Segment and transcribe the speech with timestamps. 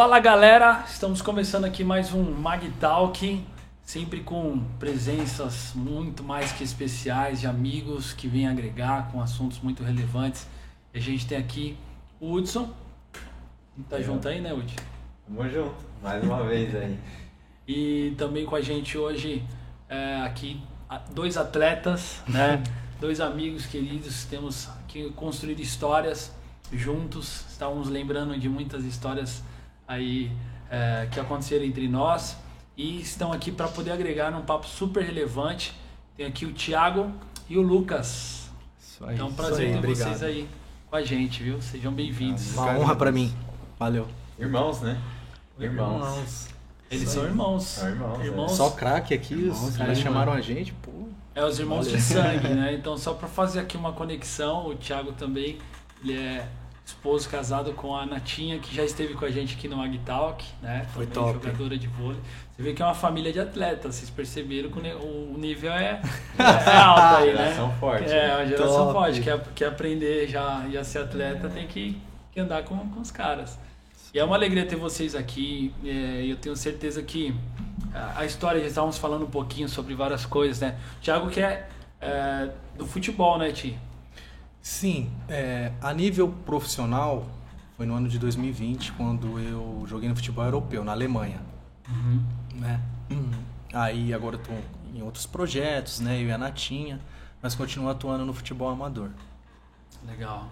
[0.00, 3.44] Fala galera, estamos começando aqui mais um Mag Talk,
[3.82, 9.82] sempre com presenças muito mais que especiais de amigos que vêm agregar com assuntos muito
[9.82, 10.48] relevantes.
[10.94, 11.76] E a gente tem aqui
[12.18, 12.72] o Hudson,
[13.90, 14.04] tá Eu.
[14.04, 14.76] junto aí, né, Hudson?
[15.26, 16.98] Tamo junto, mais uma vez aí.
[17.68, 19.44] E também com a gente hoje
[19.86, 20.62] é, aqui
[21.10, 22.62] dois atletas, né?
[22.98, 26.34] dois amigos queridos, temos aqui construído histórias
[26.72, 29.42] juntos, estávamos lembrando de muitas histórias
[29.90, 30.30] aí
[30.70, 32.36] é, que aconteceram entre nós
[32.76, 35.74] e estão aqui para poder agregar num papo super relevante.
[36.16, 37.12] Tem aqui o Thiago
[37.48, 38.48] e o Lucas.
[38.78, 39.14] Isso aí.
[39.14, 40.08] Então, é um isso prazer aí, ter obrigado.
[40.08, 40.48] vocês aí
[40.88, 41.60] com a gente, viu?
[41.60, 42.54] Sejam bem-vindos.
[42.54, 43.34] Uma honra pra mim.
[43.78, 44.06] Valeu.
[44.38, 44.96] Irmãos, né?
[45.58, 46.48] Irmãos.
[46.88, 47.64] Eles são irmãos.
[47.64, 48.52] São irmãos, Irmãos.
[48.52, 50.90] Só craque aqui, os Irmãos, caras né, chamaram a gente, pô.
[51.34, 51.96] É os irmãos Valeu.
[51.96, 52.74] de sangue, né?
[52.78, 55.58] Então, só para fazer aqui uma conexão, o Thiago também,
[56.02, 56.48] ele é
[56.84, 60.44] esposo casado com a Natinha, que já esteve com a gente aqui no Mag Talk,
[60.60, 60.86] né?
[60.92, 61.44] Foi Também top.
[61.44, 62.20] jogadora de vôlei.
[62.54, 66.00] Você vê que é uma família de atletas, vocês perceberam que o nível é,
[66.38, 67.44] é alto aí, né?
[67.44, 68.04] Geração forte.
[68.04, 68.32] É, né?
[68.32, 68.92] a geração Top.
[68.92, 72.00] forte, quer, quer aprender já e a ser atleta tem que,
[72.32, 73.58] que andar com, com os caras.
[74.12, 75.72] E é uma alegria ter vocês aqui.
[75.84, 77.34] é, eu tenho certeza que
[77.94, 80.76] a, a história, já estávamos falando um pouquinho sobre várias coisas, né?
[80.98, 81.68] O Thiago que é,
[82.00, 83.78] é, do futebol, né, Ti?
[84.62, 87.26] Sim, é, a nível profissional,
[87.76, 91.40] foi no ano de 2020, quando eu joguei no futebol europeu, na Alemanha.
[92.54, 92.80] né?
[93.72, 94.52] Aí agora tô
[94.94, 96.20] em outros projetos, né?
[96.20, 97.00] Eu e a Natinha,
[97.40, 99.10] mas continuo atuando no futebol amador.
[100.06, 100.48] Legal.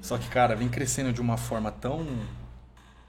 [0.00, 2.04] Só que, cara, vem crescendo de uma forma tão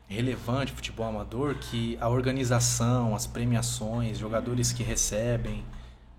[0.07, 5.63] relevante o futebol amador que a organização, as premiações, jogadores que recebem,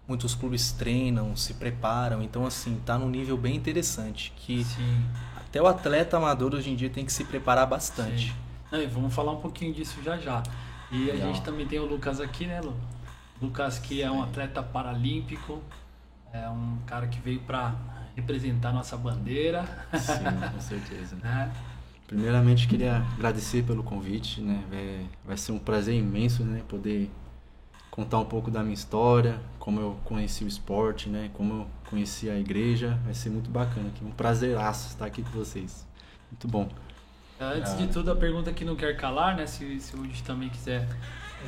[0.07, 5.05] muitos clubes treinam, se preparam, então assim, tá num nível bem interessante que Sim.
[5.37, 8.29] até o atleta amador hoje em dia tem que se preparar bastante.
[8.29, 8.35] Sim.
[8.71, 10.43] Não, e vamos falar um pouquinho disso já já.
[10.91, 11.29] E a Legal.
[11.33, 12.75] gente também tem o Lucas aqui, né, Lu?
[13.41, 15.63] Lucas que é um atleta paralímpico,
[16.33, 17.75] é um cara que veio para
[18.17, 19.65] representar nossa bandeira,
[19.95, 20.25] Sim,
[20.55, 21.17] com certeza.
[21.17, 21.53] né?
[22.07, 24.63] Primeiramente, queria agradecer pelo convite, né?
[24.71, 26.63] Vai, vai ser um prazer imenso, né?
[26.69, 27.11] Poder
[27.95, 31.31] contar um pouco da minha história, como eu conheci o esporte, né?
[31.35, 32.99] Como eu conheci a igreja.
[33.05, 34.05] Vai ser muito bacana aqui.
[34.05, 35.87] Um prazeraço estar aqui com vocês.
[36.29, 36.69] Muito bom.
[37.41, 37.77] Antes Ah.
[37.77, 39.47] de tudo, a pergunta que não quer calar, né?
[39.47, 40.89] Se, se o Woody também quiser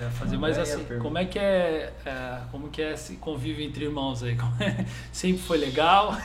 [0.01, 3.65] é, fazer, mas a assim, como é que é, é, como que é esse convívio
[3.65, 4.37] entre irmãos aí?
[4.61, 6.17] É- Sempre foi legal?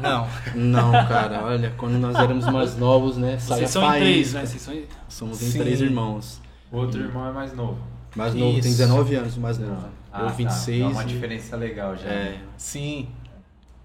[0.00, 3.38] Não, Não, cara, olha, quando nós éramos mais novos, né?
[3.40, 4.46] Vocês são em três, né?
[4.46, 4.74] Vocês são.
[5.08, 5.58] Somos em Sim.
[5.58, 6.40] três irmãos.
[6.70, 7.91] O outro irmão é mais novo.
[8.14, 8.78] Mais novo, tem Isso.
[8.78, 9.88] 19 anos, mais novo.
[10.12, 10.32] Ah, eu tá.
[10.32, 10.80] 26.
[10.80, 12.08] Dá uma e- diferença legal já.
[12.08, 12.40] É, né?
[12.58, 13.08] sim,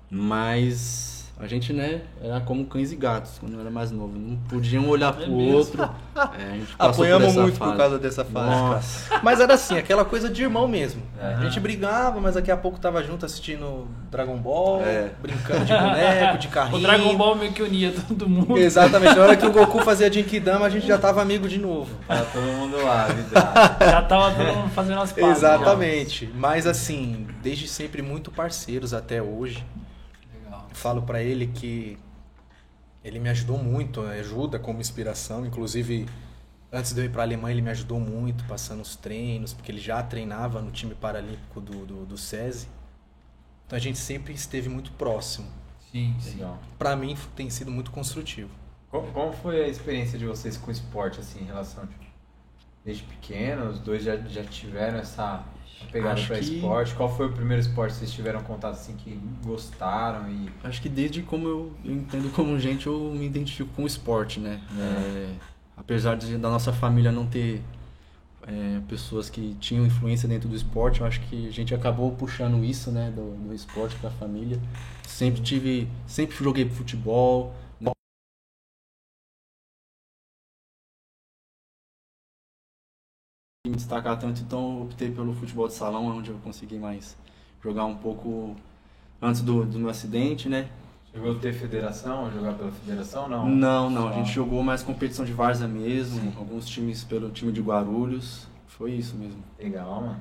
[0.09, 4.17] Mas a gente, né, era como cães e gatos quando eu era mais novo.
[4.17, 5.57] Não podiam um olhar É pro mesmo?
[5.57, 5.89] outro.
[6.17, 7.71] É, a gente muito fase.
[7.71, 8.49] por causa dessa fase.
[8.49, 9.19] Nossa.
[9.21, 10.99] Mas era assim, aquela coisa de irmão mesmo.
[11.21, 11.35] É.
[11.35, 15.11] A gente brigava, mas daqui a pouco tava junto assistindo Dragon Ball, É.
[15.21, 16.77] brincando de boneco, de carrinho.
[16.79, 18.57] O Dragon Ball meio que unia todo mundo.
[18.57, 21.95] Exatamente, na hora que o Goku fazia Genkidama, a gente já tava amigo de novo.
[22.07, 23.39] Tá todo mundo lá, vida.
[23.79, 25.37] Já tava todo mundo fazendo as pazes.
[25.37, 26.31] Exatamente.
[26.33, 29.63] Mas assim, desde sempre muito parceiros até hoje.
[30.73, 31.97] Falo pra ele que
[33.03, 35.45] ele me ajudou muito, ajuda como inspiração.
[35.45, 36.07] Inclusive,
[36.71, 39.79] antes de eu ir pra Alemanha, ele me ajudou muito, passando os treinos, porque ele
[39.79, 42.67] já treinava no time paralímpico do, do, do SESI.
[43.65, 45.47] Então a gente sempre esteve muito próximo.
[45.91, 46.39] Sim, sim.
[46.77, 48.49] Pra mim tem sido muito construtivo.
[48.89, 52.05] Como, como foi a experiência de vocês com o esporte, assim, em relação, tipo,
[52.83, 55.43] desde pequeno, os dois já, já tiveram essa
[55.91, 56.95] pegada Acho para que- esporte?
[56.95, 60.49] Qual foi o primeiro esporte que vocês tiveram contato, assim, que gostaram e...
[60.63, 64.39] Acho que desde como eu, eu entendo como gente, eu me identifico com o esporte,
[64.39, 64.61] né?
[64.77, 65.33] É,
[65.75, 67.61] apesar de, da nossa família não ter
[68.47, 72.63] é, pessoas que tinham influência dentro do esporte, eu acho que a gente acabou puxando
[72.63, 74.59] isso, né, do, do esporte para a família.
[75.05, 77.53] Sempre tive, sempre joguei futebol.
[83.77, 87.15] Destacar tanto, então eu optei pelo futebol de salão, onde eu consegui mais
[87.63, 88.55] jogar um pouco
[89.21, 90.69] antes do, do meu acidente, né?
[91.11, 93.47] Chegou a ter federação, jogar pela federação, não?
[93.49, 97.61] Não, não, a gente jogou mais competição de várzea mesmo, alguns times pelo time de
[97.61, 100.19] Guarulhos, foi isso mesmo, Legal, mano.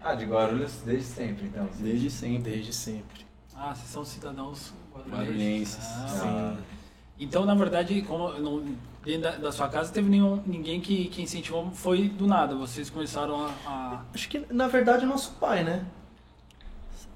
[0.00, 1.68] Ah, de Guarulhos desde sempre, então.
[1.78, 2.50] desde sempre.
[2.52, 3.26] Desde sempre.
[3.54, 4.72] Ah, vocês são cidadãos
[5.10, 6.06] Guarulhenses, Ah,
[6.56, 6.64] sim.
[7.18, 8.64] Então, na verdade, como não,
[9.04, 12.54] dentro da, da sua casa teve nenhum, ninguém que, que incentivou, foi do nada.
[12.54, 13.48] Vocês começaram a.
[13.66, 15.84] a- Acho que, na verdade, é nosso pai, né?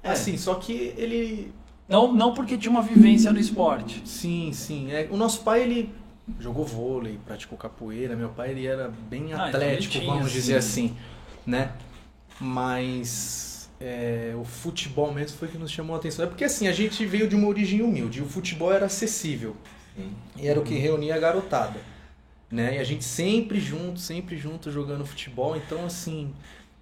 [0.03, 0.11] É.
[0.11, 1.51] Assim, só que ele
[1.89, 4.01] Não, não porque tinha uma vivência no esporte.
[4.05, 4.91] Sim, sim.
[4.91, 5.93] É, o nosso pai, ele
[6.39, 8.15] jogou vôlei, praticou capoeira.
[8.15, 10.95] Meu pai ele era bem Ah, então atlético, ele tinha, vamos dizer assim,
[11.45, 11.71] né?
[12.39, 16.25] Mas é, o futebol mesmo foi que nos chamou a atenção.
[16.25, 18.19] É porque assim, a gente veio de uma origem humilde.
[18.19, 19.55] e O futebol era acessível.
[20.35, 21.79] E era o que reunia a garotada.
[22.51, 22.77] Né?
[22.77, 25.55] E a gente sempre junto, sempre junto jogando futebol.
[25.55, 26.33] Então, assim,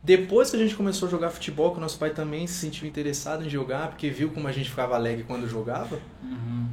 [0.03, 2.87] depois que a gente começou a jogar futebol, que o nosso pai também se sentiu
[2.87, 5.99] interessado em jogar, porque viu como a gente ficava alegre quando jogava.
[6.21, 6.67] Uhum.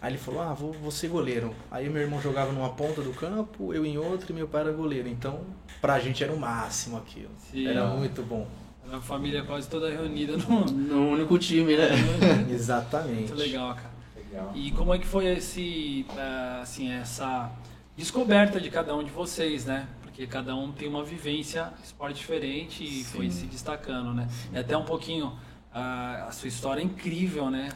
[0.00, 1.52] Aí ele falou: Ah, vou, vou ser goleiro.
[1.70, 4.72] Aí meu irmão jogava numa ponta do campo, eu em outra e meu pai era
[4.72, 5.08] goleiro.
[5.08, 5.40] Então,
[5.80, 7.30] pra gente era o máximo aquilo.
[7.50, 8.46] Sim, era muito bom.
[8.92, 10.64] A família quase toda reunida no.
[10.66, 11.88] No único time, né?
[12.48, 13.32] Exatamente.
[13.32, 13.95] Muito legal, cara.
[14.36, 14.52] Legal.
[14.54, 17.50] E como é que foi esse, eh, assim, essa
[17.96, 19.88] descoberta de cada um de vocês, né?
[20.02, 24.28] Porque cada um tem uma vivência, esporte diferente e foi se destacando, né?
[24.52, 25.32] E até um pouquinho
[25.72, 27.70] ah, a sua história é incrível, né?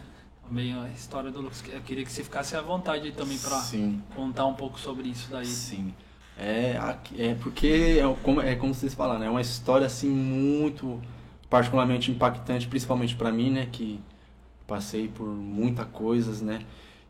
[0.46, 1.64] Também a história do Lucas.
[1.72, 4.02] Eu queria que você ficasse à vontade também para Sim.
[4.14, 5.46] contar um pouco sobre isso daí.
[5.46, 5.94] Sim.
[6.38, 6.78] É,
[7.18, 11.00] é porque é como, é como vocês falaram, é uma história assim muito
[11.50, 14.00] particularmente impactante, principalmente para mim, né, que
[14.70, 16.60] passei por muita coisas, né?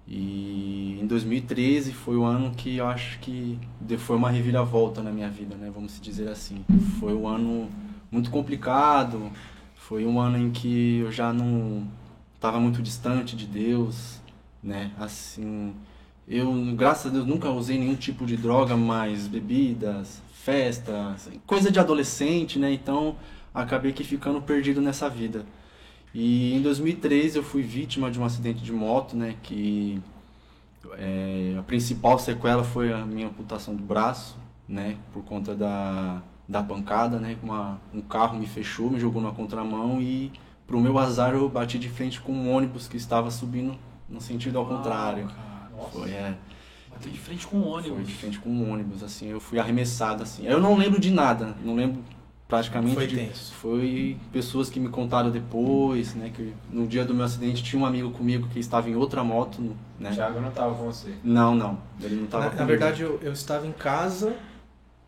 [0.09, 3.59] E em 2013 foi o ano que eu acho que
[3.99, 5.71] foi uma reviravolta na minha vida, né?
[5.73, 6.65] Vamos dizer assim.
[6.99, 7.69] Foi um ano
[8.11, 9.31] muito complicado,
[9.77, 11.87] foi um ano em que eu já não
[12.35, 14.21] estava muito distante de Deus,
[14.63, 14.91] né?
[14.99, 15.75] Assim,
[16.27, 21.79] eu, graças a Deus, nunca usei nenhum tipo de droga, mas bebidas, festas, coisa de
[21.79, 22.73] adolescente, né?
[22.73, 23.17] Então,
[23.53, 25.45] acabei que ficando perdido nessa vida.
[26.13, 29.37] E em 2013 eu fui vítima de um acidente de moto, né?
[29.43, 30.01] Que
[30.99, 34.37] é, a principal sequela foi a minha amputação do braço,
[34.69, 34.97] né?
[35.13, 37.37] Por conta da, da pancada, né?
[37.43, 40.33] Uma, um carro me fechou, me jogou na contramão e,
[40.67, 43.77] pro meu azar, eu bati de frente com um ônibus que estava subindo
[44.09, 45.29] no sentido ao contrário.
[45.29, 46.37] Cara, Foi, é,
[46.91, 48.13] bateu de frente com um foi de ônibus.
[48.15, 50.45] frente com um ônibus, assim, eu fui arremessado, assim.
[50.45, 52.03] Eu não lembro de nada, não lembro
[52.51, 53.55] praticamente Foi tenso.
[53.55, 57.87] foi pessoas que me contaram depois, né, que no dia do meu acidente tinha um
[57.87, 60.11] amigo comigo que estava em outra moto, no- né?
[60.11, 61.15] O Thiago não tava com você.
[61.25, 64.37] Não, não, ele não estava Na, na verdade, eu, eu estava em casa,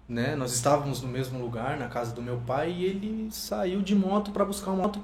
[0.08, 0.36] né?
[0.36, 4.30] Nós estávamos no mesmo lugar, na casa do meu pai, e ele saiu de moto
[4.30, 5.00] para buscar uma moto.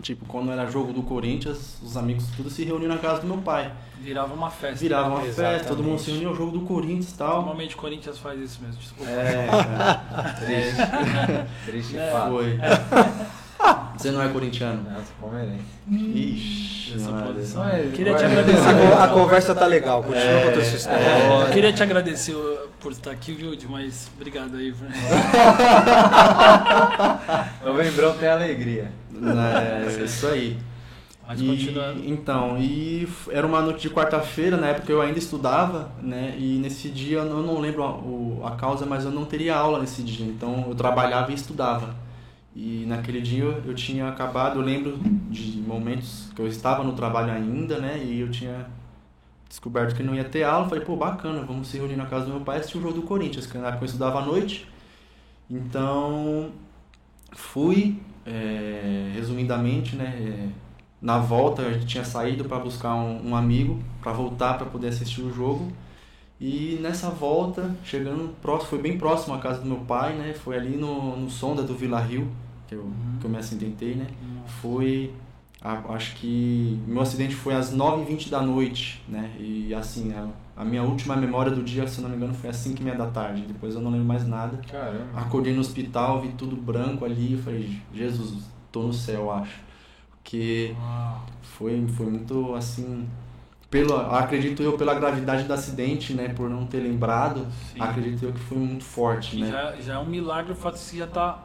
[0.00, 3.38] Tipo, quando era jogo do Corinthians, os amigos tudo se reuniam na casa do meu
[3.38, 3.70] pai.
[4.00, 4.76] Virava uma festa.
[4.76, 5.58] Virava uma Exatamente.
[5.58, 7.36] festa, todo mundo se reunia ao jogo do Corinthians e tal.
[7.36, 9.10] Normalmente o Corinthians faz isso mesmo, desculpa.
[9.10, 11.46] É, cara.
[11.66, 12.30] Triste É, fato.
[12.30, 12.58] foi.
[13.98, 14.82] Você não é corintiano?
[14.90, 15.62] Não, sou palmeirense.
[15.86, 17.68] Ixi, Essa posição.
[17.68, 18.92] É- Queria te agradecer.
[18.98, 21.50] A, a conversa tá legal, continua É, contando sua história.
[21.52, 22.34] Queria te agradecer
[22.80, 24.72] por estar aqui, viu, mas obrigado aí.
[27.62, 28.90] Novembrão tem alegria.
[29.14, 30.58] É, isso aí.
[31.26, 32.04] Mas E- continuando.
[32.08, 36.34] Então, e era uma noite de quarta-feira, na época eu ainda estudava, né?
[36.38, 39.78] E nesse dia eu não, lembro a, o- a causa, mas eu não teria aula
[39.78, 40.26] nesse dia.
[40.26, 41.94] Então eu trabalhava e estudava.
[42.54, 44.98] E naquele dia eu, eu tinha acabado, eu lembro
[45.30, 48.02] de momentos que eu estava no trabalho ainda, né?
[48.04, 48.66] E eu tinha
[49.48, 50.68] descoberto que não ia ter aula.
[50.68, 52.94] Falei, pô, bacana, vamos se reunir na casa do meu pai e assistir o jogo
[52.94, 54.66] do Corinthians, que na época eu estudava à noite.
[55.48, 56.50] Então,
[57.32, 58.00] fui,
[58.30, 60.06] é, resumidamente, né?
[60.06, 60.48] é,
[61.00, 65.22] na volta gente tinha saído para buscar um, um amigo para voltar para poder assistir
[65.22, 65.72] o jogo.
[66.40, 70.32] E nessa volta, chegando próximo, foi bem próximo à casa do meu pai, né?
[70.34, 72.28] Foi ali no, no Sonda do Vila Rio,
[72.66, 74.06] que eu, que eu me acidentei, né?
[74.62, 75.12] Foi,
[75.60, 79.30] a- acho que meu acidente foi às 9h20 da noite, né?
[79.38, 80.28] E assim, a,
[80.60, 83.06] a minha última memória do dia, se eu não me engano, foi às 5h30 da
[83.06, 83.44] tarde.
[83.48, 84.58] Depois eu não lembro mais nada.
[84.70, 85.18] Caramba.
[85.18, 89.58] Acordei no hospital, vi tudo branco ali, eu falei, Jesus, tô no céu, acho.
[90.10, 91.22] Porque Uau.
[91.40, 93.08] foi, foi muito assim.
[93.70, 96.28] Pelo, acredito eu pela gravidade do acidente, né?
[96.28, 97.80] Por não ter lembrado, Sim.
[97.80, 99.50] acredito eu que foi muito forte, Que né?
[99.50, 101.42] já, já é um milagre o fato de você já tá,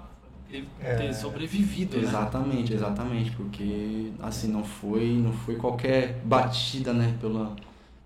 [0.50, 2.03] ter, ter sobrevivido, né?
[2.03, 7.55] Exatamente, exatamente, porque assim não foi, não foi qualquer batida, né, pela,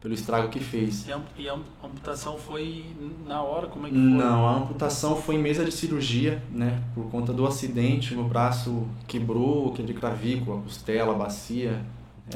[0.01, 1.05] pelo estrago que fez.
[1.07, 2.85] E a, a amputação foi
[3.27, 3.67] na hora?
[3.67, 4.03] Como é que foi?
[4.03, 6.81] Não, a amputação foi em mesa de cirurgia, né?
[6.95, 11.81] Por conta do acidente, meu braço quebrou, quebrei clavícula, costela, bacia.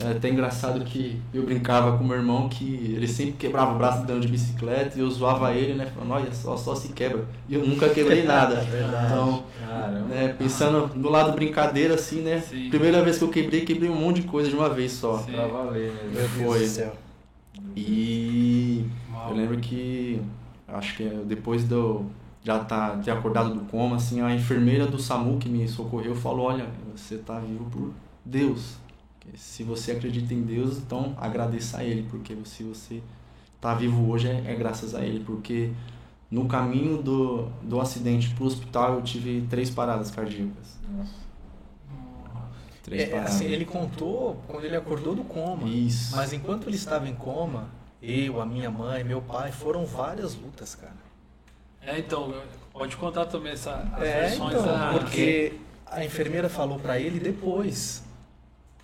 [0.02, 4.02] É até engraçado que eu brincava com meu irmão que ele sempre quebrava o braço
[4.02, 5.86] andando de bicicleta e eu zoava ele, né?
[5.94, 7.26] Falando, olha só, só se quebra.
[7.48, 8.66] E eu nunca quebrei nada.
[9.06, 10.00] Então, Caramba.
[10.08, 12.42] né, pensando do lado brincadeira assim, né?
[12.42, 12.70] Sim.
[12.72, 15.20] Primeira vez que eu quebrei, quebrei um monte de coisa de uma vez só.
[15.20, 15.34] Sim.
[15.34, 15.94] Pra valer.
[16.12, 16.60] Meu Deus Foi.
[16.60, 16.96] do céu.
[17.76, 18.86] E
[19.28, 20.22] eu lembro que
[20.68, 22.10] acho que depois de eu
[22.44, 26.48] já tá, ter acordado do coma, assim, a enfermeira do SAMU que me socorreu falou,
[26.48, 27.94] olha, você tá vivo por
[28.26, 28.78] Deus.
[29.36, 33.02] Se você acredita em Deus, então agradeça a Ele, porque se você
[33.56, 35.72] está vivo hoje é, é, graças a Ele, porque
[36.30, 40.78] no caminho do, do acidente para o hospital eu tive três paradas cardíacas.
[40.92, 41.14] Nossa.
[42.84, 43.36] Três é, paradas.
[43.36, 45.68] Assim, ele contou quando ele acordou do coma.
[45.68, 46.16] Isso.
[46.16, 47.70] Mas enquanto ele estava em coma,
[48.02, 50.94] eu, a minha mãe, meu pai, foram várias lutas, cara.
[51.82, 52.34] É, então,
[52.72, 54.94] pode contar também essa, as é, versões então, da...
[55.00, 55.54] Porque
[55.86, 58.04] a enfermeira falou para ele depois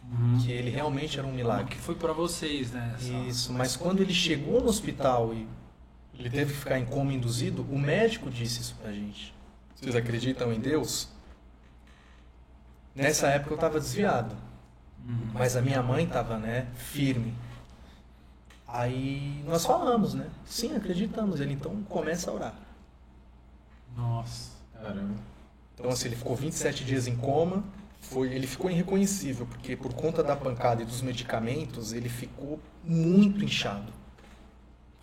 [0.10, 0.40] uhum.
[0.42, 1.76] que ele realmente era um milagre.
[1.76, 2.96] Que foi para vocês, né?
[2.96, 3.12] Essa...
[3.28, 5.46] Isso, mas quando ele chegou no hospital e
[6.18, 9.34] ele teve que ficar em coma induzido, o médico disse isso pra gente.
[9.76, 11.10] Vocês acreditam em Deus?
[12.96, 14.36] Nessa época eu estava desviado,
[15.08, 15.32] uhum.
[15.34, 17.34] mas a minha mãe estava, né, firme.
[18.68, 20.28] Aí nós falamos, né?
[20.46, 21.40] Sim, acreditamos.
[21.40, 22.54] Ele então começa a orar.
[23.96, 25.16] Nossa, caramba.
[25.74, 27.64] Então assim, ele ficou 27 dias em coma,
[28.02, 33.44] foi, ele ficou irreconhecível, porque por conta da pancada e dos medicamentos, ele ficou muito
[33.44, 33.92] inchado.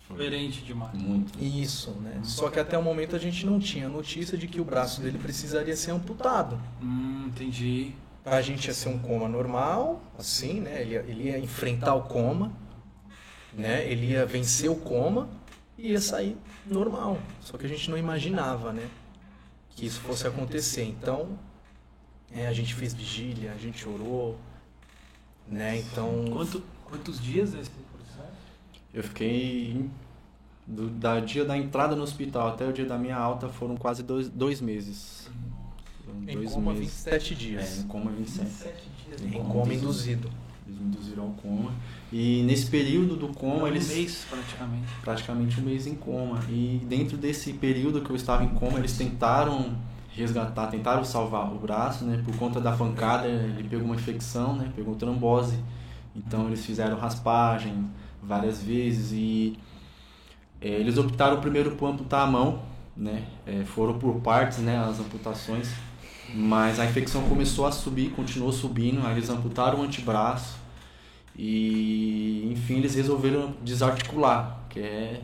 [0.09, 0.93] Diferente demais.
[0.93, 1.43] Muito.
[1.43, 2.19] Isso, né?
[2.23, 5.17] Só que até o momento a gente não tinha notícia de que o braço dele
[5.17, 6.59] precisaria ser amputado.
[6.81, 7.93] Hum, entendi.
[8.25, 10.81] A gente ia ser um coma normal, assim, né?
[10.81, 12.51] Ele ia, ele ia enfrentar o coma,
[13.53, 13.85] né?
[13.89, 15.29] Ele ia vencer o coma
[15.77, 17.17] e ia sair normal.
[17.41, 18.89] Só que a gente não imaginava, né?
[19.69, 20.83] Que isso fosse acontecer.
[20.83, 21.37] Então,
[22.31, 24.37] é, a gente fez vigília, a gente orou,
[25.47, 25.77] né?
[25.77, 26.25] Então.
[26.31, 27.71] Quanto, quantos dias esse?
[28.97, 29.87] Eu fiquei.
[30.65, 34.01] Do da dia da entrada no hospital até o dia da minha alta foram quase
[34.01, 35.29] dois, dois meses.
[36.27, 36.87] Em dois coma meses.
[36.87, 37.77] 27 dias.
[37.77, 38.49] É, em coma 27.
[38.49, 39.33] 27 dias.
[39.35, 40.29] Em coma induzido.
[40.65, 41.71] Eles me induziram ao coma.
[42.11, 43.89] E nesse período do coma, um eles.
[43.89, 44.87] Um mês praticamente.
[45.03, 46.39] Praticamente um mês em coma.
[46.49, 49.77] E dentro desse período que eu estava em coma, eles tentaram
[50.09, 52.19] resgatar, tentaram salvar o braço, né?
[52.25, 54.73] Por conta da pancada, ele pegou uma infecção, né?
[54.75, 55.59] Pegou trombose.
[56.15, 57.87] Então eles fizeram raspagem
[58.27, 59.57] várias vezes e
[60.59, 62.61] é, eles optaram primeiro por amputar a mão,
[62.95, 63.23] né?
[63.45, 64.77] É, foram por partes, né?
[64.77, 65.69] As amputações.
[66.35, 70.57] Mas a infecção começou a subir, continuou subindo, aí eles amputaram o antebraço
[71.37, 75.21] e enfim eles resolveram desarticular, que é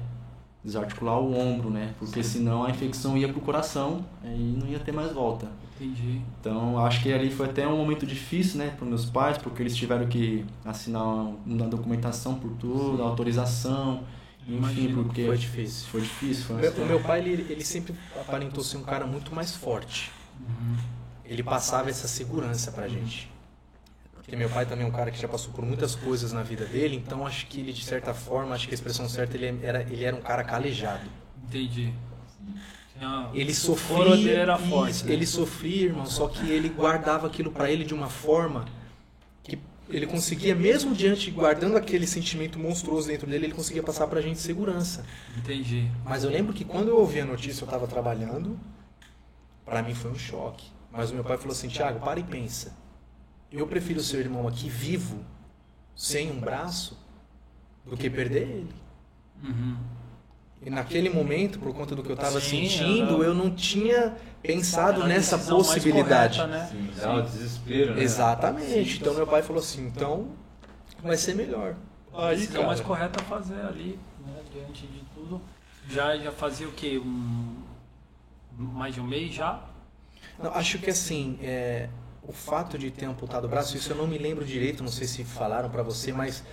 [0.63, 1.93] desarticular o ombro, né?
[2.00, 5.51] Porque senão a infecção ia pro coração e não ia ter mais volta.
[5.75, 6.22] Entendi.
[6.39, 9.75] Então, acho que ali foi até um momento difícil, né, para meus pais, porque eles
[9.75, 13.03] tiveram que assinar uma documentação por tudo, Sim.
[13.03, 14.03] autorização,
[14.48, 15.88] enfim, Imagina, porque foi difícil.
[15.88, 16.46] Foi difícil.
[16.46, 20.12] Foi o meu pai, ele, ele sempre aparentou ser um cara muito mais forte.
[20.39, 20.75] Uhum.
[21.25, 23.32] Ele passava essa segurança pra gente.
[24.13, 26.65] Porque meu pai também é um cara que já passou por muitas coisas na vida
[26.65, 29.82] dele, então acho que ele, de certa forma, acho que a expressão certa, ele era,
[29.84, 31.03] ele era um cara calejado.
[31.46, 31.94] Entendi.
[33.34, 35.14] Ele sofria, era forte, isso, né?
[35.14, 38.66] ele sofria, irmão, só que ele guardava aquilo para ele de uma forma
[39.44, 39.60] que
[39.90, 44.40] ele conseguia, mesmo diante, guardando aquele sentimento monstruoso dentro dele, ele conseguia passar pra gente
[44.40, 45.06] segurança.
[45.38, 45.92] Entendi.
[46.06, 48.58] Mas eu lembro que quando eu ouvi a notícia, eu estava trabalhando,
[49.66, 50.68] para mim foi um choque.
[50.92, 52.84] Mas o meu pai falou assim, Tiago, para e pensa
[53.54, 55.24] eu prefiro ser irmão aqui vivo,
[55.96, 56.98] sem um braço,
[57.86, 58.76] do que perder ele.
[59.44, 59.78] Uhum.
[60.65, 65.38] E naquele momento, por conta do que eu estava sentindo, eu não tinha pensado nessa
[65.38, 66.39] possibilidade.
[66.39, 66.70] Correta, né?
[66.72, 68.03] Sim, dá um desespero, né?
[68.03, 69.00] Exatamente.
[69.00, 70.27] Então meu pai falou assim, então
[71.01, 71.75] vai ser melhor.
[72.13, 75.41] Aí, é o mais correto a fazer ali, né, diante de tudo.
[75.89, 76.98] Já, já fazia o quê?
[76.98, 77.55] Um,
[78.58, 79.62] mais de um mês já?
[80.41, 81.89] Não, acho que assim, é,
[82.22, 85.08] o fato de ter amputado o braço, isso eu não me lembro direito, não sei
[85.08, 86.43] se falaram para você, mas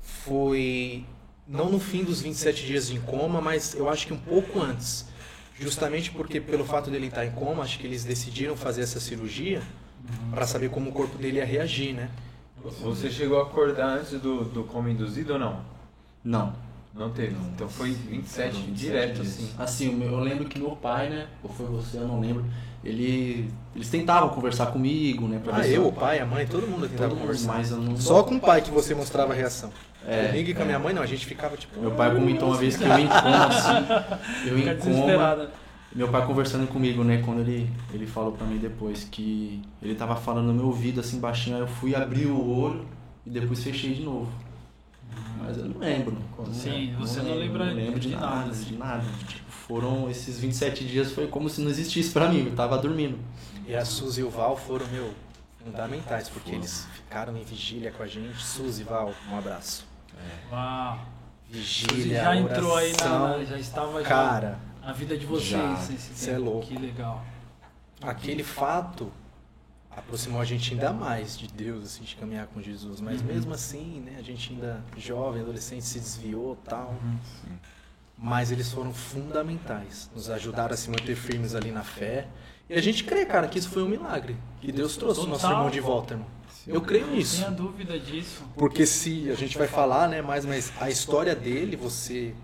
[0.00, 1.04] foi
[1.50, 5.04] não no fim dos 27 dias em coma, mas eu acho que um pouco antes.
[5.58, 9.60] Justamente porque pelo fato dele estar em coma, acho que eles decidiram fazer essa cirurgia
[10.30, 12.08] para saber como o corpo dele ia reagir, né?
[12.82, 15.60] Você chegou a acordar antes do, do coma induzido ou não?
[16.22, 16.54] Não.
[16.94, 17.36] Não teve.
[17.54, 19.50] Então foi 27 não, direto, assim.
[19.58, 21.28] Assim, eu lembro que meu pai, né?
[21.42, 22.44] Ou foi você, eu não lembro
[22.82, 25.40] ele, eles tentavam conversar comigo, né?
[25.42, 27.52] Pra ah, eu, o pai, a mãe, todo mundo tentava todo conversar.
[27.52, 27.96] Mas eu não...
[27.96, 29.70] Só com o pai que você mostrava a reação.
[30.06, 31.78] É, Comigo e com a minha mãe, não, a gente ficava tipo.
[31.78, 34.48] Meu pai comentou uma vez que eu em coma, assim.
[34.48, 35.50] Eu em coma.
[35.94, 37.20] Meu pai conversando comigo, né?
[37.24, 41.18] Quando ele, ele falou pra mim depois que ele tava falando no meu ouvido assim
[41.18, 42.86] baixinho, aí eu fui abrir o olho
[43.26, 44.30] e depois fechei de novo.
[45.38, 46.16] Mas eu não lembro.
[46.52, 49.04] Sim, não você não, lembra não lembro de, de nada, nada, de nada.
[49.26, 53.18] Tipo, foram esses 27 dias foi como se não existisse para mim, eu tava dormindo.
[53.66, 55.12] E a Suzy e o Val foram, meu,
[55.64, 58.42] fundamentais, porque eles ficaram em vigília com a gente.
[58.42, 59.89] Suzy, Val, um abraço.
[60.20, 60.54] É.
[60.54, 60.98] Uau.
[61.48, 65.78] Vigília, já entrou aí na, já estava cara, já na vida de vocês.
[66.14, 66.66] Você é louco.
[66.66, 67.24] Que legal.
[68.00, 69.12] Aquele fato
[69.90, 73.00] aproximou a gente ainda mais de Deus, assim, de caminhar com Jesus.
[73.00, 76.94] Mas mesmo assim, né, a gente ainda jovem, adolescente, se desviou tal.
[78.16, 82.28] Mas eles foram fundamentais, nos ajudaram a se manter firmes ali na fé.
[82.68, 84.36] E a gente crê, cara, que isso foi um milagre.
[84.60, 86.28] Que Deus trouxe o nosso irmão de volta, irmão.
[86.74, 87.36] Eu creio Não nisso.
[87.38, 88.42] tenha dúvida disso.
[88.56, 92.34] Porque se a gente vai falar, né, mais, mas a história dele, você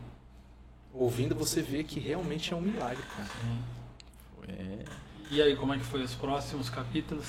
[0.92, 3.28] ouvindo, você vê que realmente é um milagre, cara.
[4.48, 4.78] É,
[5.30, 7.26] E aí, como é que foi os próximos capítulos?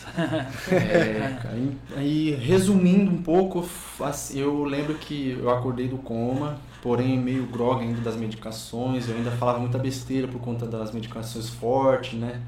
[0.72, 3.68] É, cara, e- aí resumindo um pouco,
[4.00, 9.16] assim, eu lembro que eu acordei do coma, porém meio grog ainda das medicações, eu
[9.16, 12.40] ainda falava muita besteira por conta das medicações fortes, né?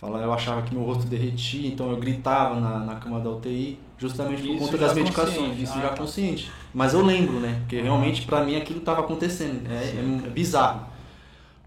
[0.00, 3.78] Falar, eu achava que meu rosto derretia, então eu gritava na, na cama da UTI,
[3.98, 5.96] justamente por conta das medicações, isso Ah, já tá.
[5.96, 6.50] consciente.
[6.74, 7.56] Mas eu lembro, né?
[7.60, 10.82] Porque realmente pra mim aquilo estava acontecendo, é, é bizarro.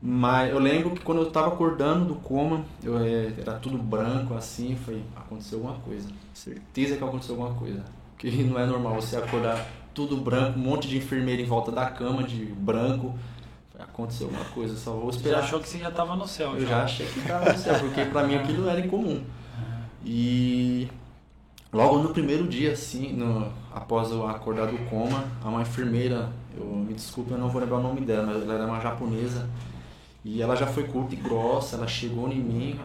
[0.01, 4.33] Mas eu lembro que quando eu tava acordando do coma, eu, é, era tudo branco
[4.35, 6.07] assim, foi aconteceu alguma coisa.
[6.33, 7.83] Certeza que aconteceu alguma coisa.
[8.15, 11.87] Porque não é normal você acordar tudo branco, um monte de enfermeira em volta da
[11.87, 13.13] cama de branco.
[13.79, 15.39] Aconteceu alguma coisa, só vou Você esperar.
[15.39, 16.55] achou que você já estava no céu?
[16.55, 19.23] Eu já achei que tava no céu, porque pra mim aquilo era incomum.
[20.05, 20.87] E
[21.71, 26.93] logo no primeiro dia, assim, no, após eu acordar do coma, uma enfermeira, eu me
[26.93, 29.47] desculpe, eu não vou lembrar o nome dela, mas ela era uma japonesa.
[30.23, 32.79] E ela já foi curta e grossa, ela chegou em mim,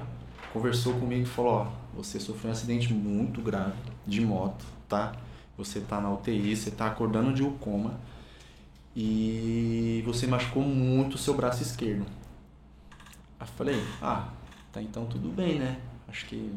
[0.52, 3.72] conversou comigo e falou, ó, você sofreu um acidente muito grave
[4.06, 5.12] de moto, tá?
[5.58, 7.94] Você tá na UTI, você tá acordando de um coma
[8.96, 12.06] e você machucou muito o seu braço esquerdo.
[13.38, 14.28] Aí eu falei, ah,
[14.72, 15.78] tá então tudo bem, né?
[16.08, 16.52] Acho que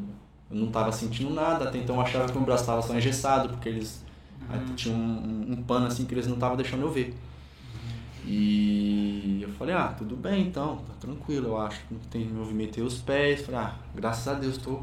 [0.50, 3.48] eu não tava sentindo nada, até então eu achava que meu braço tava só engessado,
[3.48, 4.04] porque eles
[4.48, 7.14] aí tinham um, um pano assim que eles não estavam deixando eu ver.
[8.24, 12.84] E eu falei, ah, tudo bem então, tá tranquilo, eu acho que não tem movimentei
[12.84, 14.82] os pés, falei, ah, graças a Deus tô,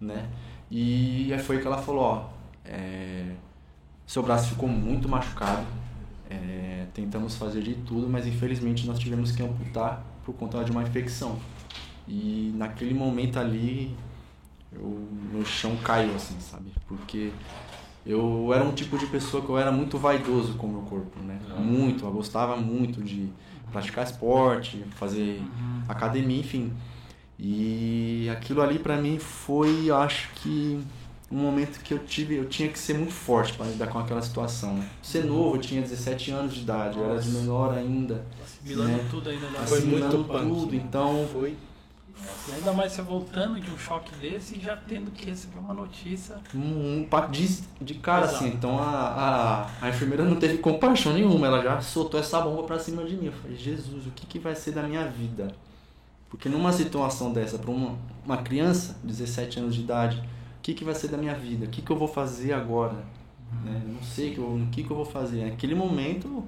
[0.00, 0.28] né?
[0.70, 2.28] E aí foi que ela falou, ó,
[2.64, 3.34] é,
[4.06, 5.66] seu braço ficou muito machucado,
[6.30, 10.82] é, tentamos fazer de tudo, mas infelizmente nós tivemos que amputar por conta de uma
[10.82, 11.38] infecção.
[12.06, 13.94] E naquele momento ali,
[14.72, 16.72] eu, meu chão caiu, assim, sabe?
[16.86, 17.30] Porque
[18.04, 21.20] eu era um tipo de pessoa que eu era muito vaidoso com o meu corpo,
[21.20, 21.38] né?
[21.58, 23.30] Muito, eu gostava muito de
[23.70, 25.42] praticar esporte, fazer
[25.88, 26.72] academia, enfim.
[27.38, 30.80] E aquilo ali pra mim foi, acho que
[31.30, 34.22] um momento que eu tive, eu tinha que ser muito forte para lidar com aquela
[34.22, 34.88] situação, né?
[35.02, 39.06] Ser novo, eu tinha 17 anos de idade, eu era de menor ainda, Assimilando né?
[39.10, 40.48] tudo ainda da Foi muito punk.
[40.48, 41.54] tudo, então Foi.
[42.48, 45.72] E ainda mais você voltando de um choque desse e já tendo que receber uma
[45.72, 46.36] notícia.
[46.54, 46.58] um,
[47.08, 48.36] um de, de cara Exato.
[48.44, 48.48] assim.
[48.54, 52.78] Então a, a, a enfermeira não teve compaixão nenhuma, ela já soltou essa bomba pra
[52.78, 53.26] cima de mim.
[53.26, 55.54] Eu falei, Jesus, o que, que vai ser da minha vida?
[56.28, 60.22] Porque numa situação dessa, pra uma, uma criança, 17 anos de idade,
[60.68, 61.64] que, que vai ser da minha vida?
[61.64, 63.02] O que, que eu vou fazer agora?
[63.64, 63.80] Né?
[63.86, 65.44] Eu Não sei que eu- o que, que eu vou fazer.
[65.46, 66.44] Naquele momento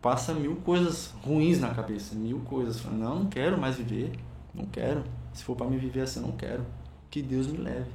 [0.00, 2.84] passa mil coisas ruins na cabeça, mil coisas.
[2.84, 4.12] Não, não quero mais viver,
[4.54, 5.02] não quero.
[5.32, 6.64] Se for pra me viver assim, não quero.
[7.10, 7.90] Que Deus me leve.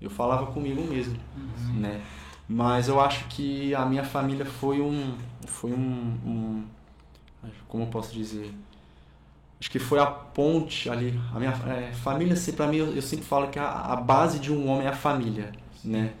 [0.00, 1.16] Eu falava comigo mesmo,
[1.74, 2.02] né?
[2.46, 5.14] Mas eu acho que a minha família foi um,
[5.46, 6.64] foi um, um
[7.66, 8.52] como eu posso dizer,
[9.60, 11.18] acho que foi a ponte ali.
[11.34, 14.38] A minha é, família, assim, para mim, eu, eu sempre falo que a, a base
[14.38, 15.52] de um homem é a família,
[15.84, 16.12] né?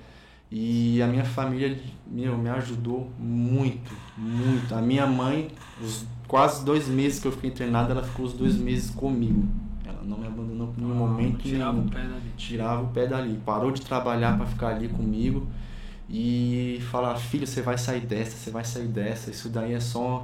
[0.50, 4.74] E a minha família, meu, me ajudou muito, muito.
[4.74, 5.50] A minha mãe,
[5.82, 9.44] os quase dois meses que eu fiquei internado, ela ficou os dois meses comigo.
[9.84, 12.32] Ela não me abandonou por nenhum momento Tirava nenhum o pé dali.
[12.36, 15.48] tirava o pé dali, parou de trabalhar para ficar ali comigo
[16.08, 20.22] e falar, filho, você vai sair dessa, você vai sair dessa, isso daí é só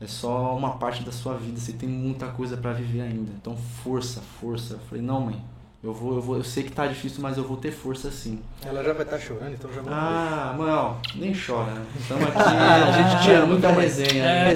[0.00, 3.30] é só uma parte da sua vida, você tem muita coisa para viver ainda.
[3.40, 4.74] Então força, força.
[4.74, 5.42] Eu falei, não, mãe,
[5.82, 8.40] eu vou, eu vou, eu sei que tá difícil, mas eu vou ter força sim.
[8.62, 9.90] Ela já vai estar chorando, então já ver.
[9.92, 11.86] Ah, mãe, ó, nem chora, né?
[11.98, 14.24] Estamos aqui, a gente tinha muita resenha.
[14.50, 14.52] né?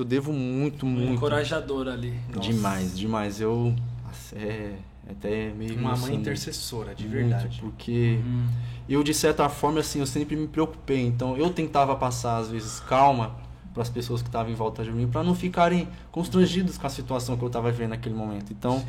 [0.00, 1.12] Eu devo muito, muito.
[1.12, 2.10] Encorajador ali.
[2.40, 3.40] Demais, demais.
[3.40, 3.74] Eu.
[4.04, 4.78] Nossa, é, é
[5.10, 5.78] até meio.
[5.78, 7.58] Uma mãe intercessora, de Muito, verdade.
[7.60, 8.46] Porque Hum.
[8.88, 11.00] eu, de certa forma, assim, eu sempre me preocupei.
[11.06, 13.34] Então, eu tentava passar, às vezes, calma
[13.72, 16.90] para as pessoas que estavam em volta de mim, para não ficarem constrangidos com a
[16.90, 18.52] situação que eu estava vivendo naquele momento.
[18.52, 18.84] Então,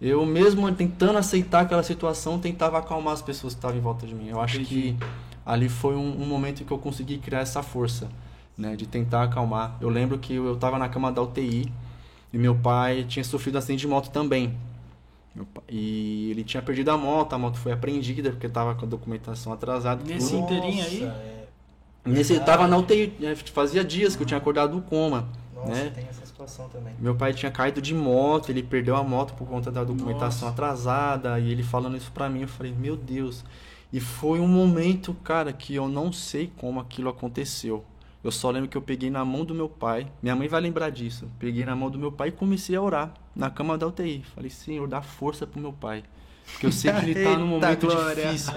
[0.00, 4.14] eu mesmo tentando aceitar aquela situação, tentava acalmar as pessoas que estavam em volta de
[4.14, 4.28] mim.
[4.28, 4.96] Eu acho Entendi.
[4.98, 5.04] que
[5.46, 8.08] ali foi um, um momento que eu consegui criar essa força,
[8.56, 9.76] né, de tentar acalmar.
[9.80, 11.72] Eu lembro que eu estava na cama da UTI
[12.32, 14.52] e meu pai tinha sofrido acidente de moto também.
[15.68, 19.52] E ele tinha perdido a moto, a moto foi apreendida porque estava com a documentação
[19.52, 20.02] atrasada.
[20.04, 20.44] Nesse tudo.
[20.44, 21.02] inteirinho aí?
[21.04, 21.38] É.
[22.04, 25.28] Nesse, tava na UTI, né, fazia dias que eu tinha acordado do coma.
[25.54, 25.92] Nossa, né?
[25.94, 26.68] tem essa situação.
[26.68, 26.94] também.
[26.98, 30.62] Meu pai tinha caído de moto, ele perdeu a moto por conta da documentação Nossa.
[30.62, 33.44] atrasada, e ele falando isso pra mim, eu falei, meu Deus.
[33.92, 37.84] E foi um momento, cara, que eu não sei como aquilo aconteceu.
[38.22, 40.90] Eu só lembro que eu peguei na mão do meu pai, minha mãe vai lembrar
[40.90, 41.28] disso.
[41.38, 44.24] Peguei na mão do meu pai e comecei a orar na cama da UTI.
[44.34, 46.02] Falei, Senhor, dá força pro meu pai.
[46.52, 48.26] Porque eu sei que ele tá num momento glória.
[48.26, 48.52] difícil.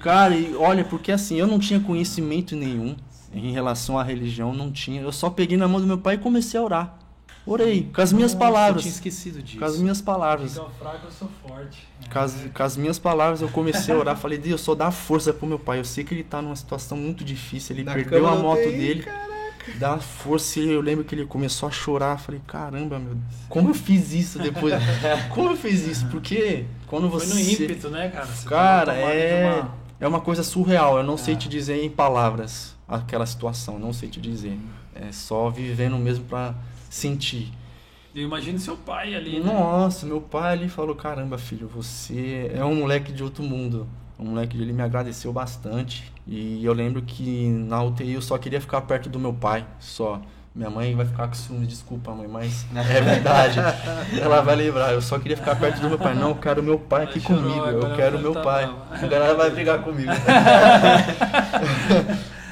[0.00, 2.94] Cara, e olha, porque assim, eu não tinha conhecimento nenhum
[3.34, 5.02] em relação à religião, não tinha.
[5.02, 6.98] Eu só peguei na mão do meu pai e comecei a orar.
[7.44, 8.76] Orei, com as minhas Nossa, palavras.
[8.76, 9.58] Eu tinha esquecido disso.
[9.58, 10.54] Com as minhas palavras.
[10.54, 11.88] Fica fraco, eu sou forte.
[12.12, 14.16] Com as, com as minhas palavras eu comecei a orar.
[14.16, 15.80] Falei, Deus, só dá força pro meu pai.
[15.80, 17.74] Eu sei que ele tá numa situação muito difícil.
[17.74, 19.04] Ele Na perdeu a moto dele.
[19.78, 20.58] Dá força.
[20.60, 22.18] E eu lembro que ele começou a chorar.
[22.18, 23.16] Falei, caramba, meu.
[23.48, 24.74] Como eu fiz isso depois?
[25.30, 26.06] Como eu fiz isso?
[26.08, 27.34] Porque quando Foi você.
[27.34, 28.26] no ímpeto, né, cara?
[28.26, 29.44] Você Cara, é.
[29.60, 30.96] uma- É uma coisa surreal.
[30.96, 31.36] Eu não sei É.
[31.36, 33.78] te dizer em palavras aquela situação.
[33.78, 34.58] Não sei te dizer.
[34.94, 36.54] É só vivendo mesmo pra
[36.90, 37.52] sentir.
[38.14, 39.50] Eu imagino seu pai ali, né?
[39.52, 43.86] Nossa, meu pai ali falou: caramba, filho, você é um moleque de outro mundo.
[44.18, 46.12] Um moleque ele me agradeceu bastante.
[46.26, 50.20] E eu lembro que na UTI eu só queria ficar perto do meu pai, só.
[50.54, 53.58] Minha mãe vai ficar com ciúme, desculpa, mãe, mas é verdade.
[54.20, 54.92] Ela vai lembrar.
[54.92, 56.14] Eu só queria ficar perto do meu pai.
[56.14, 57.66] Não, eu quero meu pai aqui chorou, comigo.
[57.66, 58.66] Eu quero meu tá pai.
[58.66, 59.06] brava.
[59.06, 60.12] Agora ela vai brigar comigo.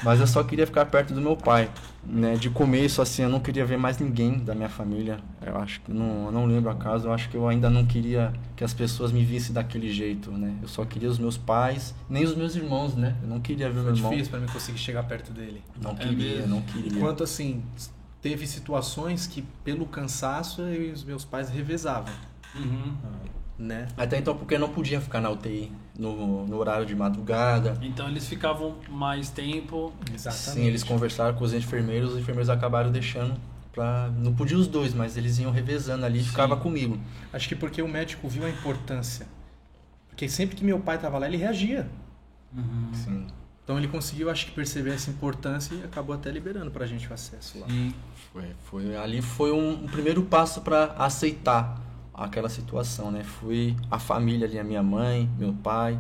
[0.02, 1.68] Mas eu só queria ficar perto do meu pai.
[2.02, 2.34] Né?
[2.34, 5.20] De começo, assim, eu não queria ver mais ninguém da minha família.
[5.44, 7.06] Eu acho que não, eu não lembro a casa.
[7.08, 10.54] Eu acho que eu ainda não queria que as pessoas me vissem daquele jeito, né?
[10.62, 13.16] Eu só queria os meus pais, nem os meus irmãos, né?
[13.22, 14.10] Eu não queria ver meu Foi irmão.
[14.12, 15.62] difícil pra mim conseguir chegar perto dele.
[15.80, 16.48] Não É queria, mesmo.
[16.54, 16.90] não queria.
[16.98, 17.62] Enquanto assim,
[18.22, 22.12] teve situações que pelo cansaço eu e os meus pais revezavam,
[22.56, 22.94] Uhum.
[23.58, 23.88] né?
[23.96, 27.78] Até então, porque eu não podia ficar na UTI no, no horário de madrugada.
[27.82, 29.92] Então eles ficavam mais tempo.
[30.12, 30.50] Exatamente.
[30.50, 33.38] Sim, eles conversaram com os enfermeiros, os enfermeiros acabaram deixando
[33.70, 34.10] pra.
[34.16, 36.30] Não podia os dois, mas eles iam revezando ali e Sim.
[36.30, 36.98] ficava comigo.
[37.32, 39.28] Acho que porque o médico viu a importância.
[40.08, 41.88] Porque sempre que meu pai tava lá, ele reagia.
[42.52, 42.90] Uhum.
[42.94, 43.26] Sim.
[43.62, 47.14] Então ele conseguiu, acho que, perceber essa importância e acabou até liberando pra gente o
[47.14, 47.68] acesso lá.
[47.68, 47.94] Sim.
[48.32, 51.80] Foi, foi, ali foi um, um primeiro passo para aceitar
[52.14, 53.22] aquela situação, né?
[53.22, 55.98] Foi a família ali, a minha mãe, meu pai.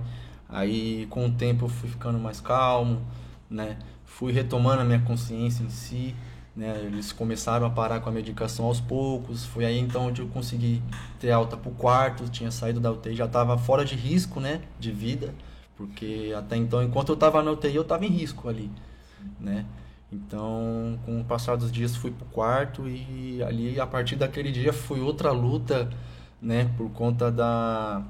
[0.48, 3.00] Aí, com o tempo, fui ficando mais calmo,
[3.48, 3.78] né?
[4.04, 6.14] Fui retomando a minha consciência em si,
[6.54, 6.78] né?
[6.84, 9.44] Eles começaram a parar com a medicação aos poucos.
[9.44, 10.82] Foi aí então onde eu consegui
[11.18, 14.60] ter alta pro quarto, tinha saído da UTI, já estava fora de risco, né?
[14.78, 15.34] De vida,
[15.76, 18.70] porque até então, enquanto eu estava na UTI, eu estava em risco ali,
[19.38, 19.64] né?
[20.12, 24.72] Então, com o passar dos dias, fui pro quarto e ali, a partir daquele dia,
[24.72, 25.88] foi outra luta,
[26.42, 26.68] né?
[26.76, 28.02] Por conta da,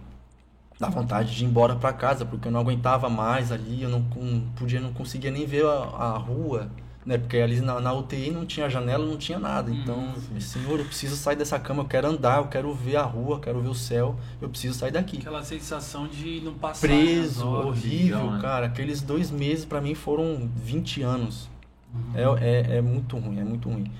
[0.78, 4.00] da vontade de ir embora para casa, porque eu não aguentava mais ali, eu não,
[4.16, 6.70] não podia, não conseguia nem ver a, a rua,
[7.04, 7.18] né?
[7.18, 9.70] Porque ali na, na UTI não tinha janela, não tinha nada.
[9.70, 13.02] Então, falei, Senhor, eu preciso sair dessa cama, eu quero andar, eu quero ver a
[13.02, 16.86] rua, eu quero ver o céu, eu preciso sair daqui Aquela sensação de não passar.
[16.88, 17.66] preso, nas horas.
[17.66, 18.38] horrível, né?
[18.40, 18.64] cara.
[18.68, 21.49] Aqueles dois meses pra mim foram 20 anos.
[21.94, 22.36] Uhum.
[22.38, 23.90] É, é, é muito ruim, é muito ruim.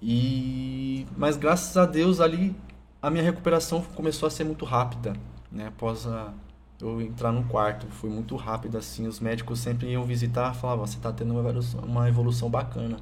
[0.00, 2.54] E mas graças a Deus ali
[3.02, 5.14] a minha recuperação começou a ser muito rápida,
[5.50, 5.66] né?
[5.68, 6.32] Após a,
[6.80, 9.06] eu entrar no quarto, foi muito rápido assim.
[9.06, 12.98] Os médicos sempre iam visitar, falavam, você tá tendo uma evolução, uma evolução bacana.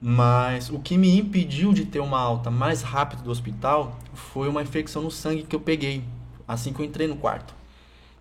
[0.00, 4.62] Mas o que me impediu de ter uma alta mais rápido do hospital foi uma
[4.62, 6.04] infecção no sangue que eu peguei
[6.46, 7.54] assim que eu entrei no quarto,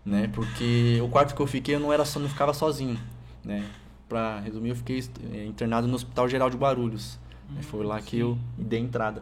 [0.05, 0.29] né?
[0.33, 2.99] Porque o quarto que eu fiquei eu não era só não ficava sozinho,
[3.43, 3.63] né?
[4.07, 7.19] Para resumir, eu fiquei eh, internado no Hospital Geral de Guarulhos.
[7.49, 7.61] né?
[7.61, 9.21] Foi lá que eu dei entrada.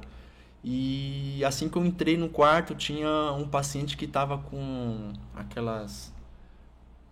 [0.64, 6.14] E assim que eu entrei no quarto, tinha um paciente que estava com aquelas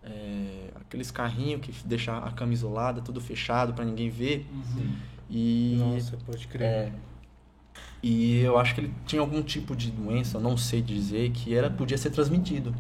[0.04, 4.46] eh, aqueles carrinhos que deixa a cama isolada, tudo fechado para ninguém ver.
[4.52, 4.96] Uhum.
[5.30, 6.68] E Nossa, pode crer.
[6.68, 6.92] é,
[8.02, 11.70] e eu acho que ele tinha algum tipo de doença, não sei dizer, que era
[11.70, 12.76] podia ser transmitido.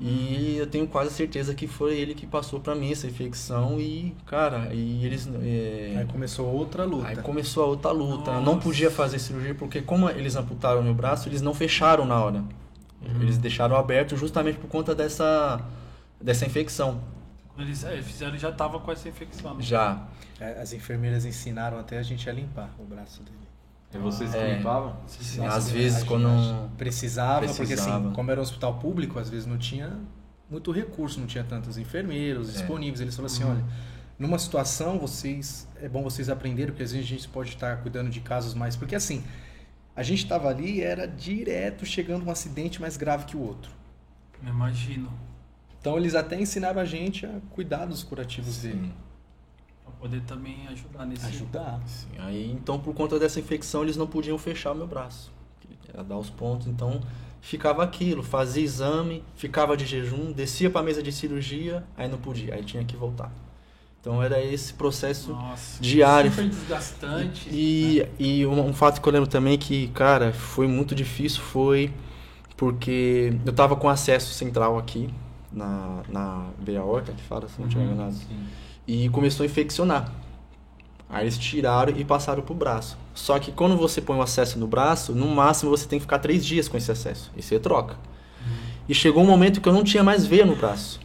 [0.00, 4.14] E eu tenho quase certeza que foi ele que passou pra mim essa infecção e,
[4.26, 7.06] cara, e eles é, Aí começou outra luta.
[7.08, 8.30] aí começou a outra luta.
[8.32, 8.58] Eu não Nossa.
[8.66, 12.38] podia fazer cirurgia porque como eles amputaram meu braço, eles não fecharam na hora.
[13.00, 13.20] Uhum.
[13.22, 15.60] Eles deixaram aberto justamente por conta dessa
[16.20, 17.00] dessa infecção.
[17.54, 19.54] Quando eles é, fizeram, já tava com essa infecção.
[19.54, 19.62] né?
[19.62, 20.04] Já.
[20.40, 23.36] É, As enfermeiras ensinaram até a gente a limpar o braço dele.
[23.94, 24.56] E vocês que É.
[24.56, 24.96] limpavam?
[25.06, 28.06] Sim, às vezes quando a gente precisava, porque Precisava.
[28.06, 29.98] assim, como era um hospital público, às vezes não tinha
[30.50, 32.52] muito recurso, não tinha tantos enfermeiros É.
[32.52, 33.00] disponíveis.
[33.00, 33.50] Eles falaram assim, Uhum.
[33.50, 33.64] olha,
[34.18, 38.08] numa situação vocês é bom vocês aprenderem, porque às vezes a gente pode estar cuidando
[38.10, 39.22] de casos mais, porque assim,
[39.94, 43.70] a gente estava ali era direto chegando um acidente mais grave que o outro.
[44.42, 45.10] Eu imagino.
[45.80, 48.90] Então eles até ensinaram a gente a cuidar dos curativos dele.
[50.02, 51.26] Poder também ajudar nesse.
[51.26, 51.80] Ajudar.
[51.86, 55.30] Sim, aí, então, por conta dessa infecção, eles não podiam fechar o meu braço.
[55.94, 57.00] Era dar os pontos, então
[57.40, 62.18] ficava aquilo, fazia exame, ficava de jejum, descia para a mesa de cirurgia, aí não
[62.18, 63.30] podia, aí tinha que voltar.
[64.00, 66.30] Então era esse processo Nossa, diário.
[66.32, 67.48] Super desgastante.
[67.52, 68.08] E, né?
[68.18, 71.92] e um, um fato que eu lembro também que, cara, foi muito difícil foi
[72.56, 75.08] porque eu tava com acesso central aqui
[75.52, 78.16] na, na veia aorta, que fala, se não tiver Uhum, enganado.
[78.86, 80.12] E começou a infeccionar.
[81.08, 82.96] Aí eles tiraram e passaram pro braço.
[83.14, 86.18] Só que quando você põe o acesso no braço, no máximo você tem que ficar
[86.18, 87.30] três dias com esse acesso.
[87.36, 87.96] E você troca.
[88.88, 91.00] E chegou um momento que eu não tinha mais veia no braço.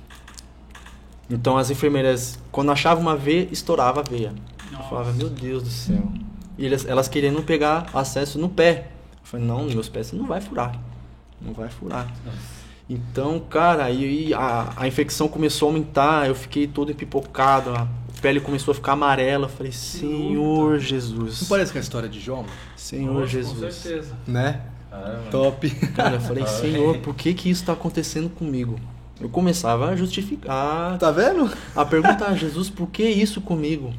[1.29, 4.33] Então as enfermeiras, quando achavam uma veia, estourava a veia.
[4.71, 4.89] Eu Nossa.
[4.89, 6.11] falava, meu Deus do céu.
[6.57, 8.89] E elas, elas querendo pegar acesso no pé.
[9.11, 10.79] Eu falei, não, meus pés você não vai furar.
[11.41, 12.11] Não vai furar.
[12.89, 17.87] Então, cara, aí a, a infecção começou a aumentar, eu fiquei todo empipocado, a
[18.21, 19.45] pele começou a ficar amarela.
[19.45, 21.47] Eu falei, Senhor Não Jesus.
[21.49, 22.45] parece com a história de mano?
[22.75, 23.75] Senhor Com Jesus.
[23.75, 24.15] certeza.
[24.25, 24.61] Né?
[24.89, 25.29] Caramba.
[25.29, 25.69] Top.
[25.69, 28.79] Cara, eu falei, Senhor, por que que isso está acontecendo comigo?
[29.19, 31.51] Eu começava a justificar, Tá vendo?
[31.75, 33.91] a perguntar, Jesus, por que isso comigo?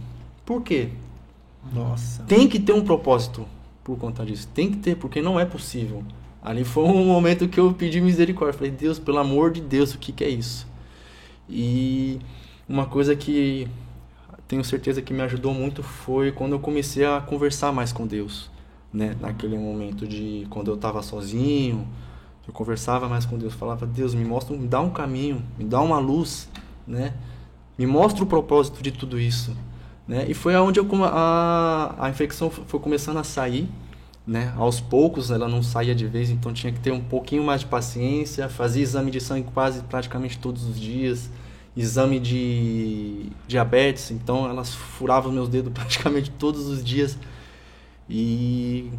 [0.47, 0.89] Por quê?
[1.73, 2.23] Nossa.
[2.23, 3.45] Tem que ter um propósito
[3.85, 4.49] por conta disso.
[4.55, 6.03] Tem que ter, porque não é possível.
[6.49, 8.57] Ali foi um momento que eu pedi misericórdia.
[8.57, 10.67] Falei, Deus, pelo amor de Deus, o que, que é isso?
[11.47, 12.19] E
[12.67, 13.69] uma coisa que
[14.47, 18.51] tenho certeza que me ajudou muito foi quando eu comecei a conversar mais com Deus.
[18.91, 19.15] Né?
[19.21, 21.87] Naquele momento de quando eu estava sozinho,
[22.47, 25.83] eu conversava mais com Deus, falava, Deus, me mostra, me dá um caminho, me dá
[25.83, 26.49] uma luz,
[26.87, 27.13] né?
[27.77, 29.55] Me mostra o propósito de tudo isso,
[30.07, 30.25] né?
[30.27, 33.69] E foi aonde eu a, a infecção foi começando a sair,
[34.29, 34.53] né?
[34.59, 37.67] Aos poucos ela não saía de vez, então tinha que ter um pouquinho mais de
[37.67, 41.31] paciência, fazia exame de sangue quase praticamente todos os dias,
[41.75, 47.19] exame de diabetes, então elas furavam meus dedos praticamente todos os dias.
[48.09, 48.91] E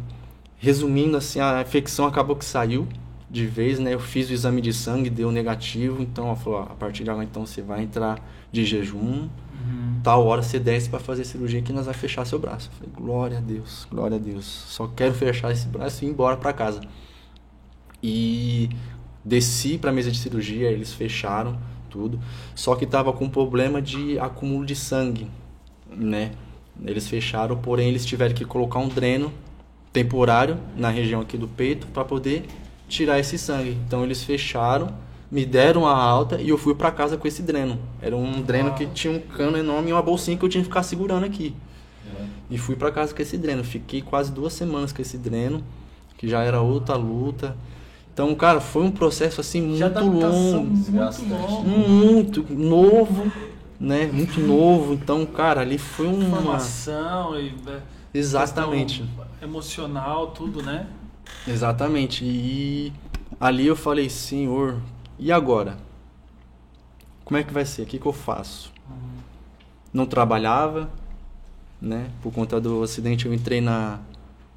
[0.58, 2.88] resumindo assim, a infecção acabou que saiu
[3.30, 3.94] de vez, né?
[3.94, 7.24] Eu fiz o exame de sangue, deu negativo, então ela falou, a partir de agora
[7.24, 8.18] então você vai entrar
[8.50, 9.28] de jejum,
[9.70, 10.00] Uhum.
[10.02, 12.70] tal hora você desce para fazer cirurgia que nós vai fechar seu braço.
[12.72, 14.44] Eu falei, glória a Deus, glória a Deus.
[14.44, 16.80] Só quero fechar esse braço e ir embora para casa.
[18.02, 18.68] E
[19.24, 22.20] desci para mesa de cirurgia, eles fecharam tudo.
[22.54, 25.28] Só que tava com problema de acúmulo de sangue,
[25.90, 26.32] né?
[26.82, 29.32] Eles fecharam, porém eles tiveram que colocar um dreno
[29.92, 32.44] temporário na região aqui do peito para poder
[32.88, 33.76] tirar esse sangue.
[33.86, 34.94] Então eles fecharam,
[35.30, 37.78] me deram a alta e eu fui para casa com esse dreno.
[38.02, 40.68] Era um dreno que tinha um cano enorme e uma bolsinha que eu tinha que
[40.68, 41.54] ficar segurando aqui.
[42.50, 43.62] E fui para casa com esse dreno.
[43.62, 45.62] Fiquei quase duas semanas com esse dreno,
[46.18, 47.56] que já era outra luta.
[48.12, 53.32] Então, cara, foi um processo assim muito De adaptação longo, muito muito novo,
[53.78, 54.10] né?
[54.12, 54.94] Muito novo.
[54.94, 57.80] Então, cara, ali foi uma Formação e é,
[58.12, 59.04] exatamente.
[59.40, 60.88] emocional, tudo, né?
[61.46, 62.24] Exatamente.
[62.24, 62.92] E
[63.40, 64.76] ali eu falei, Senhor,
[65.20, 65.76] e agora?
[67.24, 67.82] Como é que vai ser?
[67.82, 68.72] O que, que eu faço?
[69.92, 70.90] Não trabalhava,
[71.80, 72.10] né?
[72.22, 74.00] Por conta do acidente eu entrei na,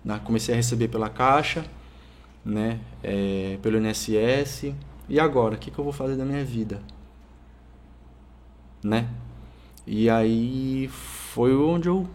[0.04, 1.66] na comecei a receber pela caixa,
[2.46, 2.80] né?
[3.04, 4.74] É, pelo INSS.
[5.10, 5.56] E agora?
[5.56, 6.82] O que, que eu vou fazer da minha vida?
[8.82, 9.10] Né?
[9.86, 12.08] E aí foi onde eu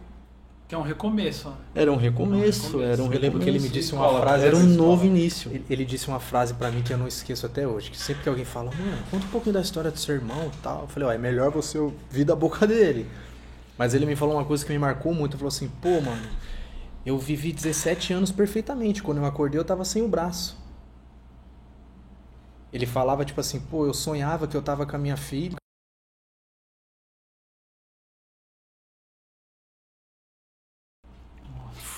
[0.69, 1.49] Que é um recomeço.
[1.49, 1.53] ó.
[1.75, 2.93] era um recomeço, recomeço.
[2.93, 3.73] era um Eu lembro que ele me recomeço.
[3.73, 4.45] disse uma Escola, frase.
[4.45, 5.51] Era um assim, novo início.
[5.51, 7.91] Ele, ele disse uma frase pra mim que eu não esqueço até hoje.
[7.91, 10.57] Que sempre que alguém fala, mano, conta um pouquinho da história do seu irmão e
[10.63, 10.83] tal.
[10.83, 13.07] Eu falei, ó, é melhor você ouvir da boca dele.
[13.79, 15.33] Mas ele me falou uma coisa que me marcou muito.
[15.33, 16.21] Ele falou assim, pô, mano,
[17.07, 19.03] eu vivi 17 anos perfeitamente.
[19.03, 20.59] Quando eu acordei, eu tava sem o braço.
[22.71, 25.57] Ele falava, tipo assim, pô, eu sonhava que eu tava com a minha filha.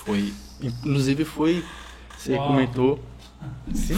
[0.05, 0.33] Foi.
[0.61, 1.63] Inclusive foi.
[2.17, 2.47] Você Uau.
[2.47, 2.99] comentou.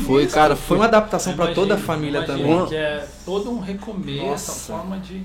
[0.05, 2.65] Foi, cara, Foi foi uma adaptação pra Imagina, toda a família também.
[2.67, 4.51] Que é todo um recomeço, Nossa.
[4.73, 5.21] a forma de.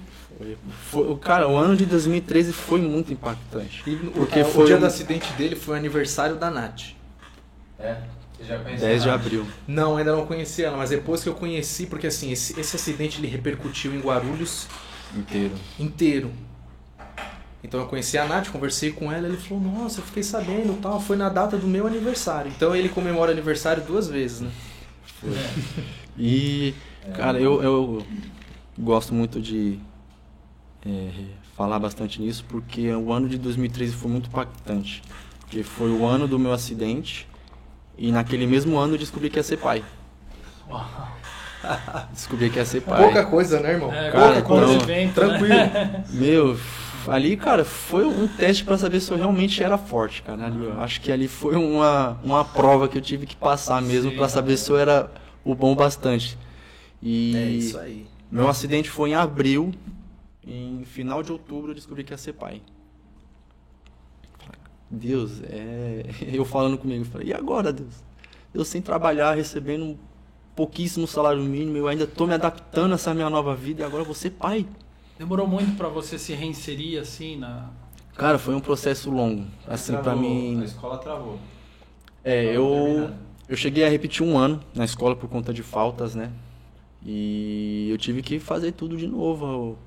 [0.91, 3.83] foi- Cara, o ano de 2013 foi muito impactante.
[4.15, 6.83] Porque o, foi o dia um- do acidente dele foi o aniversário da Nath.
[7.79, 7.97] É?
[8.37, 9.47] Você já conheceu 10 de abril.
[9.69, 13.19] Não, ainda não conhecia ela, mas depois que eu conheci, porque assim, esse, esse acidente
[13.21, 14.67] ele repercutiu em Guarulhos
[15.17, 15.55] Inteiro.
[15.79, 16.31] inteiro.
[17.63, 21.01] Então eu conheci a Nath, conversei com ela, ele falou, nossa, eu fiquei sabendo tal,
[21.01, 22.53] foi na data do meu aniversário.
[22.55, 24.51] Então ele comemora aniversário duas vezes, né?
[26.21, 26.75] E,
[27.15, 28.03] cara, eu, eu
[28.77, 29.79] gosto muito de
[30.85, 31.11] é,
[31.57, 35.01] falar bastante nisso, porque o ano de 2013 foi muito impactante.
[35.41, 37.29] Porque foi o ano do meu acidente,
[37.97, 39.85] e naquele mesmo ano eu descobri que ia ser pai.
[42.13, 43.03] Descobri que ia ser pai.
[43.03, 43.93] Pouca coisa, né, irmão?
[43.93, 44.73] É, Cara, Pouca coisa.
[44.75, 45.49] então- evento, Tranquilo.
[45.49, 46.05] Né?
[46.11, 46.61] Meu,
[47.11, 50.47] ali, cara, foi um teste para saber se eu realmente era forte, cara.
[50.47, 54.13] Ali, eu acho que ali foi uma, uma prova que eu tive que passar mesmo
[54.13, 55.11] para saber se eu era
[55.45, 56.37] o bom bastante.
[57.03, 58.07] E É isso aí.
[58.31, 59.73] meu acidente foi em abril,
[60.47, 62.63] em final de outubro eu descobri que ia ser pai.
[64.91, 66.07] Deus, é...
[66.33, 68.03] eu falando comigo, eu falei, e agora, Deus?
[68.53, 69.99] Eu sem trabalhar, recebendo um
[70.57, 74.05] pouquíssimo salário mínimo, eu ainda tô me adaptando a essa minha nova vida e agora
[74.15, 74.67] ser pai.
[75.19, 77.71] Demorou muito pra você se reinserir assim na.
[78.15, 79.45] Cara, foi um processo longo.
[79.67, 80.61] Assim, Travou, mim.
[80.61, 81.39] A escola travou.
[82.25, 83.11] É, eu,
[83.49, 86.31] eu cheguei a repetir um ano na escola por conta de faltas, né?
[87.05, 89.47] E eu tive que fazer tudo de novo.
[89.47, 89.79] Eu-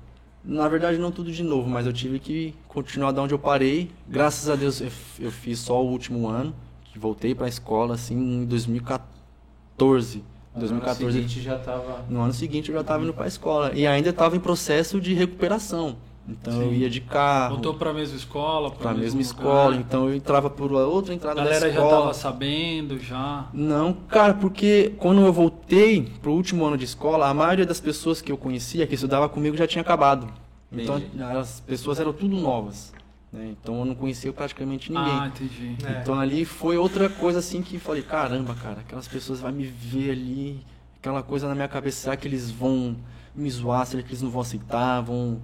[0.44, 3.90] Na verdade, não tudo de novo, mas eu tive que continuar da onde eu parei.
[4.08, 4.82] Graças a Deus,
[5.20, 6.52] eu fiz só o último ano,
[6.84, 10.24] que voltei pra escola, assim, em 2014.
[10.54, 12.04] No 2014, ano seguinte já tava.
[12.08, 13.72] no ano seguinte eu já estava indo pra escola.
[13.74, 15.96] E ainda estava em processo de recuperação.
[16.28, 16.74] Então eu Sim.
[16.76, 17.54] ia de carro.
[17.54, 18.70] Voltou pra mesma escola?
[18.70, 19.54] Pra mesmo mesma lugar?
[19.54, 22.00] escola, então eu entrava por outra A entrada galera da já escola.
[22.02, 23.46] tava sabendo já.
[23.52, 28.20] Não, cara, porque quando eu voltei pro último ano de escola, a maioria das pessoas
[28.22, 30.28] que eu conhecia, que estudava comigo, já tinha acabado.
[30.70, 31.22] Então Entendi.
[31.22, 32.92] as pessoas eram tudo novas.
[33.32, 33.54] Né?
[33.60, 35.12] Então eu não conhecia praticamente ninguém.
[35.20, 35.76] Ah, entendi.
[35.86, 36.00] É.
[36.02, 40.10] Então ali foi outra coisa assim que falei, caramba, cara, aquelas pessoas vão me ver
[40.10, 40.60] ali,
[41.00, 42.96] aquela coisa na minha cabeça, será que eles vão
[43.34, 45.40] me zoar, será que eles não vão aceitar, vão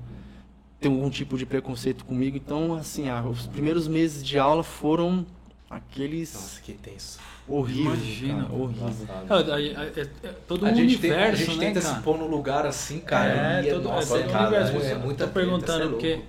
[0.81, 2.37] ter algum tipo de preconceito comigo?
[2.37, 5.25] Então, assim, ah, os primeiros meses de aula foram
[5.71, 7.19] aqueles Nossa, que tenso.
[7.49, 8.43] horríveis, Imagina.
[8.45, 9.01] cara, horríveis.
[9.03, 9.53] Engraçado.
[9.53, 11.95] É, é- é- é todo a um gente, tem, universo, a gente né, tenta cara?
[11.97, 13.61] se pôr no lugar assim, cara.
[13.61, 14.77] É, e todo, nossa, é todo cara, universo.
[14.87, 16.27] é, É, muita tô treta, perguntando, é porque, louco.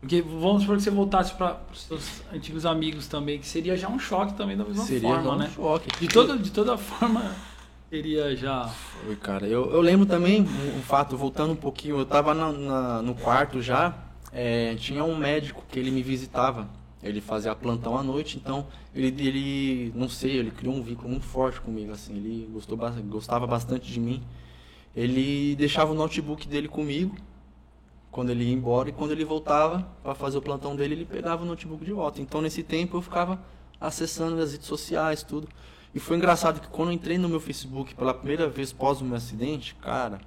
[0.00, 3.88] Porque vamos supor que você voltasse para os seus antigos amigos também, que seria já
[3.88, 5.50] um choque também da mesma Seria forma, um né?
[5.54, 5.88] choque.
[6.00, 7.34] De toda, de toda forma,
[7.90, 8.66] teria já...
[8.68, 9.46] Foi, cara.
[9.46, 13.14] Eu, eu lembro também um, um fato, voltando um pouquinho, eu tava na- na- no
[13.14, 13.96] quarto já,
[14.32, 16.68] é, tinha um médico que ele me visitava.
[17.02, 21.24] Ele fazia plantão à noite, então ele, ele, não sei, ele criou um vínculo muito
[21.26, 24.22] forte comigo, assim, ele gostou, gostava bastante de mim.
[24.94, 27.14] Ele deixava o notebook dele comigo
[28.16, 31.42] quando ele ia embora e quando ele voltava para fazer o plantão dele, ele pegava
[31.42, 32.18] o notebook de volta.
[32.18, 33.38] Então nesse tempo eu ficava
[33.78, 35.46] acessando as redes sociais, tudo.
[35.94, 39.04] E foi engraçado que quando eu entrei no meu Facebook pela primeira vez pós o
[39.04, 40.18] meu acidente, cara,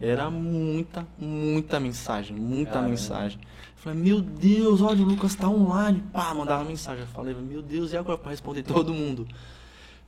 [0.00, 2.88] era muita, muita mensagem, muita Caramba.
[2.88, 3.38] mensagem.
[3.38, 6.02] Eu falei, meu Deus, olha, o Lucas tá online.
[6.10, 7.02] Pá, mandava mensagem.
[7.02, 9.28] Eu falei, meu Deus, e agora pra responder todo mundo?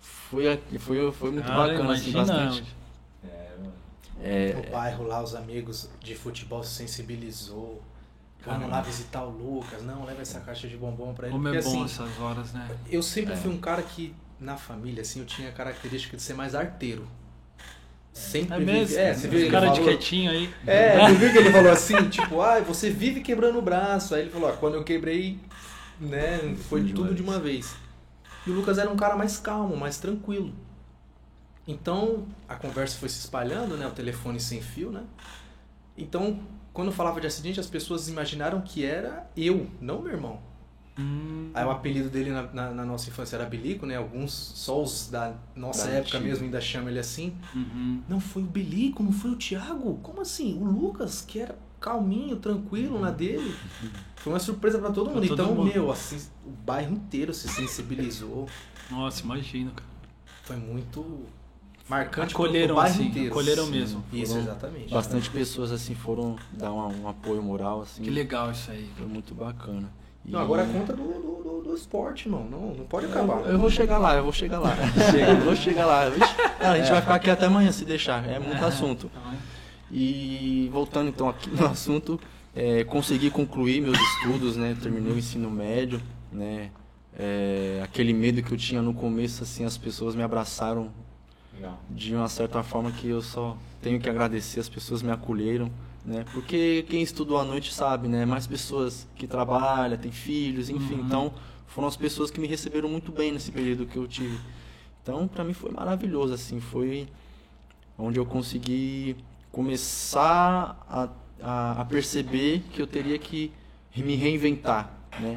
[0.01, 0.45] Foi,
[0.79, 2.82] foi, foi muito Cara, bacana, assim, imagina, bastante.
[4.23, 4.51] É.
[4.51, 7.83] É, No bairro lá, os amigos de futebol se sensibilizou.
[8.45, 9.83] Vamos lá visitar o Lucas.
[9.83, 11.33] Não, leva essa caixa de bombom pra ele.
[11.37, 12.69] Como é Porque, bom assim, essas horas, né?
[12.91, 13.37] eu sempre É.
[13.37, 17.07] fui um cara que, na família, assim, eu tinha a característica de ser mais arteiro.
[18.13, 18.99] Sempre É mesmo?
[18.99, 20.53] É, você viu cara de falou- quietinho aí.
[20.67, 24.15] É, tu viu que ele falou assim, tipo, ah, você vive quebrando o braço.
[24.15, 25.39] Aí ele falou, ah, quando eu quebrei,
[25.99, 27.75] né, foi De tudo de uma vez.
[28.47, 30.53] E o Lucas era um cara mais calmo, mais tranquilo.
[31.67, 35.05] Então, a conversa foi se espalhando, né, o telefone sem fio, né?
[35.97, 36.41] Então,
[36.73, 40.41] quando eu falava de acidente, as pessoas imaginaram que era eu, não meu irmão.
[40.99, 43.97] Hum, Aí o apelido dele na, na- na nossa infância era Bilico, né?
[43.97, 46.29] Alguns, só os da nossa Da época antiga.
[46.31, 47.35] mesmo ainda chamam ele assim.
[47.55, 48.03] uhum.
[48.09, 49.99] Não foi o Bilico, não foi o Thiago?
[50.03, 50.59] Como assim?
[50.61, 53.55] O Lucas, que era calminho, tranquilo na dele.
[54.17, 55.29] Foi uma surpresa pra todo Pra mundo.
[55.29, 55.73] todo então, mundo.
[55.73, 58.47] meu, assim, o bairro inteiro se sensibilizou.
[58.91, 59.89] Nossa, imagina, cara.
[60.45, 61.25] Foi muito
[61.93, 63.29] marcante Acolheram pro bairro assim, inteiro.
[63.31, 63.71] acolheram Sim.
[63.71, 64.05] mesmo.
[64.13, 64.93] Isso, exatamente.
[64.95, 68.03] bastante pessoas assim foram dar um, um apoio moral assim.
[68.03, 68.89] Que legal isso aí.
[68.97, 69.93] Foi muito bacana.
[70.25, 72.47] E- Não, agora é conta do, do, do, do esporte, irmão.
[72.51, 73.41] Não, não pode acabar.
[73.41, 74.75] Eu, eu vou chegar lá, eu vou chegar lá.
[75.29, 76.05] eu vou chegar lá.
[76.61, 78.27] A gente vai ficar aqui até amanhã se deixar.
[78.27, 79.11] É muito assunto.
[79.13, 79.35] Então,
[79.91, 82.19] E voltando então aqui no assunto,
[82.55, 84.75] é, consegui concluir meus estudos, né?
[84.81, 86.01] Terminei o ensino médio,
[86.33, 86.71] né?
[87.19, 90.91] É, aquele medo que eu tinha no começo, assim, as pessoas me abraçaram
[91.63, 91.79] Legal.
[91.91, 95.71] de uma certa forma que eu só tenho que agradecer, as pessoas me acolheram,
[96.05, 96.25] né?
[96.33, 98.25] Porque quem estudou à noite sabe, né?
[98.27, 100.95] Mais pessoas que trabalham, têm filhos, enfim.
[100.95, 101.07] Uhum.
[101.07, 101.33] Então,
[101.69, 104.39] foram as pessoas que me receberam muito bem nesse período que eu tive.
[105.03, 107.09] Então, para mim foi maravilhoso, assim, foi
[107.97, 109.17] onde eu consegui
[109.53, 111.09] começar a,
[111.41, 113.53] a, a perceber que eu teria que
[113.97, 115.37] me reinventar, né?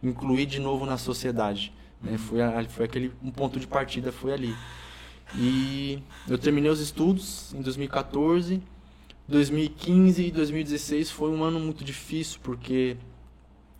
[0.00, 1.72] Me incluir de novo na sociedade.
[2.00, 2.16] Né?
[2.16, 4.54] Foi, a- foi aquele um ponto de partida, foi ali.
[5.34, 8.62] E eu terminei os estudos em 2014.
[9.26, 12.96] 2015 e 2016 foi um ano muito difícil porque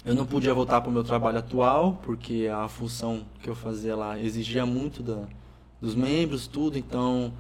[0.05, 3.97] eu não podia voltar para o meu trabalho atual, porque a função que eu fazia
[3.97, 5.25] lá exigia muito da,
[5.81, 7.33] dos membros, tudo, então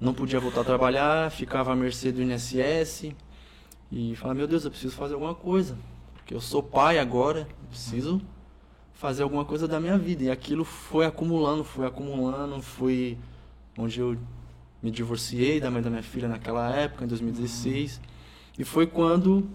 [0.00, 3.14] não podia voltar a trabalhar, ficava à mercê do INSS.
[3.90, 5.76] E falar, meu Deus, eu preciso fazer alguma coisa.
[6.14, 8.20] Porque eu sou pai agora, preciso
[9.02, 10.22] fazer alguma coisa da minha vida.
[10.22, 13.18] E aquilo foi acumulando, foi acumulando, foi
[13.76, 14.16] onde eu
[14.80, 18.00] me divorciei da mãe da minha filha naquela época, em 2016.
[18.56, 19.50] E foi quando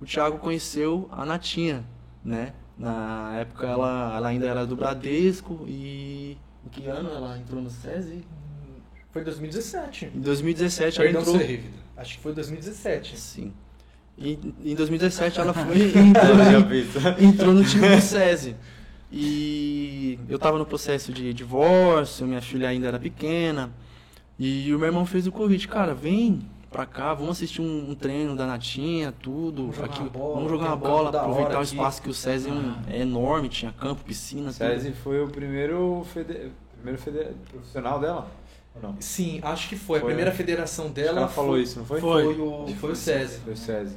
[0.00, 1.84] o Thiago conheceu a Natinha,
[2.24, 2.52] né?
[2.78, 6.38] Na época ela, ela ainda era do Bradesco e.
[6.64, 8.24] Em que ano ela entrou no SESI?
[9.10, 10.12] Foi 2017.
[10.14, 11.46] Em 2017 ela Perdão, entrou.
[11.46, 11.64] ser.
[11.96, 13.18] Acho que foi 2017.
[13.18, 13.52] Sim.
[14.16, 18.54] E em 2017 ela foi entrou, entrou no time do SESI.
[19.16, 23.70] E eu tava no processo de divórcio, minha filha ainda era pequena.
[24.36, 27.94] E o meu irmão fez o convite, cara, vem pra cá, vamos assistir um, um
[27.94, 29.70] treino da Natinha, tudo.
[29.70, 31.64] Vamos jogar aqui, uma bola, vamos jogar uma um bola, aproveitar o aqui.
[31.66, 34.54] espaço que o SESI é, um- é enorme, tinha campo, piscina, tudo.
[34.56, 36.50] SESI foi o primeiro, fede...
[36.74, 37.28] primeiro fede...
[37.52, 38.26] profissional dela?
[38.74, 38.96] Ou não?
[38.98, 39.98] Sim, acho que foi.
[39.98, 40.36] A Foi, primeira né?
[40.36, 42.00] federação Acho que dela ela falou isso, não foi?
[42.00, 43.38] Foi, o, foi o SESI.
[43.44, 43.94] Foi o SESI.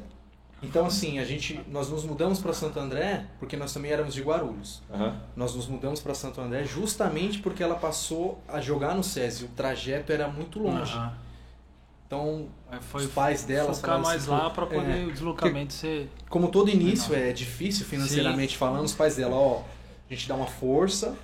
[0.62, 4.22] Então, assim, a gente, nós nos mudamos para Santo André porque nós também éramos de
[4.24, 4.82] Guarulhos.
[4.92, 5.16] Aham.
[5.36, 9.46] Nós nos mudamos para Santo André justamente porque ela passou a jogar no SESI.
[9.46, 10.94] O trajeto era muito longe.
[10.94, 11.28] Aham.
[12.08, 15.12] Então, Aí foi os pais dela falaram mais assim, lá pô, pra poder é, o
[15.12, 16.10] deslocamento ser.
[16.30, 19.62] como todo início é difícil financeiramente falando, os pais dela, ó,
[20.10, 21.18] a gente dá uma força,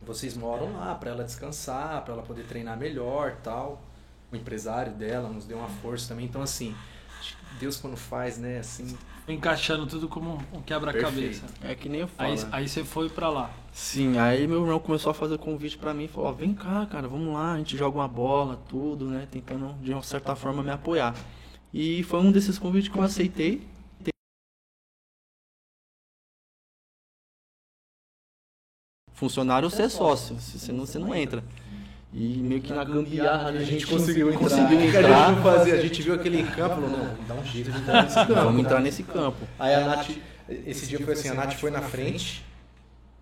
[0.00, 3.82] vocês moram lá para ela descansar, para ela poder treinar melhor, tal.
[4.30, 6.26] O empresário dela nos deu uma força também.
[6.26, 6.76] Então assim,
[7.58, 8.96] Deus quando faz, né, assim,
[9.26, 11.46] Encaixando tudo como um quebra-cabeça.
[11.62, 12.30] É que nem eu falo.
[12.30, 13.50] Aí, aí você foi pra lá.
[13.72, 17.08] Sim, aí meu irmão começou a fazer convite pra mim, falou, ó, vem cá, cara,
[17.08, 20.70] vamos lá, a gente joga uma bola, tudo, né, tentando de uma certa forma me
[20.70, 21.14] apoiar.
[21.72, 23.66] E foi um desses convites que eu aceitei.
[29.14, 31.42] Funcionário você é sócio, se você não, você não entra.
[32.16, 34.38] E meio que na gambiarra a gente conseguiu entrar.
[34.40, 35.32] Conseguiu O que a gente entrar.
[35.32, 38.14] não fazia, a gente viu aquele campo, falou, não, dá um jeito de entrar nesse
[38.14, 38.34] campo.
[38.34, 39.38] Vamos entrar nesse campo.
[39.58, 40.10] Aí a Nath,
[40.64, 42.44] esse dia foi assim, a Nath foi na frente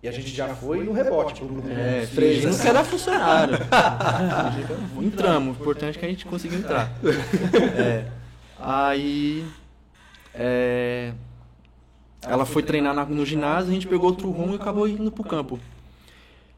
[0.03, 1.67] e a gente já foi no rebote pro grupo.
[1.69, 2.61] É, Três, fingindo assim.
[2.61, 3.57] que era funcionário.
[5.01, 6.91] Entramos, o importante é que a gente conseguiu entrar.
[7.75, 8.05] É,
[8.59, 9.43] aí
[10.35, 11.13] é,
[12.21, 15.23] ela foi treinar na- no ginásio, a gente pegou outro rumo e acabou indo pro
[15.23, 15.59] campo.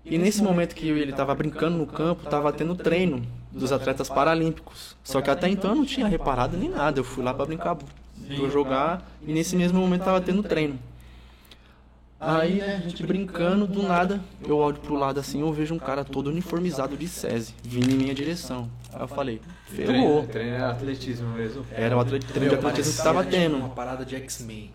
[0.05, 4.95] E nesse momento que ele estava brincando no campo, estava tendo treino dos atletas paralímpicos.
[5.03, 6.99] Só que até então eu não tinha reparado nem nada.
[6.99, 10.77] Eu fui lá para brincar, pra jogar, e nesse mesmo momento estava tendo treino.
[12.19, 15.79] Aí, né, a gente brincando, do nada, eu olho pro lado assim, eu vejo um
[15.79, 18.69] cara todo uniformizado de SESI, vindo em minha direção.
[18.93, 20.23] Aí eu falei, ferrou.
[20.23, 21.65] Treino, treino era atletismo mesmo.
[21.71, 23.57] Era o atleta, treino de atletismo que tipo, tendo.
[23.57, 24.71] Uma parada de X-Men.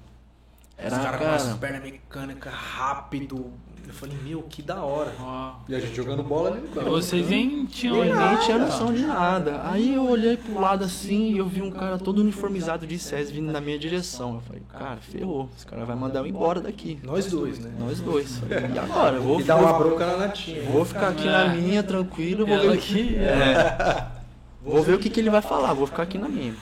[0.76, 3.52] Era, Os caras com cara, as pernas mecânicas, rápido.
[3.86, 5.12] Eu falei, meu, que da hora.
[5.68, 6.90] E a gente jogando bola ali no E campo.
[6.90, 8.36] vocês nem tinham Eu nem ideia.
[8.38, 9.60] tinha noção de nada.
[9.64, 13.32] Aí eu olhei pro lado assim e eu vi um cara todo uniformizado de SESI
[13.32, 14.34] vindo na minha direção.
[14.36, 15.48] Eu falei, cara, ferrou.
[15.56, 16.98] Esse cara vai mandar eu embora daqui.
[17.02, 17.72] Nós dois, né?
[17.78, 18.38] Nós dois.
[18.38, 19.16] Falei, E agora?
[19.16, 20.62] Eu vou, E dá uma bronca na Natinha.
[20.70, 22.46] vou ficar aqui na minha, tranquilo.
[22.46, 24.06] Vou Ela ver, aqui, É.
[24.62, 26.54] Vou ver o que, que ele vai falar, vou ficar aqui na minha.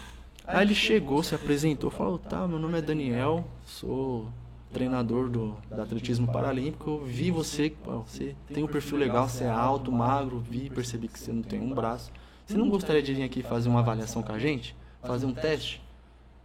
[0.47, 4.27] Aí ele chegou, se apresentou, falou, tá, meu nome é Daniel, sou
[4.73, 7.75] treinador do, do atletismo paralímpico, eu vi você,
[8.07, 11.61] você tem um perfil legal, você é alto, magro, vi, percebi que você não tem
[11.61, 12.11] um braço.
[12.47, 14.75] Você não gostaria de vir aqui fazer uma avaliação com a gente?
[15.03, 15.83] Fazer um teste?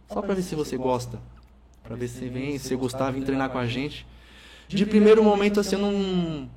[0.08, 1.18] Só pra ver se você gosta.
[1.82, 4.06] Pra ver se vem, se você gostar, vir treinar com a gente.
[4.68, 6.48] De primeiro momento, assim, eu não...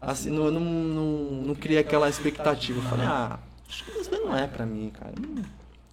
[0.00, 1.04] Assim, não, não, não,
[1.46, 2.78] não criei aquela expectativa.
[2.78, 3.38] Eu falei, ah,
[3.68, 5.12] acho que isso não é pra mim, cara.
[5.20, 5.42] Hum,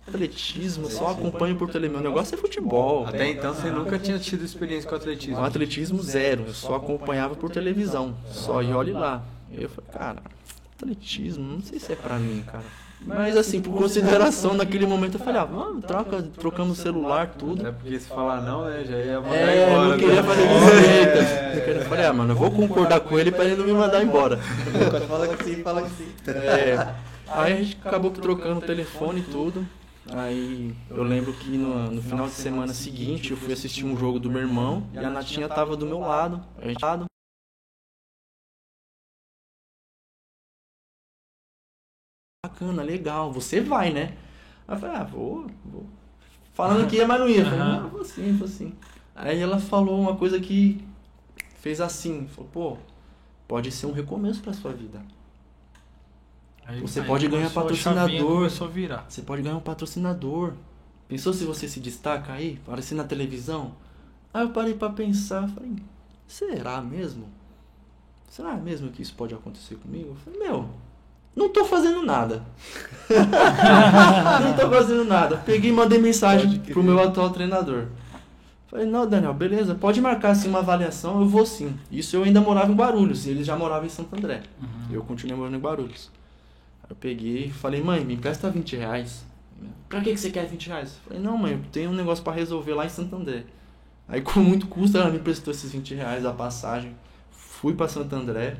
[0.07, 1.89] Atletismo, só acompanho por tele.
[1.89, 3.07] Meu negócio é futebol.
[3.07, 5.41] Até então você nunca tinha tido experiência com atletismo.
[5.41, 8.15] O atletismo zero, eu só acompanhava por televisão.
[8.31, 9.23] Só e olhe lá.
[9.51, 10.17] Eu falei, cara,
[10.77, 12.63] atletismo, não sei se é pra mim, cara.
[13.01, 17.67] Mas assim, por consideração, naquele momento eu falei, ah, vamos, troca, trocamos celular, tudo.
[17.67, 19.87] É porque se falar não, né, já ia mandar É, embora.
[19.89, 20.23] não queria né?
[20.23, 21.69] fazer desse jeito.
[21.79, 24.37] Eu falei, ah, mano, eu vou concordar com ele pra ele não me mandar embora.
[25.07, 26.07] Fala que sim, fala que sim.
[26.27, 26.93] É,
[27.27, 29.65] aí a gente acabou trocando o telefone e tudo.
[30.11, 34.19] Aí eu lembro que no, no final de semana seguinte eu fui assistir um jogo
[34.19, 36.45] do meu irmão e a Natinha tava do meu lado.
[36.57, 36.79] A gente.
[42.45, 44.15] Bacana, legal, você vai, né?
[44.67, 45.89] Aí eu falei, ah, vou, vou.
[46.53, 47.41] Falando que ia, mas não ia.
[47.41, 48.75] Eu Falei, ah, vou sim, vou sim.
[49.15, 50.85] Aí ela falou uma coisa que
[51.55, 52.77] fez assim, falou, pô,
[53.47, 55.03] pode ser um recomeço pra sua vida.
[56.67, 58.35] Aí- Você aí pode ganhar chavinha, patrocinador.
[58.37, 59.05] Começou a virar.
[59.07, 60.53] Você pode ganhar um patrocinador.
[61.07, 63.73] Pensou se você se destaca aí, aparecer na televisão?
[64.33, 65.71] Aí eu parei pra pensar, falei,
[66.27, 67.25] será mesmo?
[68.29, 70.09] Será mesmo que isso pode acontecer comigo?
[70.09, 70.67] Eu falei, meu,
[71.35, 72.43] Não tô fazendo nada.
[74.41, 75.37] não tô fazendo nada.
[75.37, 77.87] Peguei e mandei mensagem pro meu atual treinador.
[78.67, 81.77] Falei, não, Daniel, beleza, pode marcar assim uma avaliação, eu vou sim.
[81.91, 84.43] Isso eu ainda morava em Guarulhos, e ele já morava em Santo André.
[84.61, 84.67] Uhum.
[84.91, 86.09] Eu continuei morando em Guarulhos.
[86.89, 89.25] Eu peguei e falei, mãe, me empresta 20 reais.
[89.89, 90.99] Pra que, que você quer 20 reais?
[91.05, 93.43] Falei, não, mãe, eu tenho um negócio pra resolver lá em Santo André.
[94.07, 96.95] Aí com muito custo ela me prestou esses 20 reais a passagem.
[97.31, 98.57] Fui pra Santo André.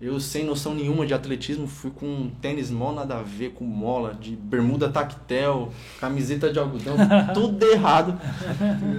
[0.00, 3.64] Eu, sem noção nenhuma de atletismo, fui com um tênis mó nada a ver, com
[3.64, 6.96] mola, de bermuda tactel, camiseta de algodão,
[7.32, 8.18] tudo errado.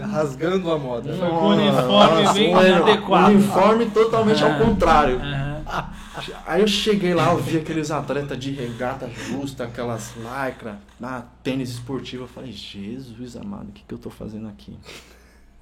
[0.10, 1.14] Rasgando a moda.
[1.14, 3.34] O uniforme bem um inadequado.
[3.34, 5.20] Uniforme totalmente ao contrário.
[6.46, 11.72] Aí eu cheguei lá, eu vi aqueles atletas de regata justa, aquelas lycra, ah, tênis
[11.72, 12.24] esportivo.
[12.24, 14.78] Eu falei, Jesus amado, o que, que eu tô fazendo aqui?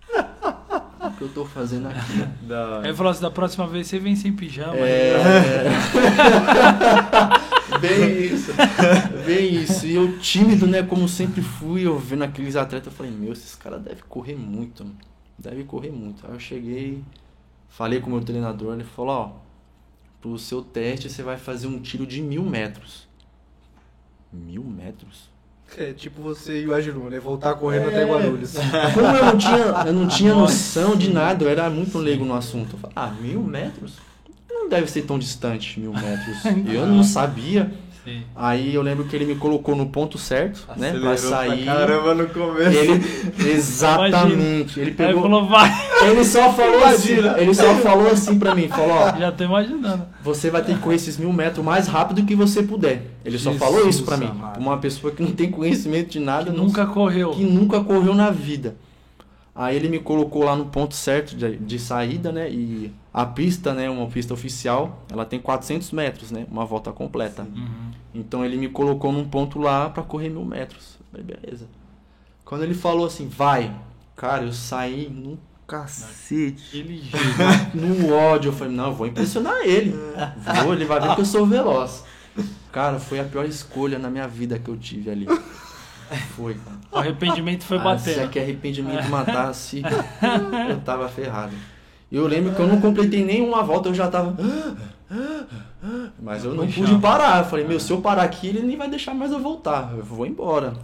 [1.03, 2.23] O que eu tô fazendo aqui?
[2.43, 4.77] Da Aí ele falou assim, da próxima vez você vem sem pijama.
[4.77, 5.15] É.
[7.81, 8.51] Bem isso.
[9.25, 9.85] Bem isso.
[9.85, 10.81] E eu tímido, né?
[10.81, 14.85] Como sempre fui, eu vendo aqueles atletas, eu falei, meu, esses caras devem correr muito,
[14.85, 14.95] mano.
[15.37, 16.25] Deve correr muito.
[16.25, 17.03] Aí eu cheguei,
[17.67, 19.31] falei com o meu treinador, ele falou, ó,
[20.23, 23.05] pro seu teste você vai fazer um tiro de mil metros.
[24.31, 25.29] Mil metros?
[25.77, 27.19] É tipo você imaginou, né?
[27.19, 28.53] Voltar correndo até Guarulhos.
[28.93, 32.33] Como eu não tinha, eu não tinha noção de nada, eu era muito leigo no
[32.33, 32.75] assunto.
[32.75, 33.97] Eu falei, ah, mil metros?
[34.49, 36.45] Não deve ser tão distante, mil metros.
[36.73, 37.73] Eu não sabia.
[38.03, 38.21] Sim.
[38.35, 40.91] Aí eu lembro que ele me colocou no ponto certo, né?
[40.99, 41.65] Pra acelerou sair.
[41.65, 42.77] caramba no começo.
[42.77, 43.01] Ele,
[43.53, 44.79] exatamente.
[44.79, 45.21] Ele Aí ele pegou.
[45.21, 45.69] falou, vai.
[46.09, 47.13] Ele só falou assim.
[47.37, 50.05] Ele só falou assim pra mim, falou, ó, Já tô imaginando.
[50.21, 53.03] você vai ter que correr esses mil metros o mais rápido que você puder.
[53.23, 54.27] Ele só Jesus falou isso pra mim.
[54.27, 54.59] amado.
[54.59, 57.31] Uma pessoa que não tem conhecimento de nada, Que não nunca correu.
[57.31, 58.75] que nunca correu na vida.
[59.55, 62.49] Aí ele me colocou lá no ponto certo de, de saída, né?
[62.49, 63.89] E a pista, né?
[63.89, 66.47] Uma pista oficial, ela tem 400 metros, né?
[66.49, 67.43] Uma volta completa.
[67.43, 67.91] Uhum.
[68.13, 70.97] Então ele me colocou num ponto lá pra correr mil metros.
[71.11, 71.67] Falei, beleza.
[72.43, 73.73] Quando ele falou assim, vai,
[74.15, 75.37] cara, eu saí no
[75.67, 76.83] cacete,
[77.73, 78.49] no ódio.
[78.49, 79.95] Eu falei, não, eu vou impressionar ele.
[80.63, 82.03] Vou, ele vai ver que eu sou veloz.
[82.71, 85.27] Cara, foi a pior escolha na minha vida que eu tive ali.
[86.35, 86.57] Foi.
[86.91, 88.25] O arrependimento foi Ah, se batendo.
[88.25, 89.81] aquele arrependimento matasse,
[90.69, 91.53] eu tava ferrado.
[92.13, 94.37] Eu lembro que eu não completei nenhuma volta, eu já tava.
[96.21, 97.39] Mas eu não pude parar.
[97.39, 99.91] Eu falei, meu, se eu parar aqui, ele nem vai deixar mais eu voltar.
[99.97, 100.75] Eu vou embora.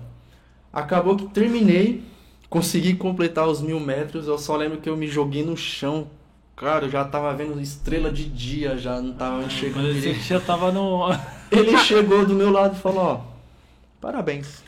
[0.73, 2.03] Acabou que terminei,
[2.49, 4.27] consegui completar os mil metros.
[4.27, 6.07] Eu só lembro que eu me joguei no chão.
[6.55, 10.19] Cara, eu já tava vendo estrela de dia, já não tava enxergando direito.
[10.19, 11.09] que já tava no.
[11.51, 13.21] Ele chegou do meu lado e falou, ó,
[14.01, 14.63] parabéns,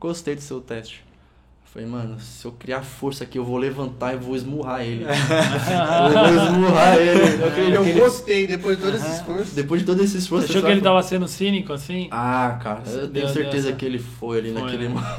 [0.00, 1.05] gostei do seu teste.
[1.76, 5.04] Eu falei, mano, se eu criar força aqui, eu vou levantar e vou esmurrar ele.
[5.04, 7.74] eu vou esmurrar ele.
[7.74, 9.54] Eu ele- gostei depois de todo esse esforço.
[9.54, 10.44] Depois de todo esse Você esforço...
[10.46, 12.08] achou você que ele tava sendo cínico assim?
[12.10, 14.94] Ah, cara, eu tenho certeza essa- que ele foi ali Foi, naquele né?
[14.94, 15.16] momento.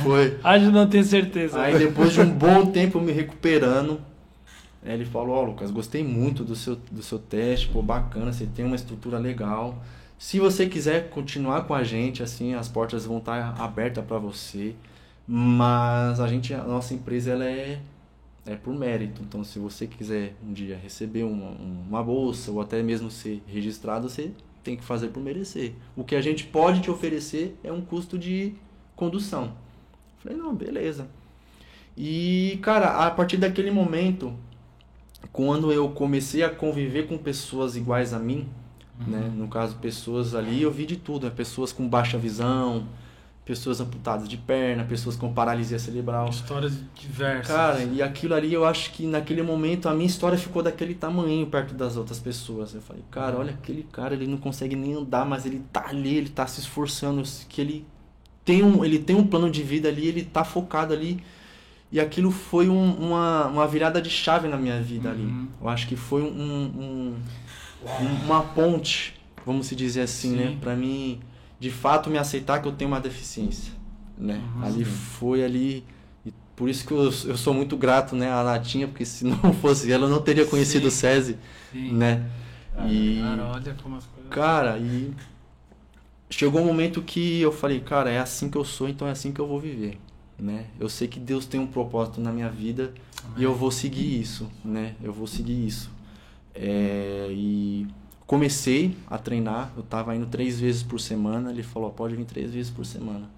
[0.02, 0.38] Foi.
[0.58, 1.60] De não ter certeza.
[1.60, 4.00] Aí depois de um bom tempo me recuperando,
[4.86, 8.64] ele falou, ó Lucas, gostei muito do seu, do seu teste, pô, bacana, você tem
[8.64, 9.84] uma estrutura legal.
[10.18, 14.74] Se você quiser continuar com a gente, assim, as portas vão estar abertas para você.
[15.30, 17.80] Mas a gente, a nossa empresa, ela é,
[18.44, 19.22] é por mérito.
[19.22, 24.08] Então, se você quiser um dia receber uma, uma bolsa ou até mesmo ser registrado,
[24.08, 24.32] você
[24.64, 25.74] tem que fazer por merecer.
[25.94, 28.54] O que a gente pode te oferecer é um custo de
[28.96, 29.52] condução.
[30.18, 31.06] Falei, não, beleza.
[31.96, 34.34] E, cara, a partir daquele momento,
[35.30, 38.48] quando eu comecei a conviver com pessoas iguais a mim,
[39.06, 39.30] né?
[39.34, 41.32] No caso, pessoas ali, eu vi de tudo, né?
[41.34, 42.86] Pessoas com baixa visão,
[43.44, 46.28] pessoas amputadas de perna, pessoas com paralisia cerebral.
[46.28, 47.46] Histórias diversas.
[47.54, 51.46] Cara, e aquilo ali, eu acho que naquele momento a minha história ficou daquele tamanho
[51.46, 52.74] perto das outras pessoas.
[52.74, 56.14] Eu falei, cara, olha aquele cara, ele não consegue nem andar, mas ele tá ali,
[56.16, 57.86] ele tá se esforçando, que ele
[58.44, 61.22] tem um, ele tem um plano de vida ali, ele tá focado ali.
[61.90, 65.22] E aquilo foi um- uma, uma virada de chave na minha vida ali.
[65.22, 65.48] Uhum.
[65.62, 67.14] Eu acho que foi um- um-
[68.24, 69.14] uma ponte,
[69.44, 70.36] vamos se dizer assim, Sim.
[70.36, 70.58] né?
[70.60, 71.20] Pra mim,
[71.58, 73.72] de fato, me aceitar que eu tenho uma deficiência,
[74.16, 74.42] né?
[74.56, 74.64] Uhum.
[74.64, 75.84] ali foi ali...
[76.26, 79.52] E por isso que eu, eu sou muito grato, né, à Natinha, porque se não
[79.54, 80.88] fosse ela, eu não teria conhecido Sim.
[80.88, 81.38] o SESI,
[81.72, 81.92] Sim.
[81.92, 82.26] né?
[82.86, 83.20] E...
[83.22, 84.30] Cara, olha como as coisas.
[84.30, 85.12] Cara, e
[86.30, 89.32] chegou um momento que eu falei, cara, é assim que eu sou, então é assim
[89.32, 89.98] que eu vou viver,
[90.38, 90.66] né?
[90.78, 92.92] Eu sei que Deus tem um propósito na minha vida
[93.36, 94.94] e eu vou seguir isso, né?
[95.02, 95.90] Eu vou seguir isso.
[96.54, 97.86] É, e
[98.26, 102.52] comecei a treinar, eu tava indo três vezes por semana, ele falou, pode vir três
[102.52, 103.28] vezes por semana,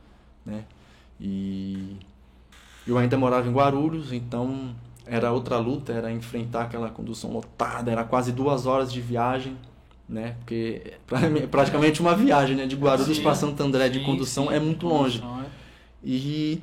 [0.45, 0.65] né?
[1.21, 1.97] E
[2.87, 4.75] eu ainda morava em Guarulhos, então
[5.07, 9.57] era outra luta, era enfrentar aquela condução lotada, era quase duas horas de viagem,
[10.09, 10.37] né?
[10.41, 10.95] Porque
[11.43, 12.67] é praticamente uma viagem, né?
[12.67, 15.23] De Guarulhos para Santo André de condução sim, é muito longe.
[15.23, 15.47] É.
[16.03, 16.63] E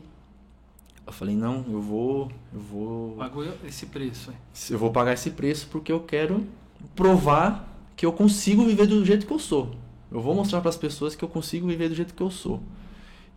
[1.08, 2.30] eu falei, não, eu vou.
[2.54, 3.16] Eu vou.
[3.16, 4.34] Pagou esse preço.
[4.70, 6.46] Eu vou pagar esse preço porque eu quero
[6.94, 9.74] provar que eu consigo viver do jeito que eu sou.
[10.12, 12.62] Eu vou mostrar para as pessoas que eu consigo viver do jeito que eu sou.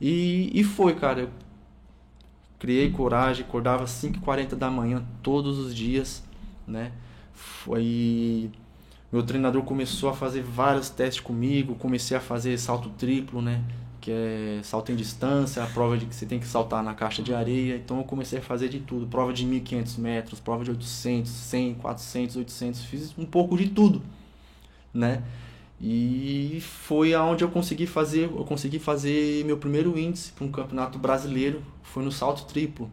[0.01, 1.21] E, e foi, cara.
[1.23, 1.31] Eu
[2.59, 6.25] criei coragem, acordava às 5h40 da manhã todos os dias,
[6.67, 6.91] né?
[7.33, 8.51] Foi.
[9.13, 13.63] Meu treinador começou a fazer vários testes comigo, comecei a fazer salto triplo, né?
[14.01, 17.23] Que é salto em distância, a prova de que você tem que saltar na caixa
[17.23, 17.77] de areia.
[17.77, 21.75] Então eu comecei a fazer de tudo, prova de 1500 metros, prova de 800, 100,
[21.75, 24.03] 400, 800, fiz um pouco de tudo,
[24.93, 25.23] né?
[25.81, 30.99] E foi aonde eu consegui fazer, eu consegui fazer meu primeiro índice para um campeonato
[30.99, 32.91] brasileiro, foi no salto triplo,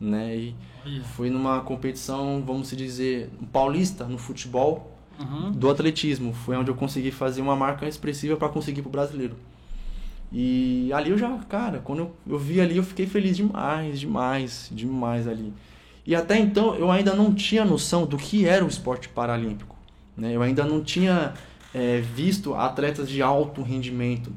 [0.00, 0.34] né?
[0.34, 0.54] E
[0.86, 1.04] yeah.
[1.10, 5.52] foi numa competição, vamos dizer, paulista no futebol uhum.
[5.52, 9.36] do atletismo, foi onde eu consegui fazer uma marca expressiva para conseguir para o brasileiro.
[10.32, 14.70] E ali eu já, cara, quando eu, eu vi ali eu fiquei feliz demais, demais,
[14.72, 15.52] demais ali.
[16.06, 19.76] E até então eu ainda não tinha noção do que era o esporte paralímpico,
[20.16, 20.34] né?
[20.34, 21.34] Eu ainda não tinha
[21.74, 24.32] é, visto atletas de alto rendimento,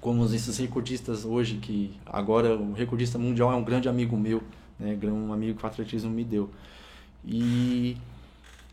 [0.00, 4.42] como esses recordistas hoje, que agora o recordista mundial é um grande amigo meu,
[4.78, 6.50] né, um amigo que o atletismo me deu.
[7.24, 7.96] E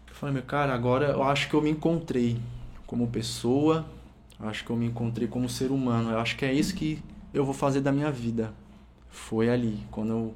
[0.10, 2.38] eu falei, meu cara, agora eu acho que eu me encontrei
[2.86, 3.86] como pessoa,
[4.44, 7.02] acho que eu me encontrei como ser humano, eu acho que é isso que
[7.34, 8.54] eu vou fazer da minha vida.
[9.10, 10.34] Foi ali, quando eu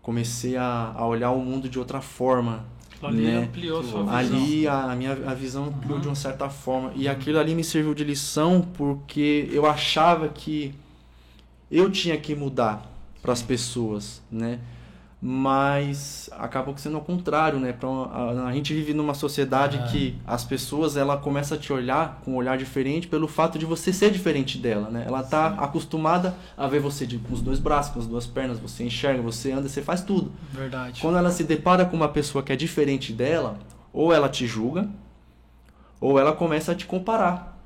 [0.00, 2.64] comecei a, a olhar o mundo de outra forma,
[3.02, 3.38] Ali né?
[3.38, 4.14] ampliou sua visão.
[4.14, 6.00] Ali a, minha a visão ampliou uhum.
[6.00, 6.92] de uma certa forma.
[6.94, 10.72] E aquilo ali me serviu de lição porque eu achava que
[11.70, 12.88] eu tinha que mudar
[13.20, 14.60] para as pessoas, né?
[15.24, 17.72] Mas acabou sendo ao contrário, né?
[17.72, 19.82] Pra, a, a gente vive numa sociedade é.
[19.84, 23.64] que as pessoas ela começa a te olhar com um olhar diferente pelo fato de
[23.64, 25.04] você ser diferente dela, né?
[25.06, 25.56] Ela tá Sim.
[25.60, 29.22] acostumada a ver você de, com os dois braços, com as duas pernas, você enxerga,
[29.22, 30.32] você anda, você faz tudo.
[30.50, 31.00] Verdade.
[31.00, 33.60] Quando ela se depara com uma pessoa que é diferente dela,
[33.92, 34.88] ou ela te julga,
[36.00, 37.56] ou ela começa a te comparar.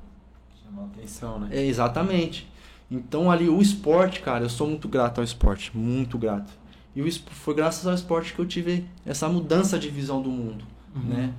[0.62, 1.48] Chama atenção, né?
[1.52, 2.46] É, exatamente.
[2.90, 6.65] Então ali o esporte, cara, eu sou muito grato ao esporte, muito grato
[6.96, 11.02] e foi graças ao esporte que eu tive essa mudança de visão do mundo, uhum.
[11.02, 11.34] né?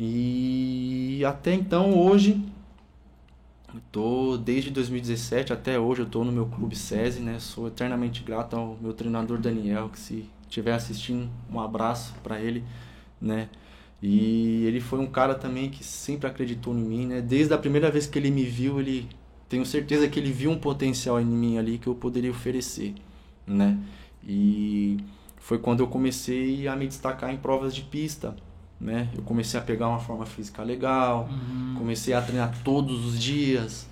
[0.00, 2.42] E até então, hoje,
[3.74, 7.38] eu tô desde 2017 até hoje, eu tô no meu clube SESI, né?
[7.38, 12.64] Sou eternamente grato ao meu treinador Daniel, que se estiver assistindo, um abraço para ele,
[13.20, 13.50] né?
[14.02, 17.20] E ele foi um cara também que sempre acreditou em mim, né?
[17.20, 19.08] Desde a primeira vez que ele me viu, ele
[19.48, 22.94] tenho certeza que ele viu um potencial em mim ali que eu poderia oferecer,
[23.46, 23.78] né?
[24.26, 24.98] E
[25.38, 28.34] foi quando eu comecei a me destacar em provas de pista.
[28.80, 29.08] Né?
[29.16, 31.74] Eu comecei a pegar uma forma física legal, uhum.
[31.78, 33.86] comecei a treinar todos os dias.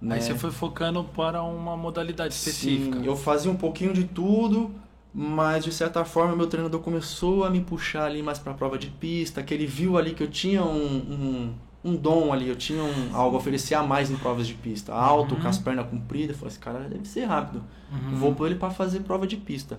[0.00, 0.16] Né?
[0.16, 2.98] Aí você foi focando para uma modalidade específica.
[2.98, 4.70] Sim, eu fazia um pouquinho de tudo,
[5.14, 8.76] mas de certa forma meu treinador começou a me puxar ali mais para a prova
[8.76, 11.54] de pista, que ele viu ali que eu tinha um, um,
[11.84, 14.92] um dom ali, eu tinha um, algo a oferecer a mais em provas de pista.
[14.92, 15.42] Alto, uhum.
[15.42, 17.62] com as pernas compridas, eu falei, esse cara deve ser rápido.
[17.92, 18.16] Uhum.
[18.16, 19.78] Vou pôr ele para fazer prova de pista.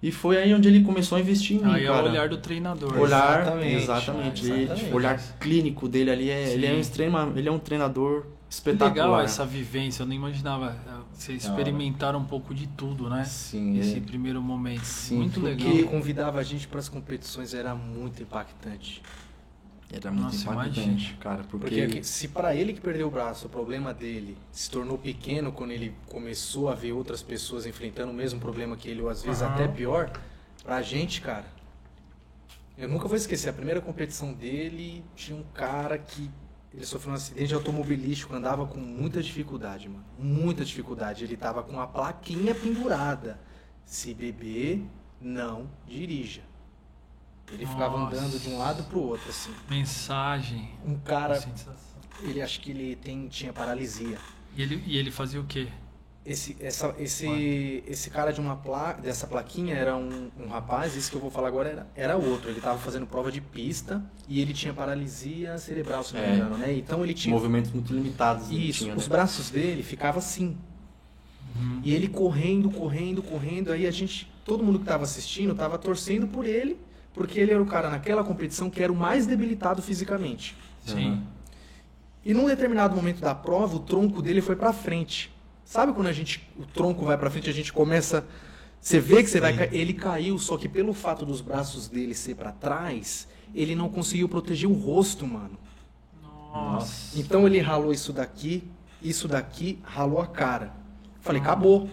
[0.00, 1.98] E foi aí onde ele começou a investir em mim, aí cara.
[1.98, 2.96] é o olhar do treinador.
[2.96, 3.74] Olhar, exatamente.
[3.74, 4.50] exatamente.
[4.50, 4.84] exatamente.
[4.84, 8.92] Ele, olhar clínico dele ali, é, ele, é um extrema, ele é um treinador espetacular.
[8.92, 10.76] Legal essa vivência, eu nem imaginava.
[11.12, 13.24] Você experimentar um pouco de tudo, né?
[13.24, 13.76] Sim.
[13.76, 14.00] Esse é.
[14.00, 14.84] primeiro momento.
[14.84, 15.68] Sim, muito legal.
[15.68, 19.02] Porque convidava a gente para as competições era muito impactante.
[19.90, 21.18] Era muito Nossa, impactante, imagina.
[21.18, 21.44] cara.
[21.44, 25.50] Porque, porque se para ele que perdeu o braço, o problema dele se tornou pequeno
[25.50, 29.22] quando ele começou a ver outras pessoas enfrentando o mesmo problema que ele, ou às
[29.22, 29.48] vezes uhum.
[29.48, 30.12] até pior,
[30.62, 31.46] pra gente, cara.
[32.76, 36.30] Eu nunca vou esquecer, a primeira competição dele tinha um cara que
[36.72, 40.04] ele sofreu um acidente automobilístico, andava com muita dificuldade, mano.
[40.18, 41.24] Muita dificuldade.
[41.24, 43.40] Ele tava com a plaquinha pendurada.
[43.84, 44.84] Se beber,
[45.20, 46.42] não dirija.
[47.52, 47.74] Ele Nossa.
[47.74, 49.50] ficava andando de um lado pro outro, assim.
[49.68, 50.70] Mensagem.
[50.84, 51.42] Um cara.
[52.22, 54.18] Ele acho que ele tem, tinha paralisia.
[54.56, 55.68] E ele, e ele fazia o quê?
[56.26, 61.10] Esse, essa, esse, esse cara de uma pla, dessa plaquinha era um, um rapaz, esse
[61.10, 62.50] que eu vou falar agora era, era outro.
[62.50, 66.34] Ele estava fazendo prova de pista e ele tinha paralisia cerebral, se não me é.
[66.34, 66.72] engano, né?
[66.74, 67.34] Então ele tinha.
[67.34, 68.50] Movimentos muito limitados.
[68.50, 69.08] Isso, tinha, os né?
[69.08, 70.58] braços dele ficavam assim.
[71.56, 71.80] Uhum.
[71.82, 73.72] E ele correndo, correndo, correndo.
[73.72, 76.78] Aí a gente, todo mundo que estava assistindo, estava torcendo por ele
[77.18, 80.56] porque ele era o cara naquela competição que era o mais debilitado fisicamente.
[80.86, 81.22] Sim.
[82.24, 85.30] E num determinado momento da prova, o tronco dele foi para frente.
[85.64, 88.24] Sabe quando a gente o tronco vai para frente, a gente começa
[88.80, 89.68] você vê que você vai.
[89.72, 94.28] Ele caiu, só que pelo fato dos braços dele ser para trás, ele não conseguiu
[94.28, 95.58] proteger o rosto, mano.
[96.22, 96.72] Nossa.
[96.72, 97.20] Nossa.
[97.20, 98.62] Então ele ralou isso daqui,
[99.02, 100.72] isso daqui, ralou a cara.
[101.20, 101.90] Falei, acabou.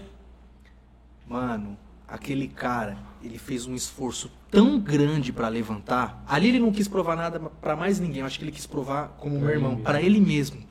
[1.27, 1.75] Mano,
[2.07, 2.97] aquele cara,
[3.27, 6.23] ele fez um esforço tão grande pra levantar.
[6.27, 8.19] Ali ele não quis provar nada pra mais ninguém.
[8.21, 10.61] Eu acho que ele quis provar como meu irmão, pra ele mesmo.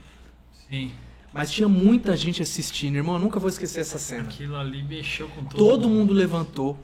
[0.68, 0.92] Sim.
[1.32, 3.16] Mas tinha muita gente assistindo, irmão.
[3.16, 4.22] Eu nunca vou esquecer essa cena.
[4.24, 6.78] Aquilo ali mexeu com todo, Todo mundo levantou,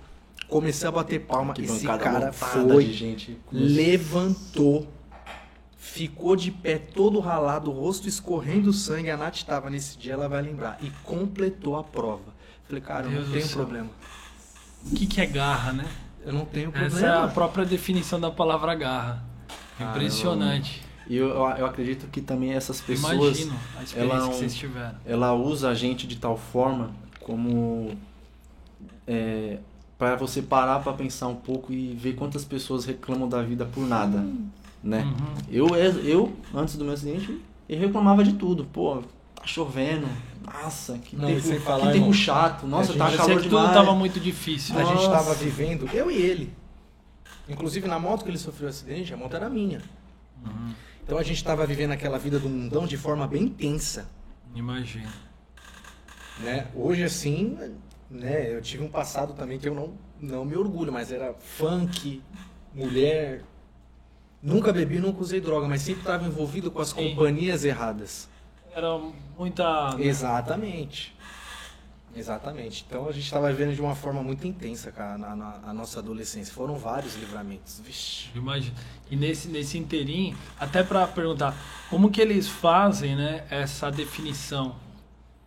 [0.49, 1.55] comecei a bater palma.
[1.55, 3.39] Que Esse cara foi, de gente.
[3.53, 4.89] levantou,
[5.77, 9.09] ficou de pé todo ralado, o rosto escorrendo sangue.
[9.11, 10.79] A Nath estava nesse dia, ela vai lembrar.
[10.83, 12.35] E completou a prova.
[12.67, 13.57] Falei, cara, eu Deus não céu.
[13.57, 13.91] problema.
[14.87, 15.87] O que, que é garra, né?
[16.25, 17.29] Eu não tenho Essa é a problema.
[17.29, 19.23] própria definição da palavra garra.
[19.79, 20.83] Cara, Impressionante.
[21.09, 23.13] E eu, eu, eu acredito que também essas pessoas.
[23.41, 24.95] Imagino a experiência ela- que vocês tiveram.
[25.05, 27.97] ela usa a gente de tal forma como
[29.07, 29.59] é,
[29.99, 33.87] para você parar para pensar um pouco e ver quantas pessoas reclamam da vida por
[33.87, 34.25] nada,
[34.83, 35.03] né?
[35.03, 35.35] Uhum.
[35.51, 39.03] Eu, eu antes do meu acidente eu reclamava de tudo, pô,
[39.41, 40.07] tá chovendo,
[40.45, 43.37] nossa, que Não, e tempo, sem que falar, tempo irmão, chato, nossa, a tá calor
[43.37, 43.73] que tudo demais.
[43.75, 44.79] tava muito difícil.
[44.79, 45.07] A gente Nossa.
[45.07, 46.55] estava vivendo, eu e ele.
[47.49, 49.83] Inclusive na moto que ele sofreu acidente, a moto era minha.
[50.45, 50.73] Uhum.
[51.03, 54.09] Então a gente estava vivendo aquela vida do mundão de forma bem tensa.
[54.55, 55.09] Imagino.
[56.39, 56.69] né?
[56.75, 57.59] Hoje assim,
[58.11, 62.23] né, eu tive um passado também que eu não, não me orgulho, mas era funk,
[62.73, 63.43] mulher.
[64.43, 68.30] Nunca bebi, nunca usei droga, mas sempre estava envolvido com as companhias erradas.
[68.75, 68.99] Era
[69.37, 69.97] muita.
[69.99, 71.15] Exatamente.
[72.15, 72.85] Exatamente.
[72.89, 76.01] Então a gente estava vivendo de uma forma muito intensa, cara, na, na- a nossa
[76.01, 76.53] adolescência.
[76.53, 77.81] Foram vários livramentos.
[77.81, 78.29] Vixe.
[78.35, 78.77] Imagina.
[79.11, 81.55] E nesse, nesse inteirinho, até pra perguntar,
[81.89, 84.75] como que eles fazem, né, essa definição?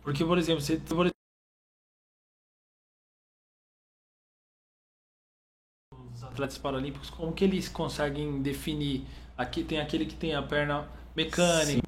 [0.02, 1.12] Porque, por exemplo, você por exemplo,
[6.14, 9.04] os atletas paralímpicos, como que eles conseguem definir?
[9.36, 11.82] Aqui tem aquele que tem a perna mecânica.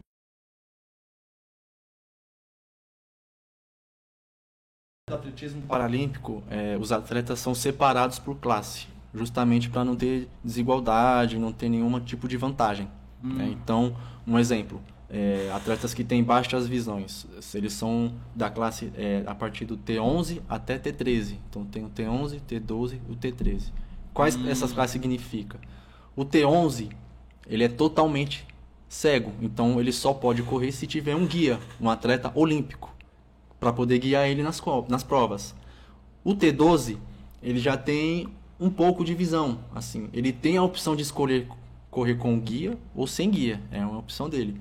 [5.09, 11.39] No atletismo paralímpico, é, os atletas são separados por classe, justamente para não ter desigualdade,
[11.39, 12.91] não ter nenhum tipo de vantagem.
[13.23, 13.49] né?
[13.53, 13.97] Então,
[14.27, 19.65] um exemplo, é, atletas que têm baixas visões, eles são da classe é, a partir
[19.65, 21.37] do T11 até T13.
[21.49, 23.71] Então, tem o T11, T12 e o T13.
[24.13, 25.61] Quais essas classes significam?
[26.17, 26.91] O T11,
[27.47, 28.45] ele é totalmente
[28.89, 32.96] cego, então ele só pode correr se tiver um guia, um atleta olímpico
[33.59, 35.55] para poder guiar ele nas, nas provas.
[36.25, 36.99] O T12,
[37.43, 38.29] ele já tem
[38.59, 41.47] um pouco de visão, assim, ele tem a opção de escolher
[41.91, 44.61] correr com guia ou sem guia, é uma opção dele.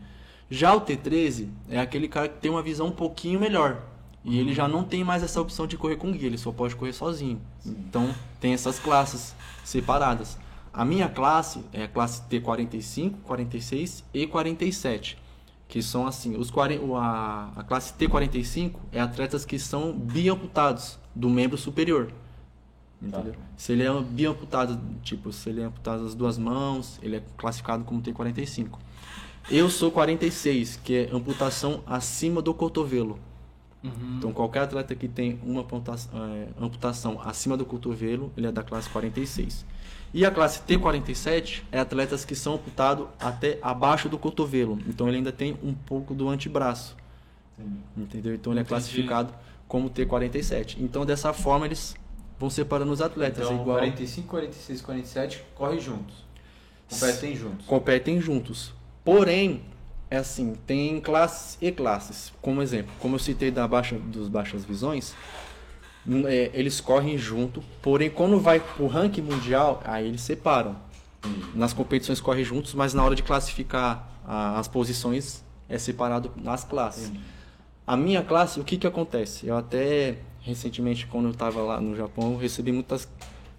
[0.49, 3.81] Já o T13 é aquele cara que tem uma visão um pouquinho melhor.
[4.23, 6.75] E ele já não tem mais essa opção de correr com guia, ele só pode
[6.75, 7.39] correr sozinho.
[7.65, 10.37] Então tem essas classes separadas.
[10.73, 15.24] A minha classe é a classe T45, 46 e 47
[15.67, 20.99] que são assim, os 40, o- a, a classe T45 é atletas que são biamputados
[21.15, 22.11] do membro superior.
[23.01, 23.35] Entendeu?
[23.57, 27.83] Se ele é biamputado, tipo, se ele é amputado as duas mãos, ele é classificado
[27.83, 28.77] como T45.
[29.51, 33.19] Eu sou 46, que é amputação acima do cotovelo.
[34.17, 38.63] Então qualquer atleta que tem uma amputação, é, amputação acima do cotovelo, ele é da
[38.63, 39.63] classe 46.
[40.15, 44.79] E a classe T47 é atletas que são amputados até abaixo do cotovelo.
[44.87, 46.95] Então ele ainda tem um pouco do antebraço.
[47.97, 48.33] Entendeu?
[48.33, 48.69] Então ele é Entendi.
[48.69, 49.33] classificado
[49.67, 50.77] como T47.
[50.79, 51.95] Então dessa forma eles
[52.39, 53.43] vão separando os atletas.
[53.43, 56.23] Então, igual 45, 46, 47 corre juntos.
[56.89, 57.65] Competem juntos.
[57.65, 58.73] competem juntos.
[59.03, 59.63] Porém,
[60.09, 62.31] é assim, tem classes e classes.
[62.41, 65.13] Como exemplo, como eu citei da baixa dos baixas visões,
[66.27, 70.75] é, eles correm junto, porém quando vai pro ranking mundial, aí eles separam.
[71.55, 76.63] Nas competições correm juntos, mas na hora de classificar a- as posições é separado nas
[76.63, 77.11] classes.
[77.87, 79.47] A minha classe, o que que acontece?
[79.47, 83.07] Eu até recentemente, quando eu estava lá no Japão, recebi muitas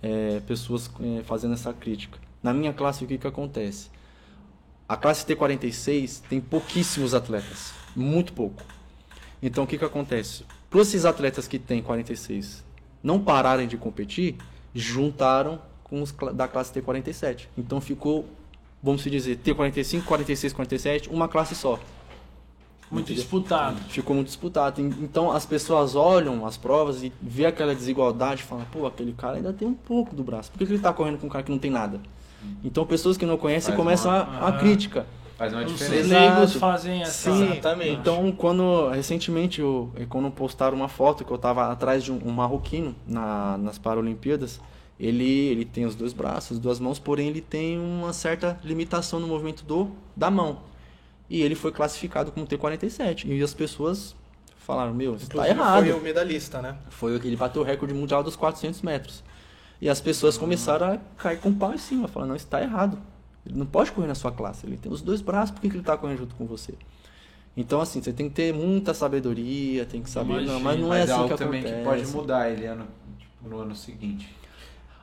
[0.02, 2.18] é, pessoas é, fazendo essa crítica.
[2.42, 3.88] Na minha classe, o que que acontece?
[4.88, 8.62] A classe T46 tem pouquíssimos atletas, muito pouco.
[9.42, 10.44] Então o que que acontece?
[10.76, 12.62] Para esses atletas que têm 46
[13.02, 14.36] não pararem de competir,
[14.74, 17.46] juntaram com os da classe T47.
[17.56, 18.26] Então ficou,
[18.82, 21.78] vamos dizer, T45, 46, 47, uma classe só.
[22.90, 23.22] Muito Entendeu?
[23.22, 23.80] disputado.
[23.88, 24.82] Ficou muito disputado.
[24.82, 29.14] En- Então as pessoas olham as provas e vê aquela desigualdade e falam, pô, aquele
[29.14, 30.50] cara ainda tem um pouco do braço.
[30.52, 31.98] Por que, que ele tá correndo com um cara que não tem nada?
[32.62, 34.52] Então pessoas que não conhecem Faz começam uma- a, a Ah.
[34.58, 35.06] crítica.
[35.36, 36.18] Faz uma Os diferença.
[36.18, 36.58] leigos Exato.
[36.58, 37.30] fazem essa.
[37.30, 37.90] Sim, Exatamente.
[37.90, 42.30] Então, quando recentemente, eu, quando postaram uma foto que eu tava atrás de um, um
[42.30, 44.58] marroquino na, nas Paralimpíadas,
[44.98, 49.26] ele, ele tem os dois braços, duas mãos, porém ele tem uma certa limitação no
[49.26, 50.60] movimento do, da mão.
[51.28, 53.26] E ele foi classificado como T47.
[53.26, 54.14] E as pessoas
[54.58, 55.84] falaram, meu, isso tá errado.
[55.84, 56.76] Foi o medalhista, né?
[56.88, 59.22] Foi ele bateu o recorde mundial dos 400 metros.
[59.82, 62.62] E as pessoas começaram a cair com o pau em cima, falando, não, isso tá
[62.62, 62.98] errado.
[63.46, 65.82] Ele não pode correr na sua classe, ele tem os dois braços, por que, ele
[65.82, 66.74] tá correndo junto com você?
[67.56, 71.00] Então, assim, você tem que ter muita sabedoria, tem que saber, não, mas não é
[71.00, 71.76] Mas assim que também acontece.
[71.76, 72.86] que pode mudar ele ano,
[73.18, 74.28] tipo, no ano seguinte.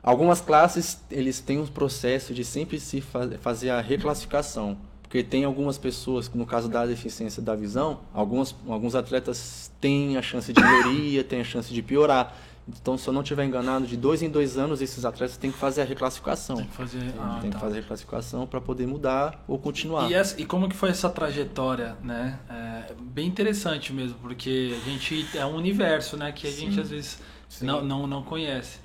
[0.02, 4.76] Algumas classes, eles têm um processo de sempre se fa- fazer a reclassificação.
[5.02, 10.22] Porque tem algumas pessoas, no caso da deficiência da visão, algumas, alguns atletas têm a
[10.22, 12.36] chance de melhoria, têm a chance de piorar.
[12.66, 15.58] Então, se eu não estiver enganado, de dois em dois anos, esses atletas têm que
[15.58, 16.56] fazer a reclassificação.
[16.56, 17.14] Tem que fazer.
[17.18, 17.58] Ah, tem tá.
[17.58, 20.10] que fazer a reclassificação para poder mudar ou continuar.
[20.10, 22.38] E, essa- e como que foi essa trajetória, né?
[22.48, 26.32] É bem interessante mesmo, porque a gente é um universo, né?
[26.32, 27.20] Que a gente às vezes
[27.60, 28.78] não, não, não conhece.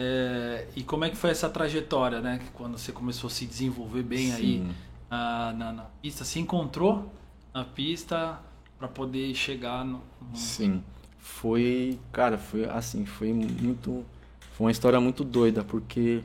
[0.00, 2.38] É, e como é que foi essa trajetória, né?
[2.38, 4.70] que Quando você começou a se desenvolver bem aí Sim.
[5.10, 7.12] ah, na, na pista, se encontrou
[7.52, 8.38] na pista
[8.78, 10.84] para poder chegar no, no- Sim.
[11.18, 14.04] Foi, cara, foi assim, foi muito.
[14.52, 16.22] Foi uma história muito doida, porque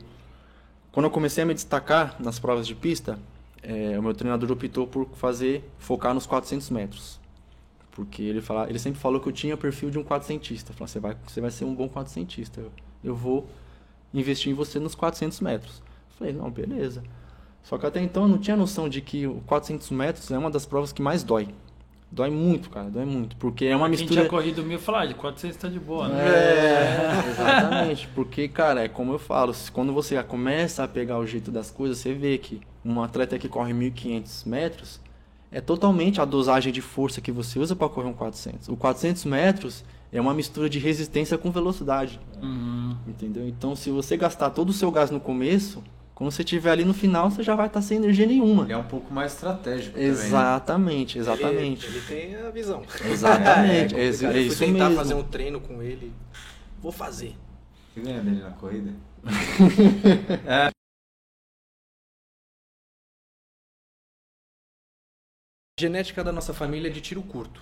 [0.90, 3.18] quando eu comecei a me destacar nas provas de pista,
[3.62, 7.20] eh, o meu treinador optou por fazer, focar nos 400 metros.
[7.92, 10.72] Porque ele, fala, ele sempre falou que eu tinha perfil de um 400ista.
[10.72, 12.58] Falou, você vai, você vai ser um bom 400ista.
[12.58, 12.72] Eu,
[13.02, 13.48] eu vou
[14.12, 15.82] investir em você nos 400 metros.
[16.18, 17.02] Falei, não, beleza.
[17.62, 20.50] Só que até então eu não tinha noção de que o 400 metros é uma
[20.50, 21.48] das provas que mais dói.
[22.14, 23.34] Dói muito, cara, dói muito.
[23.36, 24.20] Porque é uma Quem mistura.
[24.20, 26.24] tinha corrido mil falou, ah, de 400 tá de boa, né?
[26.24, 28.06] É, exatamente.
[28.14, 31.98] Porque, cara, é como eu falo, quando você começa a pegar o jeito das coisas,
[31.98, 35.00] você vê que um atleta que corre 1.500 metros
[35.50, 38.68] é totalmente a dosagem de força que você usa para correr um 400.
[38.68, 42.94] O 400 metros é uma mistura de resistência com velocidade, Uhum.
[43.08, 43.48] entendeu?
[43.48, 45.82] Então, se você gastar todo o seu gás no começo,
[46.14, 48.64] quando você estiver ali no final, você já vai estar sem energia nenhuma.
[48.64, 50.14] Ele é um pouco mais estratégico também, né?
[50.14, 51.86] Exatamente, exatamente.
[51.86, 52.82] Ele, ele tem a visão.
[53.04, 54.08] Exatamente, é, É, é.
[54.08, 54.12] Eu
[54.52, 54.96] fui tentar mesmo.
[54.96, 56.12] fazer um treino com ele.
[56.80, 57.36] Vou fazer.
[57.94, 58.92] Você ganha dele na corrida?
[60.46, 60.70] A
[65.80, 67.60] genética da nossa família é de tiro curto.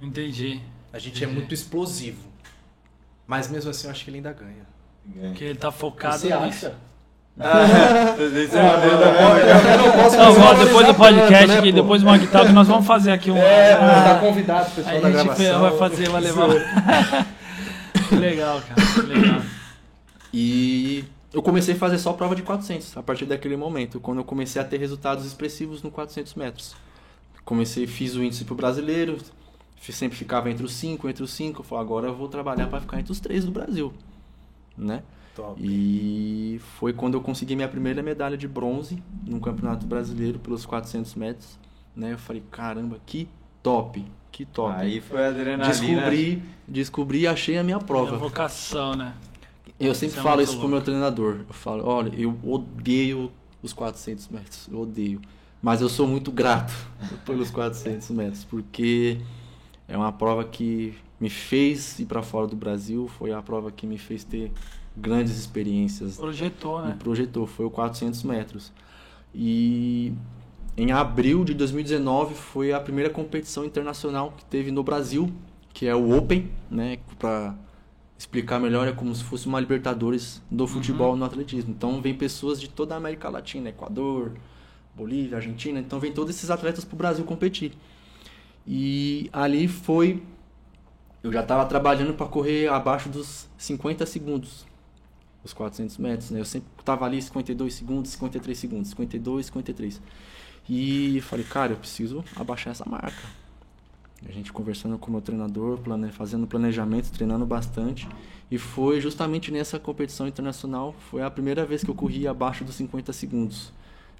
[0.00, 0.60] Entendi.
[0.92, 2.28] A gente é muito explosivo.
[3.26, 4.66] Mas mesmo assim eu acho que ele ainda ganha.
[5.06, 5.28] Ganha.
[5.28, 6.66] Porque ele tá focado Você nisso.
[6.66, 6.78] acha?
[7.36, 12.26] É Eu não posso Não, ó, depois do valorizar podcast, tanto, né, depois do Mag
[12.28, 13.36] Talk, nós vamos fazer aqui um.
[13.36, 15.60] É, tá convidado o a pessoal da gente gravação.
[15.60, 16.48] vai fazer, vai levar.
[18.08, 18.86] que legal, cara.
[18.94, 19.42] Que legal.
[20.32, 24.24] E eu comecei a fazer só prova de 400 a partir daquele momento, quando eu
[24.24, 26.76] comecei a ter resultados expressivos no 400 metros.
[27.44, 29.18] Comecei, fiz o índice pro brasileiro,
[29.80, 31.60] sempre ficava entre os 5, entre os 5.
[31.60, 33.92] Eu falei, agora eu vou trabalhar para ficar entre os 3 do Brasil,
[34.78, 35.02] né?
[35.34, 35.60] Top.
[35.62, 41.14] E foi quando eu consegui minha primeira medalha de bronze no Campeonato Brasileiro pelos 400
[41.16, 41.58] metros,
[41.96, 42.12] né?
[42.12, 43.28] Eu falei, caramba, que
[43.62, 44.74] top, que top.
[44.76, 45.66] Aí foi a adrenalina.
[45.68, 48.16] descobri, descobri e achei a minha Minha prova.
[48.16, 49.14] vocação, né?
[49.80, 50.74] Eu sempre Isso é falo isso pro louco.
[50.76, 51.40] meu treinador.
[51.48, 53.32] Eu falo, olha, eu odeio
[53.62, 55.20] os 400 metros, eu odeio.
[55.60, 56.72] Mas eu sou muito grato
[57.26, 59.18] pelos 400 metros, porque
[59.88, 63.86] é uma prova que me fez ir para fora do Brasil, foi a prova que
[63.86, 64.52] me fez ter
[64.96, 66.96] grandes experiências Projetou, né?
[66.98, 68.72] projetou, foi o 400 metros.
[69.34, 70.12] E
[70.76, 75.32] em abril de 2019 foi a primeira competição internacional que teve no Brasil,
[75.72, 77.54] que é o Open, né, para
[78.16, 81.72] explicar melhor é como se fosse uma Libertadores do futebol no atletismo.
[81.76, 84.32] Então vem pessoas de toda a América Latina, Equador,
[84.94, 87.72] Bolívia, Argentina, então vem todos esses atletas para o Brasil competir.
[88.64, 90.22] E ali foi
[91.22, 94.66] eu já estava trabalhando para correr abaixo dos 50 segundos
[95.44, 96.40] os 400 metros, né?
[96.40, 100.00] Eu sempre tava ali 52 segundos, 53 segundos, 52, 53.
[100.68, 103.22] E falei, cara, eu preciso abaixar essa marca.
[104.26, 106.10] A gente conversando com o meu treinador, plane...
[106.10, 108.08] fazendo planejamento, treinando bastante.
[108.50, 112.74] E foi justamente nessa competição internacional, foi a primeira vez que eu corri abaixo dos
[112.76, 113.72] 50 segundos.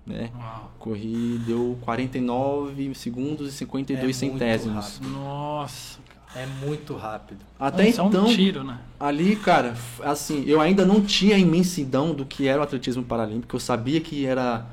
[0.07, 0.31] Né?
[0.35, 0.72] Uau.
[0.79, 5.01] Corri, deu 49 segundos e 52 É centésimos.
[5.01, 5.99] Nossa.
[6.37, 7.41] É muito rápido.
[7.59, 8.78] Até Isso então, é um tiro, né?
[8.99, 13.55] Ali, cara, assim, eu ainda não tinha a imensidão do que era o atletismo paralímpico.
[13.55, 14.66] Eu sabia que era.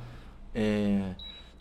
[0.56, 1.12] É,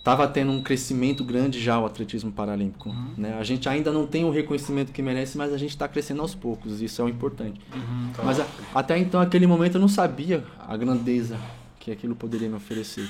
[0.03, 2.89] tava tendo um crescimento grande já o atletismo paralímpico.
[2.89, 3.15] Uhum.
[3.19, 3.37] Né?
[3.39, 6.35] A gente ainda não tem o reconhecimento que merece, mas a gente está crescendo aos
[6.35, 6.81] poucos.
[6.81, 7.61] Isso é o importante.
[7.75, 8.11] Uhum.
[8.25, 11.37] Mas a- até então, aquele momento, eu não sabia a grandeza
[11.79, 13.09] que aquilo poderia me oferecer.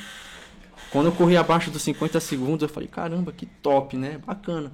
[0.91, 4.19] Quando eu corri abaixo dos 50 segundos, eu falei, caramba, que top, né?
[4.27, 4.73] Bacana.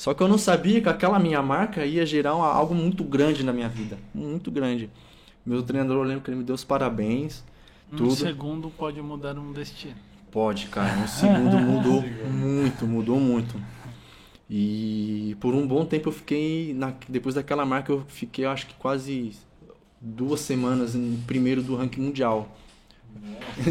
[0.00, 3.44] Só que eu não sabia que aquela minha marca ia gerar uma- algo muito grande
[3.44, 3.98] na minha vida.
[4.14, 4.88] Muito grande.
[5.44, 7.44] Meu treinador, eu lembro que ele me deu os parabéns.
[7.92, 8.12] Um Tudo.
[8.16, 9.96] segundo pode mudar um destino.
[10.30, 10.96] Pode, cara.
[11.00, 11.04] Um
[11.52, 13.54] segundo mudou muito, mudou muito.
[14.48, 16.72] E por um bom tempo eu fiquei.
[16.72, 19.32] Na, depois daquela marca, eu fiquei, acho que quase
[20.00, 22.48] duas semanas em primeiro do ranking mundial.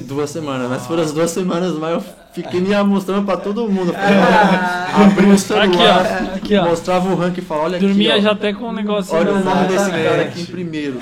[0.07, 3.93] Duas semanas, mas foram as duas semanas, mas eu fiquei me mostrando pra todo mundo.
[3.95, 6.35] Abri o celular, Aqui, ó.
[6.35, 6.65] Aqui, ó.
[6.69, 8.19] mostrava o ranking e falava: olha Dormia aqui.
[8.19, 9.15] ó, já até com um negócio.
[9.15, 10.99] Olha o nome desse cara aqui em primeiro.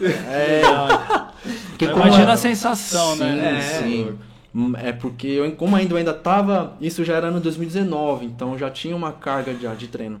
[0.00, 0.62] É,
[1.70, 3.60] porque como Imagina é- a sensação, sim, né?
[3.60, 4.18] Sim,
[4.54, 8.58] Hum, É porque eu, como ainda eu ainda tava, isso já era no 2019, então
[8.58, 10.20] já tinha uma carga de, de treino.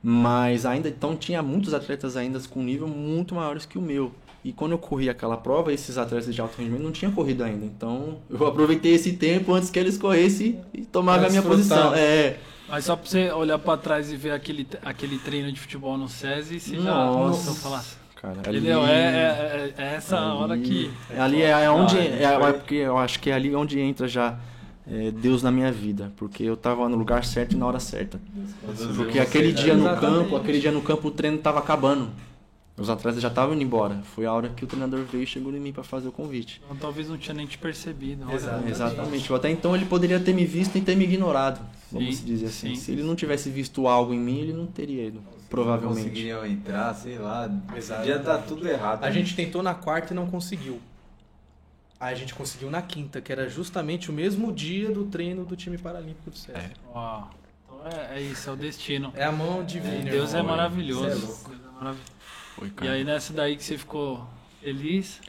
[0.00, 4.12] Mas ainda então tinha muitos atletas ainda com nível muito maiores que o meu.
[4.44, 7.64] E quando eu corri aquela prova, esses atletas de alto rendimento não tinham corrido ainda.
[7.64, 11.94] Então eu aproveitei esse tempo antes que eles corressem e Pra a minha posição.
[11.94, 12.36] É,
[12.68, 16.08] Mas só pra você olhar pra trás e ver aquele, aquele treino de futebol no
[16.08, 16.82] SESI, você já.
[16.82, 17.50] Nossa.
[17.50, 17.84] Nossa, falar.
[18.16, 18.38] cara.
[18.40, 18.84] Entendeu?
[18.84, 20.90] É, é, é- é essa hora que.
[21.16, 21.96] Ali é onde.
[21.96, 24.38] A é, é porque eu acho que é ali onde entra já
[24.90, 26.12] é, Deus na minha vida.
[26.16, 28.20] Porque eu tava no lugar certo e na hora certa.
[28.96, 32.08] Porque aquele dia no campo, aquele dia no campo o treino tava acabando.
[32.76, 34.02] Os atletas já estavam indo embora.
[34.14, 36.60] Foi a hora que o treinador veio e chegou em mim para fazer o convite.
[36.64, 38.30] Então, talvez não tinha nem te percebido.
[38.32, 38.66] Exato.
[38.66, 39.32] Exatamente.
[39.32, 41.60] Até então ele poderia ter me visto e ter me ignorado.
[41.90, 42.74] Vamos Sim, dizer assim.
[42.74, 42.76] sim.
[42.76, 45.22] Se ele não tivesse visto algo em mim, ele não teria ido.
[45.50, 46.04] Provavelmente.
[46.04, 47.50] Conseguiriam entrar, sei lá.
[47.76, 48.00] Exato.
[48.00, 49.04] Podia dar tudo errado.
[49.04, 50.80] A gente tentou na quarta e não conseguiu.
[52.00, 55.54] Aí a gente conseguiu na quinta, que era justamente o mesmo dia do treino do
[55.54, 56.72] time paralímpico do César.
[56.92, 57.24] Ó,
[57.64, 59.12] então é, é isso, é o destino.
[59.14, 60.10] É, a mão divina.
[60.10, 61.04] Deus é maravilhoso.
[61.04, 61.50] Cê é louco.
[61.50, 62.12] Deus é maravilhoso.
[62.82, 64.26] E aí nessa daí que você ficou
[64.60, 65.20] feliz,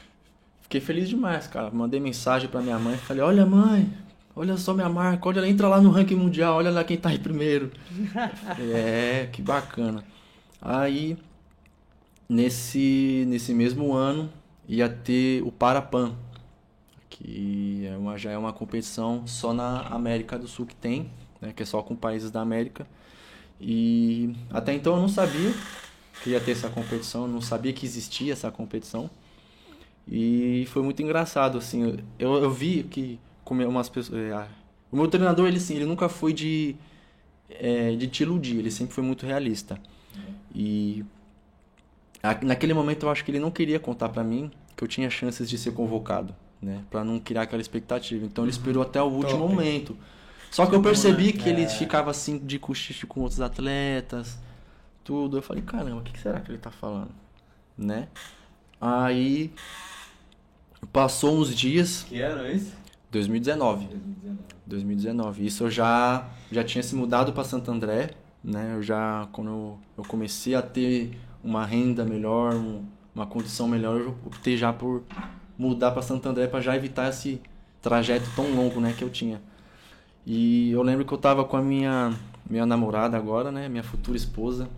[0.64, 1.70] Fiquei feliz demais, cara.
[1.70, 2.96] Mandei mensagem pra minha mãe.
[2.96, 3.88] Falei, olha mãe,
[4.34, 5.28] olha só minha marca.
[5.28, 6.56] Olha, entra lá no ranking mundial.
[6.56, 7.70] Olha lá quem tá aí primeiro.
[8.58, 10.02] É, que bacana.
[10.60, 11.16] Aí,
[12.28, 14.32] nesse, nesse mesmo ano,
[14.66, 16.12] ia ter o Parapan.
[17.08, 21.10] Que é uma, já é uma competição só na América do Sul que tem.
[21.40, 22.86] Né, que é só com países da América.
[23.60, 25.52] E até então eu não sabia
[26.22, 27.26] que ia ter essa competição.
[27.28, 29.10] Não sabia que existia essa competição.
[30.06, 31.98] E foi muito engraçado, assim.
[32.18, 34.18] Eu, eu vi que como umas pessoas.
[34.20, 34.46] é, a-
[34.92, 36.76] o meu treinador, ele, assim, ele nunca foi de,
[37.50, 39.78] é, de te iludir, ele sempre foi muito realista.
[40.54, 41.04] E
[42.22, 45.08] a- naquele momento eu acho que ele não queria contar pra mim que eu tinha
[45.10, 46.82] chances de ser convocado, né?
[46.90, 48.24] Pra não criar aquela expectativa.
[48.24, 49.52] Então ele esperou até o último Top.
[49.54, 49.96] momento.
[50.50, 51.68] Só que eu percebi que ele É.
[51.68, 54.38] ficava assim de cochicho com outros atletas,
[55.04, 55.38] tudo.
[55.38, 57.10] Eu falei, caramba, o que será que ele tá falando?
[57.76, 58.08] Né?
[58.80, 59.52] Aí
[60.92, 62.72] passou uns dias, Que ano é isso?
[63.10, 63.86] 2019.
[63.86, 64.38] 2019.
[64.66, 65.46] 2019.
[65.46, 68.10] Isso eu já já tinha se mudado para Santo André,
[68.42, 68.72] né?
[68.74, 72.84] Eu já quando eu, eu comecei a ter uma renda melhor, um-
[73.14, 75.02] uma condição melhor, eu optei já por
[75.56, 77.40] mudar para Santo André para já evitar esse
[77.80, 79.40] trajeto tão longo, né, que eu tinha.
[80.26, 82.12] E eu lembro que eu tava com a minha
[82.48, 84.68] minha namorada agora, né, minha futura esposa.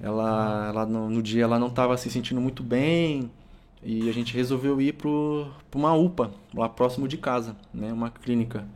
[0.00, 3.30] Ela, ela no, no dia ela não estava se sentindo muito bem
[3.82, 8.10] e a gente resolveu ir pro, pra uma UPA, lá próximo de casa, né, uma
[8.10, 8.66] clínica.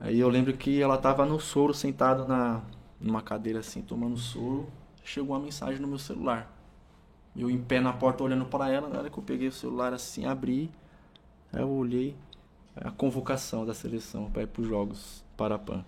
[0.00, 2.62] Aí eu lembro que ela tava no soro, sentada na,
[3.00, 4.66] numa cadeira assim, tomando soro.
[5.04, 6.52] Chegou uma mensagem no meu celular.
[7.36, 9.92] Eu em pé na porta olhando para ela, na hora que eu peguei o celular
[9.92, 10.70] assim, abri,
[11.52, 12.16] aí eu olhei
[12.74, 15.84] a convocação da seleção para ir para os jogos Parapan.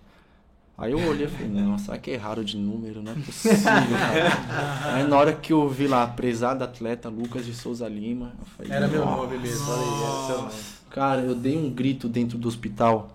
[0.81, 3.01] Aí eu olhei e falei, não, será que é raro de número?
[3.03, 4.93] Não é possível, cara.
[4.95, 8.71] Aí na hora que eu vi lá, prezado atleta Lucas de Souza Lima, eu falei,
[8.71, 9.17] Era meu "Nossa".
[9.23, 9.65] nome mesmo.
[9.65, 10.51] Falei, era seu nome.
[10.89, 13.09] Cara, eu dei um grito dentro do hospital.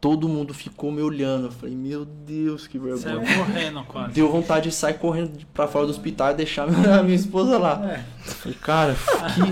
[0.00, 1.46] Todo mundo ficou me olhando.
[1.46, 3.36] Eu falei, meu Deus, que saiu vergonha.
[3.38, 4.12] correndo quase.
[4.12, 7.80] Deu vontade de sair correndo pra fora do hospital e deixar a minha esposa lá.
[7.92, 8.04] É.
[8.26, 8.96] Eu falei, cara,
[9.34, 9.40] que.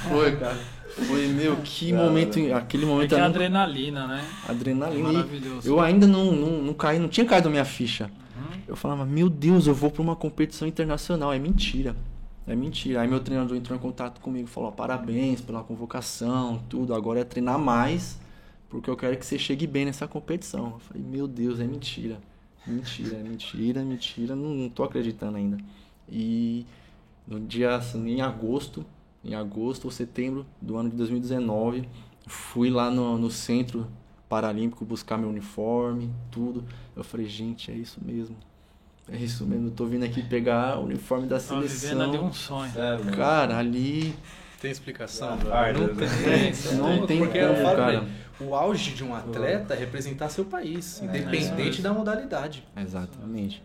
[0.08, 0.58] Foi, cara.
[1.06, 2.38] Foi, meu, que momento.
[2.54, 4.24] Aquele É momento que é eu não- adrenalina, né?
[4.48, 5.08] adrenalina.
[5.08, 5.68] E Maravilhoso.
[5.68, 8.10] Eu ainda não, não, não caí, não tinha caído a minha ficha.
[8.36, 8.60] Uhum.
[8.68, 11.32] Eu falava, meu Deus, eu vou pra uma competição internacional.
[11.32, 11.96] É mentira.
[12.46, 13.00] É mentira.
[13.02, 16.94] Aí meu treinador entrou em contato comigo e falou: parabéns pela convocação, tudo.
[16.94, 18.18] Agora é treinar mais,
[18.68, 20.72] porque eu quero que você chegue bem nessa competição.
[20.74, 22.18] Eu falei, meu Deus, é mentira.
[22.66, 24.36] Mentira, é mentira, mentira.
[24.36, 25.58] Não, não tô acreditando ainda.
[26.08, 26.66] E
[27.26, 28.84] no dia, assim, em agosto,
[29.24, 31.88] em agosto ou setembro do ano de 2019,
[32.26, 33.86] fui lá no, no centro
[34.28, 36.64] paralímpico buscar meu uniforme, tudo.
[36.96, 38.36] Eu falei, gente, é isso mesmo.
[39.12, 42.26] É isso mesmo, eu tô vindo aqui pegar o uniforme da Tava vivendo ali seleção.
[42.28, 42.72] um sonho.
[42.72, 44.14] Sério, Cara, ali
[44.60, 45.36] Tem explicação?
[45.38, 46.52] Guarda, não né?
[46.52, 46.74] tem.
[46.76, 48.08] não tem Porque como, eu falo, cara.
[48.40, 52.64] O auge de um atleta é representar seu país, independente isso da modalidade.
[52.76, 53.60] Exatamente.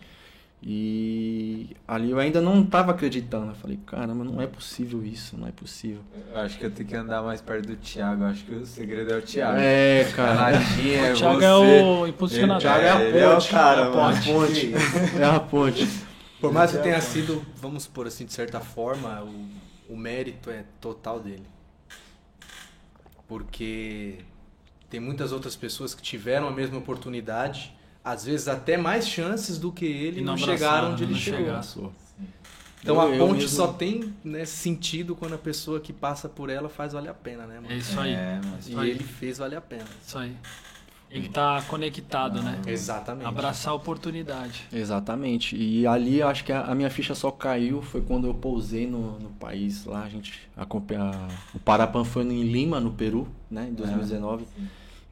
[0.63, 3.51] E ali eu ainda não estava acreditando.
[3.51, 6.01] Eu falei, caramba, não é possível isso, não é possível.
[6.33, 8.23] Eu acho que eu tenho que andar mais perto do Thiago.
[8.23, 9.57] Eu acho que o segredo é o Thiago.
[9.59, 10.33] É, cara.
[10.51, 11.45] Nadinha, O Thiago você.
[11.45, 12.57] é o impulsionador.
[12.57, 13.49] O Thiago é a Ele é o ponte.
[13.49, 14.23] cara, é a mano.
[14.23, 14.71] ponte.
[15.19, 15.87] É a ponte.
[16.41, 20.63] Por mais que tenha sido, vamos supor assim, de certa forma, o, o mérito é
[20.79, 21.45] total dele.
[23.27, 24.19] Porque
[24.89, 27.75] tem muitas outras pessoas que tiveram a mesma oportunidade,
[28.05, 30.55] às vezes até mais chances do que ele E não, não chegaram
[30.87, 31.91] abraçaram, onde ele não chegou.
[32.83, 36.51] Então Eu- a ponte mesmo- só tem né, sentido quando a pessoa que passa por
[36.51, 37.71] ela faz valer a pena, né, mano?
[37.73, 38.13] É isso aí.
[38.13, 38.57] É, mano.
[38.59, 38.89] Isso E aí.
[38.91, 39.85] ele fez valer a pena.
[40.05, 40.35] Isso aí.
[41.09, 42.59] Ele tá conectado, né?
[42.67, 43.25] Exatamente.
[43.27, 44.67] Abraçar a oportunidade.
[44.73, 45.55] Exatamente.
[45.55, 48.85] E ali eu acho que a, a minha ficha só caiu foi quando eu pousei
[48.85, 50.03] no, no país lá.
[50.03, 51.11] A gente acompanha.
[51.53, 53.67] O Parapan foi em Lima, no Peru, né?
[53.69, 54.45] Em 2019.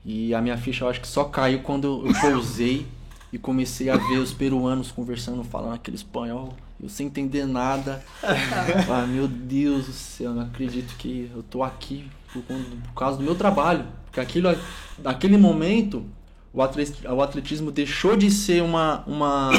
[0.06, 2.86] E a minha ficha eu acho que só caiu quando eu pousei
[3.32, 6.54] e comecei a ver os peruanos conversando, falando aquele espanhol.
[6.82, 8.04] Eu sem entender nada.
[8.22, 13.18] ah, meu Deus do céu, eu não acredito que eu tô aqui por, por causa
[13.18, 13.86] do meu trabalho.
[14.06, 14.56] Porque aquilo,
[15.02, 16.06] naquele momento,
[16.54, 19.52] o atletismo deixou de ser uma, uma,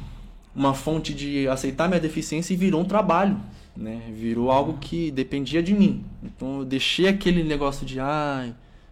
[0.54, 3.40] uma fonte de aceitar minha deficiência e virou um trabalho.
[3.76, 4.12] Né?
[4.14, 6.04] Virou algo que dependia de mim.
[6.22, 8.48] Então eu deixei aquele negócio de, ah,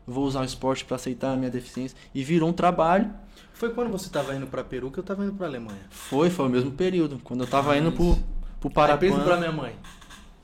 [0.07, 1.96] vou usar o esporte para aceitar a minha deficiência.
[2.14, 3.11] E virou um trabalho.
[3.52, 5.80] Foi quando você estava indo para Peru que eu estava indo para Alemanha.
[5.90, 7.20] Foi, foi o mesmo período.
[7.22, 8.18] Quando eu tava indo pro,
[8.61, 9.09] pro Parapan.
[9.09, 9.74] Parapenso para minha mãe.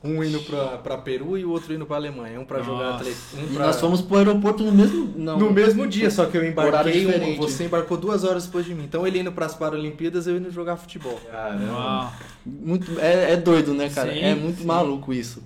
[0.03, 2.39] Um indo pra, pra Peru e o outro indo pra Alemanha.
[2.39, 3.39] Um pra jogar atletismo.
[3.39, 3.67] Um E pra...
[3.67, 5.13] nós fomos pro aeroporto no mesmo.
[5.15, 7.05] Não, No mesmo dia, só que eu embarquei.
[7.05, 7.37] um-.
[7.37, 8.85] Você embarcou duas horas depois de mim.
[8.85, 11.19] Então ele indo pras Paralimpíadas, eu indo jogar futebol.
[11.29, 12.13] Caramba.
[12.43, 14.11] Muito, é, é doido, né, cara?
[14.11, 14.65] Sim, é muito sim.
[14.65, 15.43] maluco isso.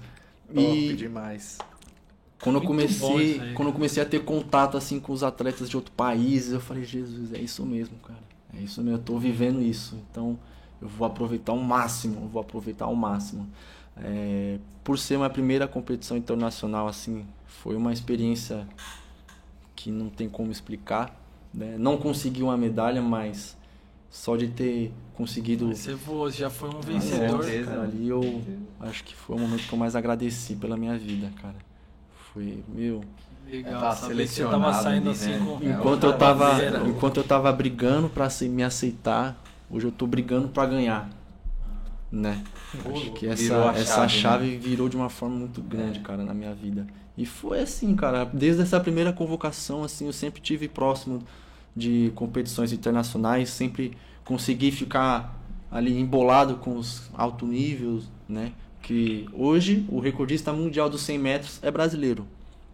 [0.48, 1.58] Top E demais.
[2.46, 3.54] Quando eu Muito comecei, aí.
[3.56, 6.84] quando eu comecei a ter contato assim com os atletas de outro país, eu falei,
[6.84, 8.20] Jesus, é isso mesmo, cara.
[8.56, 9.98] É isso mesmo, eu tô vivendo isso.
[10.12, 10.38] Então,
[10.80, 13.50] eu vou aproveitar ao máximo, eu vou aproveitar ao máximo.
[13.98, 18.68] É, por ser uma primeira competição internacional assim, foi uma experiência
[19.76, 21.20] que não tem como explicar.
[21.52, 21.78] né?
[21.80, 23.58] Não consegui uma medalha, mas
[24.08, 27.44] só de ter conseguido Você voou, já foi um é, vencedor.
[27.44, 27.72] certeza.
[27.72, 28.44] cara, ali eu
[28.82, 31.56] acho que foi o momento que eu mais agradeci pela minha vida, cara.
[32.36, 33.02] Foi, meu,
[33.50, 35.40] Legal, que você tava selecionado saindo ali, assim né?
[35.40, 35.66] com.
[35.66, 40.06] É, enquanto outra eu tava, enquanto eu tava brigando para me aceitar, hoje eu tô
[40.06, 41.10] brigando para ganhar,
[42.12, 42.44] né?
[42.94, 44.20] Acho que essa a essa chave,
[44.50, 46.02] chave virou de uma forma muito grande, É.
[46.02, 46.86] cara, na minha vida.
[47.18, 51.24] E foi assim, cara, desde essa primeira convocação assim, eu sempre tive próximo
[51.74, 55.40] de competições internacionais, sempre consegui ficar
[55.72, 58.52] ali embolado com os alto níveis, né?
[58.86, 62.28] Que hoje o recordista mundial dos 100 metros é brasileiro,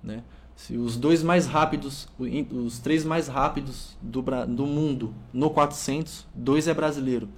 [0.03, 0.23] né?
[0.57, 6.67] Se os dois mais rápidos, os três mais rápidos do, do mundo no 400, dois
[6.67, 7.29] é brasileiro.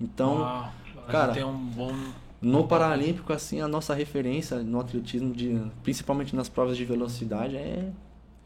[0.00, 1.94] Então, Uau, a cara, um bom.
[2.40, 7.92] no Paralímpico, assim, a nossa referência no atletismo, de, principalmente nas provas de velocidade, é,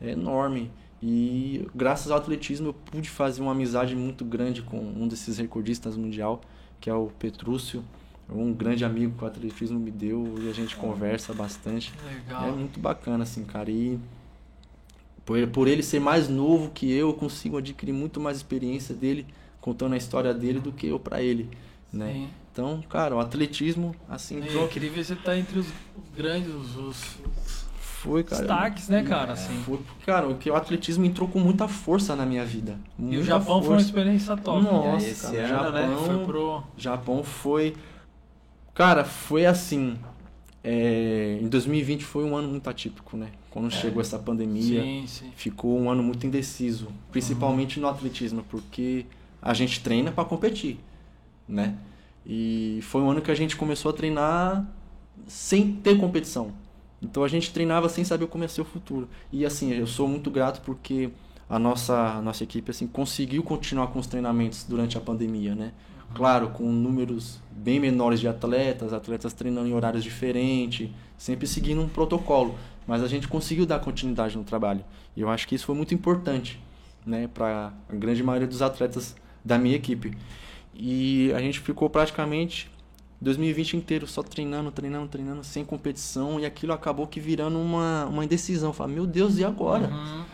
[0.01, 0.71] é enorme.
[1.01, 5.97] E graças ao atletismo eu pude fazer uma amizade muito grande com um desses recordistas
[5.97, 6.41] mundial,
[6.81, 7.85] que é o Petrúcio.
[8.29, 11.93] Um grande amigo que o atletismo me deu e a gente conversa bastante.
[12.05, 12.49] Legal.
[12.49, 13.71] É muito bacana, assim, cara.
[13.71, 13.99] E
[15.25, 19.27] por, por ele ser mais novo que eu, eu consigo adquirir muito mais experiência dele,
[19.61, 21.49] contando a história dele, do que eu pra ele,
[21.93, 22.13] né?
[22.13, 22.29] Sim.
[22.53, 25.67] Então, cara, o atletismo, assim, É incrível você estar entre os
[26.17, 28.41] grandes, os, os foi, cara.
[28.43, 29.35] destaques, né, cara?
[29.35, 29.55] Assim.
[29.63, 32.79] Foi, cara, o que o atletismo entrou com muita força na minha vida.
[32.99, 33.87] E Muita o Japão foi uma força.
[33.87, 34.63] experiência top.
[34.65, 36.63] Nossa, cara, ano, né, Japão, Foi pro.
[36.79, 37.75] Japão foi.
[38.77, 39.99] Cara, foi assim.
[40.63, 43.31] é, em 2020 foi um ano muito atípico, né?
[43.51, 45.33] Quando chegou essa pandemia, Sim, sim.
[45.35, 49.07] ficou um ano muito indeciso, principalmente no atletismo, porque
[49.41, 50.79] a gente treina para competir,
[51.49, 51.75] né?
[52.27, 54.67] E foi um ano que a gente começou a treinar
[55.27, 56.53] sem ter competição.
[57.01, 59.09] Então a gente treinava sem saber como ia ser o futuro.
[59.33, 61.11] E assim, eu sou muito grato porque
[61.49, 65.73] a nossa, a nossa equipe assim conseguiu continuar com os treinamentos durante a pandemia, né?
[66.15, 71.89] Claro, com números bem menores de atletas, atletas treinando em horários diferentes, sempre seguindo um
[71.89, 72.55] protocolo,
[72.87, 74.85] mas a gente conseguiu dar continuidade no trabalho.
[75.17, 76.61] E eu acho que isso foi muito importante,
[77.05, 80.17] né, para a grande maioria dos atletas da minha equipe.
[80.75, 82.71] E a gente ficou praticamente
[83.21, 88.25] 2020 inteiro só treinando, treinando, treinando, sem competição, e aquilo acabou que virando uma, uma
[88.25, 88.73] indecisão.
[88.73, 89.89] Falei, meu Deus, e agora?
[89.89, 90.25] Uhum.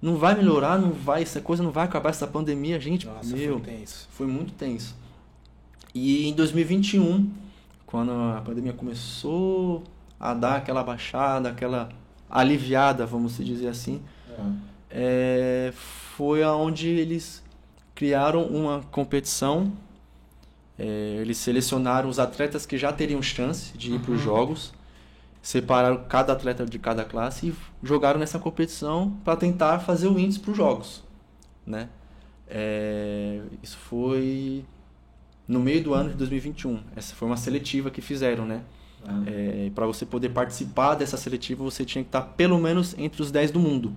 [0.00, 3.58] Não vai melhorar, não vai, essa coisa não vai acabar, essa pandemia, gente, Nossa, meu,
[3.58, 4.08] foi tenso.
[4.12, 4.96] foi muito tenso.
[6.00, 7.28] E em 2021,
[7.86, 9.82] quando a pandemia começou
[10.20, 11.88] a dar aquela baixada, aquela
[12.30, 14.00] aliviada, vamos se dizer assim,
[14.90, 15.72] é,
[16.16, 17.42] foi aonde eles
[17.94, 19.72] criaram uma competição
[20.78, 24.24] é, eles selecionaram os atletas que já teriam chance de ir para os Uhum.
[24.24, 24.72] jogos,
[25.42, 30.38] separaram cada atleta de cada classe e jogaram nessa competição para tentar fazer o índice
[30.38, 31.02] para os jogos,
[31.66, 31.88] né?
[32.46, 34.64] É, isso foi
[35.48, 36.78] no meio do ano de 2021.
[36.94, 38.60] Essa foi uma seletiva que fizeram, né?
[39.26, 43.30] É, para você poder participar dessa seletiva, você tinha que estar pelo menos entre os
[43.30, 43.92] 10 do mundo.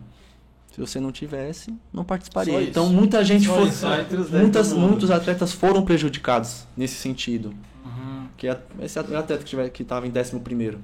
[0.71, 2.61] Se você não tivesse, não participaria.
[2.63, 6.65] Então muita gente Só foi, isso, só entre os 10 muitas, muitos atletas foram prejudicados
[6.77, 7.53] nesse sentido.
[7.83, 8.27] Uhum.
[8.37, 10.79] Que a- esse atleta que tiver que estava em 11 primeiro.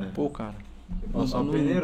[0.00, 0.06] É.
[0.06, 0.54] Pô, cara,
[1.14, 1.20] não-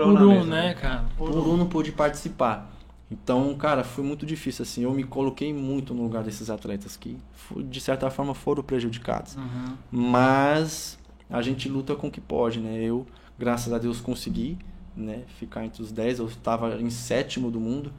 [0.05, 1.05] Por um, mesmo, né, cara?
[1.17, 2.69] Por por um não pôde participar.
[3.11, 4.83] Então, cara, foi muito difícil assim.
[4.83, 7.17] Eu me coloquei muito no lugar desses atletas que,
[7.57, 9.37] de certa forma, foram prejudicados.
[9.37, 9.77] Uhum.
[9.91, 10.99] Mas
[11.31, 12.83] a gente luta com o que pode, né?
[12.83, 13.07] Eu,
[13.39, 14.59] graças a Deus, consegui
[14.95, 16.19] né, ficar entre os 10.
[16.19, 17.93] Eu estava em sétimo do mundo.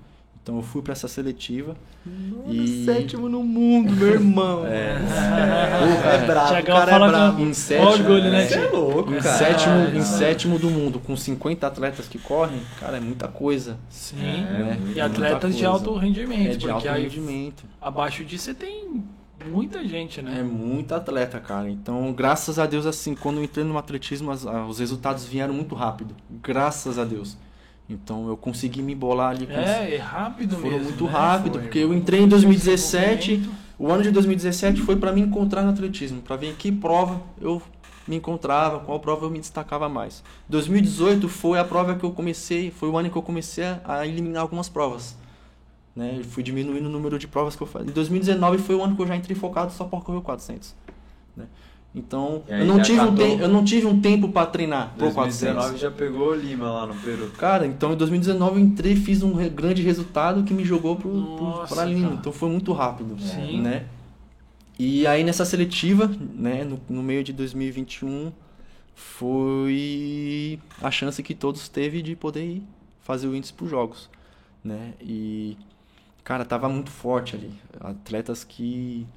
[0.50, 1.76] Então eu fui para essa seletiva.
[2.48, 4.64] E- Sétimo no mundo, meu irmão.
[4.70, 4.96] É.
[4.98, 7.42] Pô, cara, é brabo, o cara é fala brabo.
[7.44, 9.38] Em sétimo, orgulho, né, é, Você é louco, em cara.
[9.38, 13.78] sétimo, Ah, em sétimo do mundo, com 50 atletas que correm, cara, é muita coisa.
[13.92, 14.16] Sim.
[14.18, 14.78] né?
[14.80, 17.64] E Muita atletas de alto rendimento, É de porque alto aí rendimento.
[17.80, 19.04] abaixo disso você tem
[19.52, 20.42] muita gente, É né?
[20.42, 21.70] muito atleta, cara.
[21.70, 24.32] Então, graças a Deus, assim, quando eu entrei no atletismo,
[24.68, 26.16] os resultados vieram muito rápido.
[26.42, 27.38] Graças a Deus.
[27.90, 30.84] Então, eu consegui me bolar ali com É, é rápido Foram mesmo.
[30.86, 31.10] muito né?
[31.10, 31.62] rápido, Foi.
[31.64, 33.38] porque eu entrei em 2017.
[33.38, 33.70] Desenvolvimento.
[33.80, 37.22] O ano de 2017 foi para me encontrar no atletismo, para ver em que prova
[37.40, 37.62] eu
[38.06, 40.22] me encontrava, qual prova eu me destacava mais.
[40.50, 44.42] 2018 foi a prova que eu comecei, foi o ano que eu comecei a eliminar
[44.42, 45.16] algumas provas.
[45.96, 46.16] Né?
[46.18, 47.90] Eu fui diminuindo o número de provas que eu fazia.
[47.90, 50.76] Em 2019 foi o ano que eu já entrei focado só para correr o 400.
[51.38, 51.46] Né?
[51.94, 55.56] Então, eu não, tive um te- eu não tive um tempo para treinar pro 400.
[55.56, 57.32] 2019 já pegou o Lima lá no Peru.
[57.32, 61.44] Cara, então em 2019 eu entrei fiz um grande resultado que me jogou pro, pro,
[61.46, 62.10] Nossa, pra Lima.
[62.10, 62.20] cara.
[62.20, 63.20] Então foi muito rápido.
[63.20, 63.62] Sim.
[63.62, 63.86] Né?
[64.78, 68.32] E aí nessa seletiva, né, no, no meio de 2021,
[69.30, 72.64] foi a chance que todos teve de poder ir
[73.02, 74.10] fazer o índice pros jogos.
[74.64, 74.94] Né?
[75.02, 75.58] E,
[76.24, 77.52] cara, tava muito forte ali.
[77.80, 79.08] Atletas que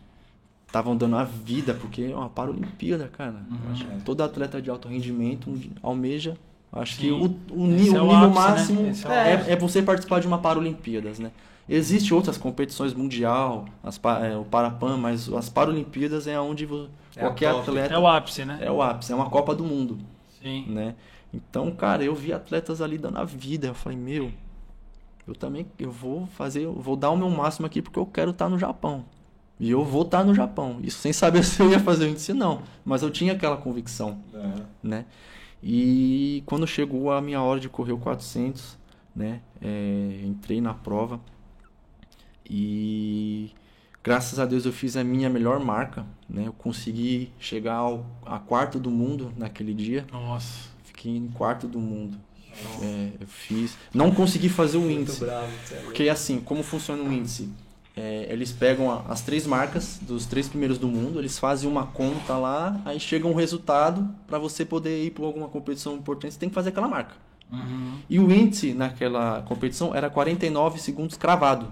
[0.73, 3.45] estavam dando a vida, porque é uma Paralimpíada, cara.
[3.51, 3.75] Uhum.
[3.75, 6.37] Que todo atleta de alto rendimento almeja.
[6.73, 7.13] Acho que Sim.
[7.13, 8.35] o, o, Esse o é o nível né?
[8.35, 11.31] máximo Esse é é, é você participar de uma Paralimpíadas, né?
[11.69, 16.67] Existem outras competições mundial, as, é, o Parapan, mas as Paralimpíadas é onde
[17.15, 18.59] É qualquer atleta É o ápice, né?
[18.63, 19.99] é o ápice, é uma Copa do Mundo,
[20.43, 20.65] Sim.
[20.69, 20.95] né?
[21.33, 24.33] Então, cara, eu vi atletas ali dando a vida, eu falei, meu,
[25.29, 28.31] eu também eu vou fazer, eu vou dar o meu máximo aqui porque eu quero
[28.31, 29.05] estar no Japão.
[29.61, 30.79] E eu vou estar no Japão.
[30.83, 34.19] Isso sem saber se eu ia fazer o índice não, mas eu tinha aquela convicção
[34.83, 35.05] né?
[35.63, 38.77] E quando chegou a minha hora de correr o 400,
[39.15, 39.41] né?
[39.61, 41.21] é, entrei na prova
[42.49, 43.51] e
[44.03, 46.47] graças a Deus eu fiz a minha melhor marca, né?
[46.47, 50.69] Eu consegui chegar ao a quarto do mundo naquele dia, Nossa.
[50.85, 52.19] fiquei em quarto do mundo.
[52.83, 55.21] É, eu fiz, não consegui fazer o índice.
[55.21, 55.51] bravo.
[55.85, 57.49] Porque assim, como funciona o índice?
[57.95, 61.87] É, eles pegam a- as três marcas dos três primeiros do mundo, eles fazem uma
[61.87, 66.41] conta lá, aí chega um resultado para você poder ir para alguma competição importante, você
[66.41, 67.15] tem que fazer aquela marca.
[67.53, 67.99] Uhum.
[68.09, 71.69] E o índice naquela competição era 49 segundos cravado.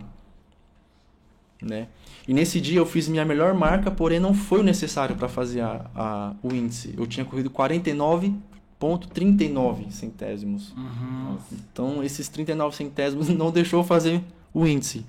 [1.63, 1.89] Né?
[2.29, 5.63] E nesse dia eu fiz minha melhor marca, porém não foi o necessário para fazer
[5.63, 6.95] a, a- o índice.
[6.99, 10.73] Eu tinha corrido 49,39 centésimos.
[10.77, 11.39] Uhum.
[11.53, 14.23] Então, esses 39 centésimos não deixou fazer
[14.53, 15.05] o índice.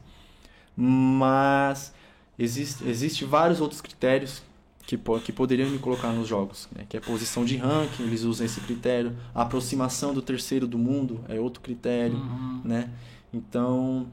[0.76, 1.94] Mas
[2.38, 4.42] existe, existe vários outros critérios
[4.86, 6.68] que, que poderiam me colocar nos jogos.
[6.72, 6.86] Né?
[6.88, 9.16] Que é a posição de ranking, eles usam esse critério.
[9.34, 12.18] A aproximação do terceiro do mundo é outro critério.
[12.18, 12.62] Uhum.
[12.64, 12.90] Né?
[13.34, 14.08] Então,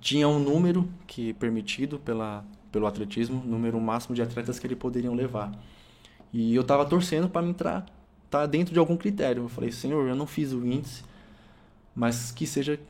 [0.00, 4.78] tinha um número que é permitido pela, pelo atletismo, número máximo de atletas que eles
[4.78, 5.52] poderiam levar.
[6.32, 7.84] E eu tava torcendo para me entrar,
[8.30, 9.44] tá dentro de algum critério.
[9.44, 11.04] Eu falei, Senhor, eu não fiz o índice,
[11.94, 12.80] mas que seja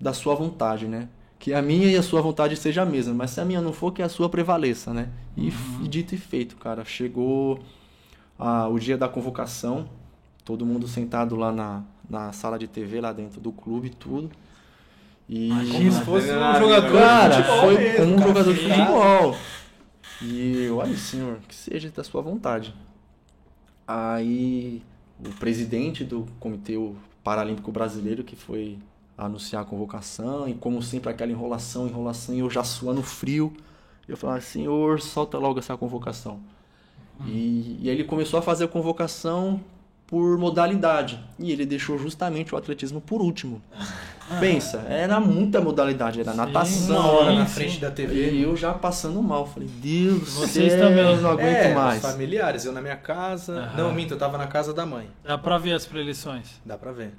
[0.00, 1.08] da sua vontade, né?
[1.42, 3.72] Que a minha e a sua vontade seja a mesma, mas se a minha não
[3.72, 5.08] for, que a sua prevaleça, né?
[5.36, 6.84] E f- dito e feito, cara.
[6.84, 7.58] Chegou
[8.38, 9.88] ah, o dia da convocação,
[10.44, 14.30] todo mundo sentado lá na, na sala de TV, lá dentro do clube, tudo.
[15.28, 18.28] E Como se fosse um Cara, jogador de Cara, futebol foi mesmo, um cara.
[18.28, 19.36] jogador de futebol.
[20.22, 22.72] E eu, olha, senhor, que seja da sua vontade.
[23.86, 24.80] Aí
[25.18, 26.74] o presidente do Comitê
[27.24, 28.78] Paralímpico Brasileiro, que foi
[29.16, 33.52] anunciar a convocação, e como sempre aquela enrolação, enrolação, e eu já suando frio.
[34.08, 36.40] Eu falava, senhor, solta logo essa convocação.
[37.26, 39.60] E, e aí ele começou a fazer a convocação,
[40.12, 41.18] por modalidade.
[41.38, 43.62] E ele deixou justamente o atletismo por último.
[44.38, 47.00] Pensa, era muita modalidade, era Sim, natação.
[47.00, 47.54] Uma hora na sim.
[47.54, 48.30] frente da TV.
[48.32, 51.02] E eu já passando mal, falei, Deus Vocês céu, também.
[51.02, 52.04] eu não aguento é, mais.
[52.04, 53.58] os familiares, eu na minha casa.
[53.58, 53.76] Aham.
[53.84, 55.08] Não, minto, eu tava na casa da mãe.
[55.24, 56.60] Dá pra ver as preleções.
[56.62, 57.14] Dá pra ver.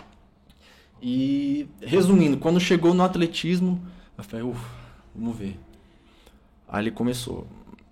[1.06, 3.86] E resumindo, quando chegou no atletismo,
[4.18, 4.70] eu falei, ufa,
[5.14, 5.60] vamos ver.
[6.66, 7.46] Aí ele começou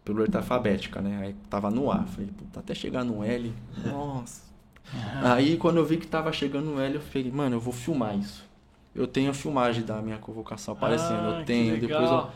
[0.06, 1.20] pelo ordem alfabética, né?
[1.22, 3.54] Aí tava no A, falei, puta, até chegar no L,
[3.86, 4.44] nossa.
[5.22, 8.18] Aí quando eu vi que tava chegando no L, eu falei, mano, eu vou filmar
[8.18, 8.46] isso.
[8.96, 12.30] Eu tenho a filmagem da minha convocação aparecendo, Ah, eu tenho, depois eu...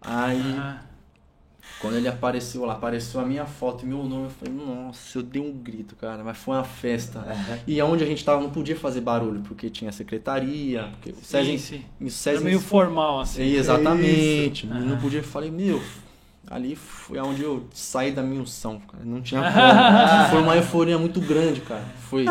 [0.00, 0.80] Aí Aham.
[1.80, 5.22] Quando ele apareceu lá, apareceu a minha foto e meu nome, eu falei, nossa, eu
[5.22, 7.24] dei um grito, cara, mas foi uma festa.
[7.66, 11.58] E onde a gente tava não podia fazer barulho, porque tinha secretaria, porque o Sim,
[11.58, 11.84] César, sim.
[12.00, 13.44] o Era meio formal, assim.
[13.44, 14.66] Sim, exatamente.
[14.66, 14.74] Isso.
[14.74, 15.22] Não podia.
[15.22, 15.82] Falei, meu,
[16.48, 19.04] ali foi onde eu saí da minha unção, cara.
[19.04, 19.52] Não tinha como.
[20.30, 21.84] Foi uma euforia muito grande, cara.
[22.08, 22.24] Foi.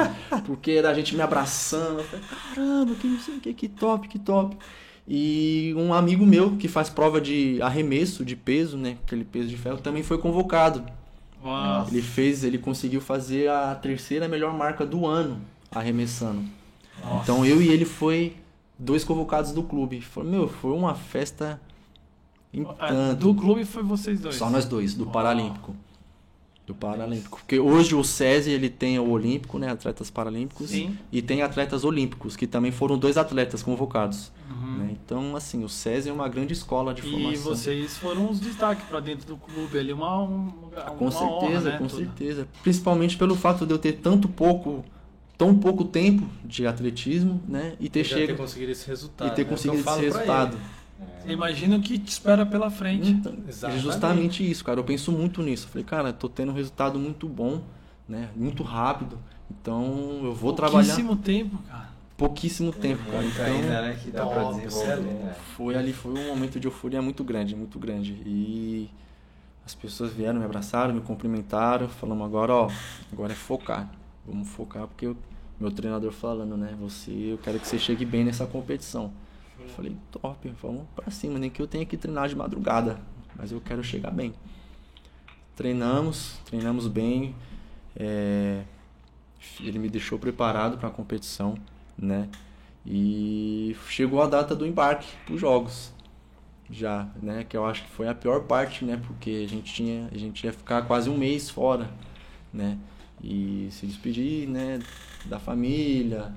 [0.45, 1.99] Porque era a gente me abraçando.
[1.99, 2.26] Eu falei,
[2.56, 4.57] caramba, que não sei o que, que top, que top.
[5.07, 8.98] E um amigo meu que faz prova de arremesso de peso, né?
[9.06, 10.84] Aquele peso de ferro, também foi convocado.
[11.44, 11.88] Uau.
[11.91, 15.40] Ele fez, ele conseguiu fazer a terceira melhor marca do ano
[15.72, 16.44] arremessando.
[17.22, 18.36] Então eu e ele foi
[18.80, 20.02] dois convocados do clube.
[20.02, 21.61] Foi, meu, foi uma festa
[22.53, 23.19] em Ah, tanto.
[23.19, 24.36] Do clube foi vocês dois.
[24.36, 25.06] Só nós dois, do.
[25.06, 25.76] Paralímpico.
[26.66, 27.38] Do Paralímpico.
[27.38, 29.70] Porque hoje o SESI ele tem o Olímpico, né?
[29.70, 30.72] Atletas Paralímpicos.
[30.72, 30.98] Sim.
[31.12, 34.32] E tem atletas olímpicos, que também foram dois atletas convocados.
[34.50, 34.78] Uhum.
[34.78, 34.90] né?
[34.92, 37.32] Então, assim, o SESI é uma grande escola de formação.
[37.32, 41.36] E vocês foram os destaques pra dentro do clube ali, uma, um, uma Com certeza,
[41.36, 42.00] honra, né, com tudo.
[42.00, 42.48] certeza.
[42.64, 44.84] Principalmente pelo fato de eu ter tanto pouco,
[45.38, 47.74] tão pouco tempo de atletismo, né?
[47.80, 49.28] E ter Já ter chegado conseguido esse resultado.
[49.28, 49.78] e ter é o que eu conseguido
[50.08, 50.58] esse falo
[50.98, 51.32] pra resultado.
[51.32, 53.10] Imagina o que te espera pela frente.
[53.12, 53.82] Então, é Exatamente.
[53.84, 54.80] justamente isso, cara.
[54.80, 55.66] Eu penso muito nisso.
[55.68, 57.62] Eu falei, cara, tô tendo um resultado muito bom,
[58.08, 58.30] né?
[58.36, 59.18] Muito rápido.
[59.50, 61.90] Então eu vou trabalhar Pouquíssimo tempo, cara.
[62.18, 63.22] pouquíssimo tempo, cara.
[63.22, 64.00] Muito Então ainda, né?
[64.04, 64.96] Que dá pra top, você é desenvolver.
[65.12, 65.26] louco.
[65.26, 65.36] né?
[65.56, 68.14] foi ali, foi um momento de euforia muito grande, muito grande.
[68.26, 68.90] E
[69.66, 72.70] as pessoas vieram, me abraçaram, me cumprimentaram, falamos agora, ó,
[73.12, 73.90] agora é focar.
[74.26, 75.18] Vamos focar porque o
[75.60, 76.76] meu treinador falando, né?
[76.82, 79.12] Você, eu quero que você chegue bem nessa competição.
[79.60, 82.99] Eu falei, top, vamos pra cima, nem que eu tenha que treinar de madrugada,
[83.36, 84.34] mas eu quero chegar bem.
[85.56, 87.36] Treinamos, treinamos bem.
[87.95, 88.64] é,
[89.60, 91.56] ele me deixou preparado para a competição,
[91.98, 92.30] né?
[92.86, 95.94] E chegou a data do embarque para os jogos.
[96.69, 97.44] Já, né?
[97.48, 99.02] Que eu acho que foi a pior parte, né?
[99.06, 101.90] Porque a gente tinha, a gente ia ficar quase um mês fora,
[102.53, 102.77] né?
[103.23, 104.80] E se despedir, né?
[105.26, 106.34] Da família,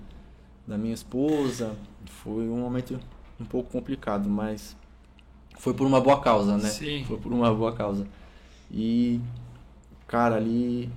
[0.67, 1.75] da minha esposa,
[2.11, 2.99] foi um momento
[3.41, 4.77] um pouco complicado, mas
[5.59, 6.69] foi por uma boa causa, né?
[6.69, 7.05] Sim.
[7.07, 8.07] Foi por uma boa causa.
[8.71, 9.21] E,
[10.07, 10.91] cara, ali.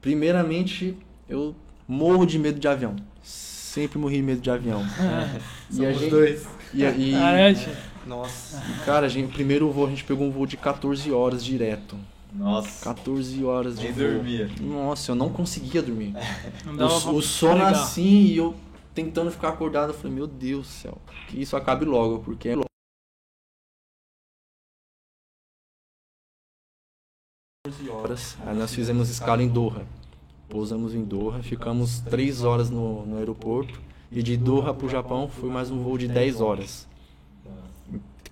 [0.00, 0.96] Primeiramente,
[1.28, 1.54] eu
[1.86, 2.96] morro de medo de avião.
[3.22, 4.82] Sempre morri de medo de avião.
[5.70, 6.48] e a gente, dois.
[6.72, 7.72] E, e, Ah, é, tio?
[8.06, 8.62] Nossa.
[8.86, 11.96] cara, a gente, o primeiro voo a gente pegou um voo de 14 horas direto.
[12.32, 12.82] Nossa.
[12.84, 14.12] 14 horas de Nem voo.
[14.14, 14.50] dormia.
[14.60, 16.14] Nossa, eu não conseguia dormir.
[16.64, 17.72] Não O, dava pra o sono ligar.
[17.72, 18.54] assim e eu
[19.04, 20.98] tentando ficar acordado, eu falei, meu Deus do céu,
[21.28, 22.56] que isso acabe logo, porque é
[27.66, 28.36] 14 horas.
[28.46, 29.86] Aí nós fizemos escala em Doha.
[30.48, 33.80] Pousamos em Doha, ficamos 3 horas no, no aeroporto.
[34.10, 36.88] E de Doha pro Japão foi mais um voo de 10 horas.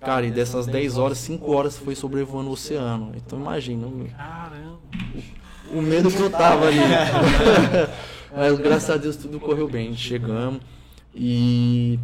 [0.01, 3.11] Cara, e dessas 10 horas, 5 horas foi sobrevoando o oceano.
[3.15, 4.79] Então imagina, o- Caramba.
[5.73, 6.77] o medo que eu tava ali.
[8.35, 9.95] Mas graças a Deus tudo correu bem.
[9.95, 10.61] Chegamos
[11.13, 11.99] e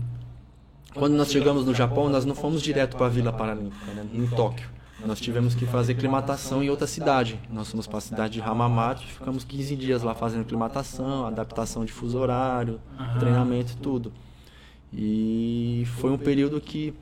[0.93, 4.25] quando nós chegamos no Japão, nós não fomos direto para a Vila Paralímpica, né, em
[4.27, 4.69] Tóquio.
[5.05, 7.39] Nós tivemos que fazer aclimatação em outra cidade.
[7.51, 11.91] Nós fomos para a cidade de Hamamatsu, ficamos 15 dias lá fazendo aclimatação, adaptação de
[11.91, 13.19] fuso horário, Aham.
[13.19, 14.11] treinamento e tudo.
[14.91, 16.93] E foi um período que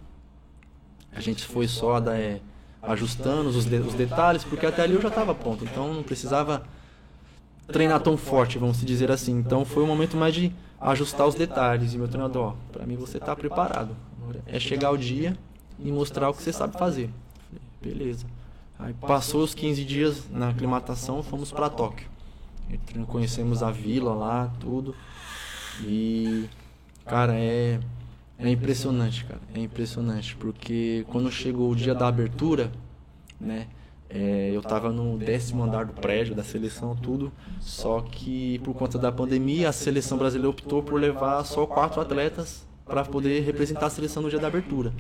[1.16, 2.42] a gente foi só da, é,
[2.82, 6.64] ajustando os, de- os detalhes, porque até ali eu já estava pronto, então não precisava
[7.68, 9.38] treinar tão forte, vamos se dizer assim.
[9.38, 11.94] Então foi um momento mais de ajustar os detalhes.
[11.94, 13.96] E meu treinador, ó, pra mim você tá preparado.
[14.46, 15.38] É chegar o dia
[15.80, 17.10] e mostrar o que você sabe fazer.
[17.50, 18.26] Falei, beleza.
[18.80, 22.08] Aí passou os 15 dias na aclimatação, fomos para Tóquio.
[23.08, 24.96] Conhecemos a vila lá, tudo.
[25.82, 26.50] E
[27.06, 27.80] cara, é
[28.38, 29.42] é impressionante, cara.
[29.54, 32.72] É impressionante, porque quando chegou o dia da abertura,
[33.40, 33.68] né?
[34.14, 37.32] É, eu tava no décimo andar do prédio da seleção, tudo.
[37.60, 42.66] Só que por conta da pandemia, a seleção brasileira optou por levar só quatro atletas
[42.86, 44.94] para poder representar a seleção no dia da abertura.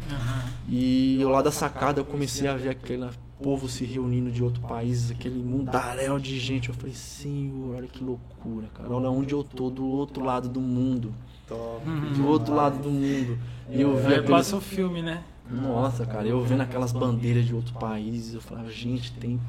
[0.67, 3.11] E eu lá da sacada eu comecei a ver aquela
[3.41, 6.69] povo se reunindo de outro país, aquele mundaréu de gente.
[6.69, 8.89] Eu falei, Senhor, olha que loucura, cara.
[8.89, 11.13] Olha onde eu tô, do outro lado do mundo.
[11.47, 11.81] Top.
[12.15, 13.37] Do outro lado do mundo.
[13.69, 15.21] E eu vi Aí aqueles- passa o filme, né?
[15.51, 19.39] Nossa, cara, eu vendo aquelas bandeiras de outros países, eu falava, gente, tem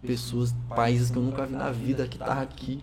[0.00, 2.82] pessoas, países que eu nunca vi na vida que tá aqui.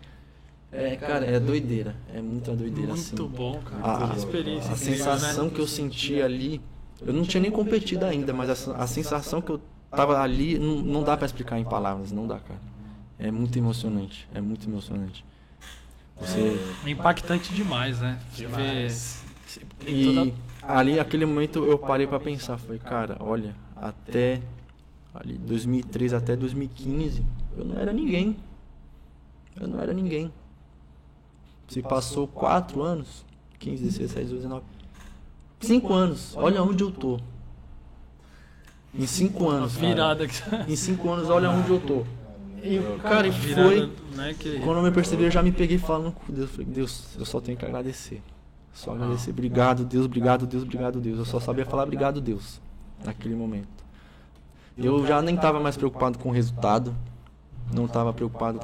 [0.71, 1.95] É, cara, é doideira.
[2.13, 3.15] É muita doideira, assim.
[3.15, 4.05] Muito bom, cara.
[4.05, 5.51] A, que experiência a incrível, sensação né?
[5.53, 6.61] que eu senti ali,
[7.01, 10.81] eu não tinha nem competido ainda, mas a, a sensação que eu tava ali, não,
[10.81, 12.59] não dá pra explicar em palavras, não dá, cara.
[13.19, 15.25] É muito emocionante, é muito emocionante.
[16.19, 18.19] Você É impactante demais, né?
[18.33, 18.87] Você vê
[19.91, 20.31] e toda-
[20.61, 24.41] ali aquele momento eu parei pra pensar, falei, cara, olha, até
[25.13, 27.23] ali 2013 até 2015,
[27.57, 28.37] eu não era ninguém.
[29.59, 30.31] Eu não era ninguém.
[31.67, 33.25] Se passou quatro anos,
[33.59, 34.65] 15, 16, 17, 19,
[35.61, 37.19] cinco anos, olha onde eu tô.
[38.93, 39.87] Em cinco a anos, cara.
[39.87, 42.03] virada que Em cinco anos, olha onde eu tô.
[42.61, 43.91] E, cara, e foi.
[44.15, 46.51] né, Quando eu me percebi, eu já me peguei falando com Deus.
[46.51, 48.21] Falei, Deus, eu só tenho que agradecer.
[48.73, 49.31] Só agradecer.
[49.31, 51.19] Obrigado, Deus, obrigado, Deus, obrigado, Deus.
[51.19, 52.61] Eu só sabia falar obrigado, Deus,
[53.03, 53.81] naquele momento.
[54.77, 56.95] Eu já nem estava mais preocupado com o resultado.
[57.73, 58.59] Não estava preocupado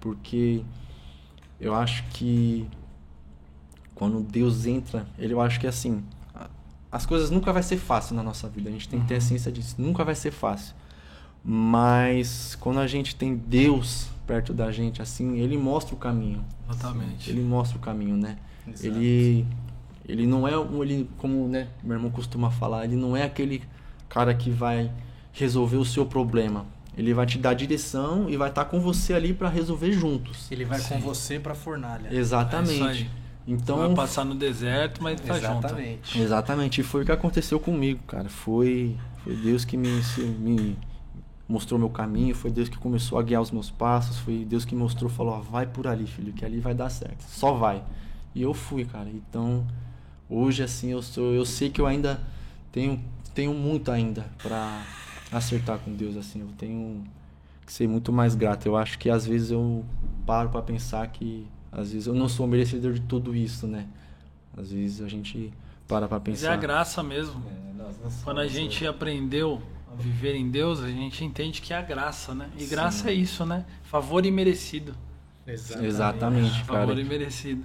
[0.00, 0.64] porque
[1.60, 2.68] eu acho que
[3.94, 6.04] quando Deus entra, ele eu acho que assim,
[6.34, 6.48] a-
[6.90, 8.68] as coisas nunca vai ser fácil na nossa vida.
[8.68, 10.74] A gente tem que ter a ciência disso, nunca vai ser fácil.
[11.44, 16.44] Mas quando a gente tem Deus perto da gente assim, ele mostra o caminho.
[16.68, 17.30] Exatamente.
[17.30, 18.36] Ele mostra o caminho, né?
[18.66, 18.86] Exato.
[18.86, 19.46] Ele
[20.08, 23.62] ele não é um ele como, né, meu irmão costuma falar, ele não é aquele
[24.08, 24.90] cara que vai
[25.32, 26.64] resolver o seu problema.
[26.96, 30.50] Ele vai te dar direção e vai estar com você ali para resolver juntos.
[30.50, 31.00] Ele vai com Sim.
[31.00, 32.08] você pra fornalha.
[32.08, 32.82] É Exatamente.
[32.82, 33.10] aí.
[33.46, 35.46] Então, Vai passar no deserto, mas tá junto.
[35.46, 36.20] Exatamente.
[36.20, 38.28] exatamente, e foi o que aconteceu comigo, cara.
[38.28, 38.94] Foi,
[39.24, 39.88] foi Deus que me,
[40.38, 40.76] me
[41.48, 44.74] mostrou meu caminho, foi Deus que começou a guiar os meus passos, foi Deus que
[44.74, 47.22] mostrou, falou, ó, vai por ali, filho, que ali vai dar certo.
[47.22, 47.82] Só vai.
[48.34, 49.08] E eu fui, cara.
[49.08, 49.66] Então,
[50.28, 52.20] hoje assim, eu sou, eu sei que eu ainda
[52.70, 53.00] tenho
[53.34, 54.84] tenho muito ainda pra
[55.30, 56.40] acertar com Deus assim.
[56.40, 57.04] Eu tenho
[57.64, 58.66] que ser muito mais grato.
[58.66, 59.84] Eu acho que às vezes eu
[60.26, 63.86] paro pra pensar que às vezes eu não sou merecedor de tudo isso, né?
[64.56, 65.52] Às vezes a gente
[65.86, 66.56] para pra Mas é a pensar.
[66.56, 67.40] graça mesmo.
[67.48, 69.62] É, nós não Quando a gente aprendeu
[69.96, 72.50] viver em Deus, a gente entende que é a graça, né?
[72.58, 73.64] E graça é isso, né?
[73.82, 74.94] Favor imerecido.
[75.46, 76.80] Exatamente, cara.
[76.80, 77.64] Favor imerecido.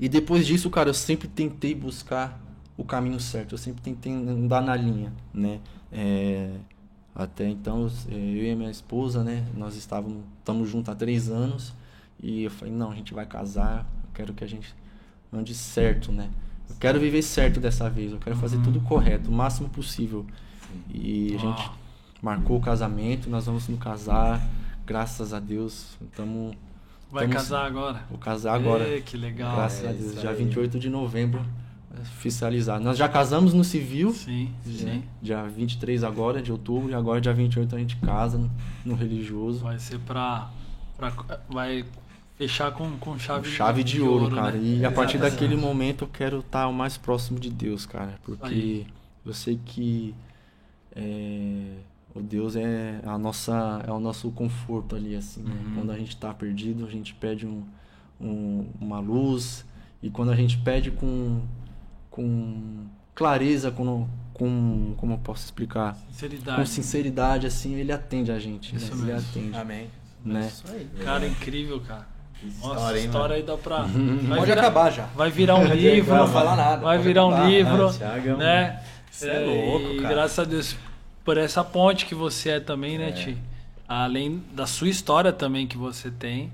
[0.00, 2.40] E depois disso, cara, eu sempre tentei buscar
[2.76, 3.54] o caminho certo.
[3.54, 5.60] Eu sempre tentei andar na linha, né?
[5.92, 6.54] É,
[7.14, 9.44] até então, eu e a minha esposa, né?
[9.56, 11.74] Nós estávamos estamos juntos há três anos.
[12.20, 13.86] E eu falei, não, a gente vai casar.
[14.04, 14.74] Eu quero que a gente
[15.32, 16.30] ande certo, né?
[16.68, 18.12] Eu quero viver certo dessa vez.
[18.12, 20.26] Eu quero fazer tudo correto, o máximo possível.
[20.92, 21.72] E a gente Ó.
[22.22, 23.28] marcou o casamento.
[23.30, 24.40] Nós vamos nos casar.
[24.86, 25.96] Graças a Deus.
[26.02, 26.54] Estamos...
[27.10, 28.02] Vai Estamos- casar agora?
[28.10, 28.86] Vou casar agora.
[28.86, 29.56] Ê, que legal.
[29.56, 30.20] Graças É a Deus.
[30.20, 30.36] Dia aí.
[30.36, 31.40] 28 de novembro,
[32.02, 32.84] oficializado.
[32.84, 34.72] Nós já casamos no civil, Sim, né?
[34.72, 35.02] sim.
[35.22, 38.50] dia 23 agora, de outubro, e agora dia 28 a gente casa no,
[38.84, 39.60] no religioso.
[39.60, 40.50] Vai ser pra,
[40.96, 41.12] pra.
[41.48, 41.84] Vai
[42.36, 44.52] fechar com, com chave, Chave de ouro, cara.
[44.52, 44.60] né?
[44.80, 48.18] E a partir daquele momento eu quero estar o mais próximo de Deus, cara.
[48.22, 48.86] Porque Aí.
[49.24, 50.14] eu sei que
[50.98, 51.62] é,
[52.14, 55.50] o Deus é a nossa é o nosso conforto ali, assim, né?
[55.52, 55.74] Uhum.
[55.76, 57.62] Quando a gente tá perdido, a gente pede um,
[58.20, 59.64] um- uma luz.
[60.02, 61.40] E quando a gente pede com,
[62.10, 64.94] com clareza, com, com.
[64.96, 65.94] Como eu posso explicar?
[65.94, 66.68] Com Sinceridade.
[66.68, 68.74] sinceridade, assim, ele atende a gente.
[68.76, 69.02] Isso né?
[69.02, 69.56] Ele atende.
[69.56, 69.86] Amém.
[70.24, 70.46] Né?
[70.46, 70.88] Isso aí.
[71.04, 72.06] Cara, incrível, cara.
[72.40, 73.82] Nossa, história, hein, história aí dá pra.
[73.86, 74.26] Uhum.
[74.28, 75.06] Pode virar, acabar já.
[75.06, 76.14] vai virar um livro.
[76.14, 77.48] Não fala nada, Vai virar um acabar.
[77.50, 77.88] livro.
[77.88, 78.82] Ah, Thiago é um- né?
[79.10, 80.14] Você é louco, e cara.
[80.14, 80.76] graças a Deus
[81.28, 83.12] por essa ponte que você é também, né, É.
[83.12, 83.38] Ti?
[83.86, 86.50] Além da sua história também que você tem,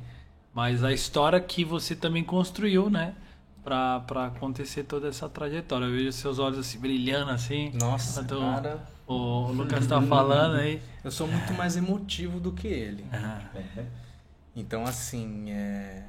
[0.53, 3.15] mas a história que você também construiu, né?
[3.63, 5.85] Pra, pra acontecer toda essa trajetória.
[5.85, 7.71] Eu vejo seus olhos assim brilhando assim.
[7.75, 8.85] Nossa, Quando cara.
[9.07, 10.83] O Lucas tá falando aí.
[11.05, 13.07] Eu sou muito mais emotivo do que ele.
[13.13, 13.85] Ah, É.
[14.57, 16.03] Então, assim, é...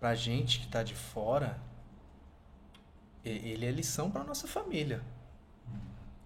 [0.00, 1.56] pra gente que tá de fora,
[3.24, 5.00] ele é lição pra nossa família.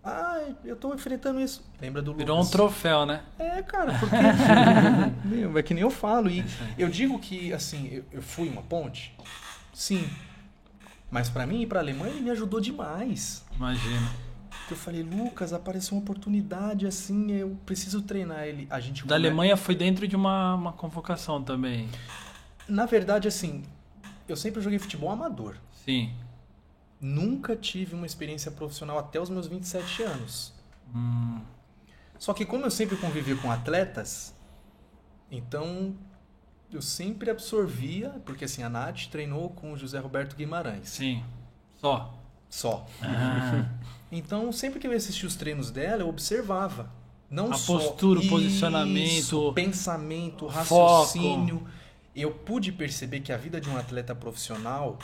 [0.03, 1.63] Ah, eu tô enfrentando isso.
[1.81, 2.53] Lembra do virou um Lucas?
[2.53, 3.23] troféu, né?
[3.39, 4.17] É, cara, porque.
[5.27, 6.31] Meu, é que nem eu falo.
[6.31, 6.45] E
[6.79, 9.15] eu digo que, assim, eu, fui uma ponte?
[9.75, 10.09] Sim.
[11.11, 13.45] Mas pra mim ir pra Alemanha ele me ajudou demais.
[13.55, 14.09] Imagina.
[14.71, 18.67] Eu falei, Lucas, apareceu uma oportunidade assim, eu preciso treinar ele.
[18.71, 21.89] A gente Da come- Alemanha foi dentro de uma, uma convocação também.
[22.69, 23.63] Na verdade, assim,
[24.29, 25.57] eu sempre joguei futebol amador.
[25.73, 26.13] Sim.
[27.01, 30.53] Nunca tive uma experiência profissional até os meus 27 anos.
[30.95, 31.41] Hum,
[32.19, 34.35] Só que como eu sempre convivi com atletas,
[35.31, 35.95] então
[36.73, 40.89] eu sempre absorvia, porque assim, a Nath treinou com o José Roberto Guimarães.
[40.89, 41.23] sim.
[41.81, 42.15] Só.
[42.49, 42.87] Só.
[43.03, 43.69] Ah,
[44.11, 46.91] Então, sempre que eu assistia os treinos dela, eu observava.
[47.31, 50.53] Não A só postura, o isso, posicionamento, pensamento, foco.
[50.55, 51.69] raciocínio.
[52.17, 54.99] Eu pude perceber que a vida de um atleta profissional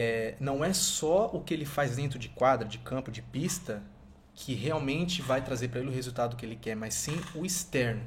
[0.00, 3.82] é, não é só o que ele faz dentro de quadra, de campo, de pista,
[4.32, 8.02] que realmente vai trazer para ele o resultado que ele quer, mas sim o externo.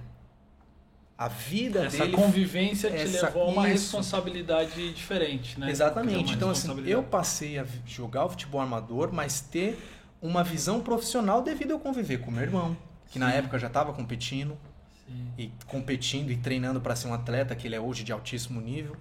[1.18, 3.84] A vida essa dele convivência te essa- levou a uma isso.
[3.84, 5.70] responsabilidade diferente, né?
[5.70, 6.34] Exatamente.
[6.34, 9.78] Então, assim, eu passei a jogar o futebol amador, mas ter
[10.22, 12.76] uma visão profissional devido a eu conviver com meu irmão,
[13.12, 13.38] que na Sim.
[13.38, 14.58] época já estava competindo,
[15.06, 15.28] Sim.
[15.38, 18.96] e competindo e treinando para ser um atleta que ele é hoje de altíssimo nível.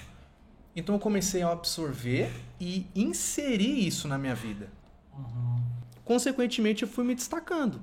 [0.75, 2.31] Então eu comecei a absorver
[2.61, 4.71] e inserir isso na minha vida.
[5.13, 5.63] Uhum.
[6.05, 7.81] Consequentemente, eu fui me destacando.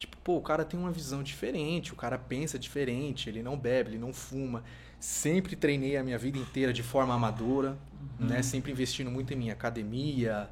[0.00, 3.90] Tipo, pô, o cara tem uma visão diferente, o cara pensa diferente, ele não bebe,
[3.90, 4.62] ele não fuma.
[4.98, 7.78] Sempre treinei a minha vida inteira de forma amadora,
[8.18, 8.42] né?
[8.42, 10.48] Sempre investindo muito em minha academia,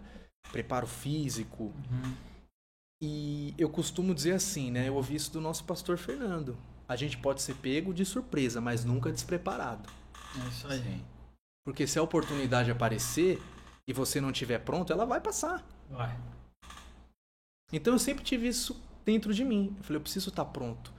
[0.51, 1.65] preparo físico.
[1.65, 2.15] Uhum.
[3.03, 4.89] E eu costumo dizer assim, né?
[4.89, 6.57] Eu ouvi isso do nosso pastor Fernando.
[6.89, 9.89] A gente pode ser pego de surpresa, mas nunca despreparado.
[10.37, 10.83] É isso aí.
[10.83, 11.12] Sim.
[11.65, 13.41] Porque se a oportunidade aparecer
[13.87, 15.65] e você não estiver pronto, ela vai passar.
[15.89, 16.17] Vai.
[17.73, 19.75] Então eu sempre tive isso dentro de mim.
[19.79, 20.93] Eu falei, eu preciso estar pronto.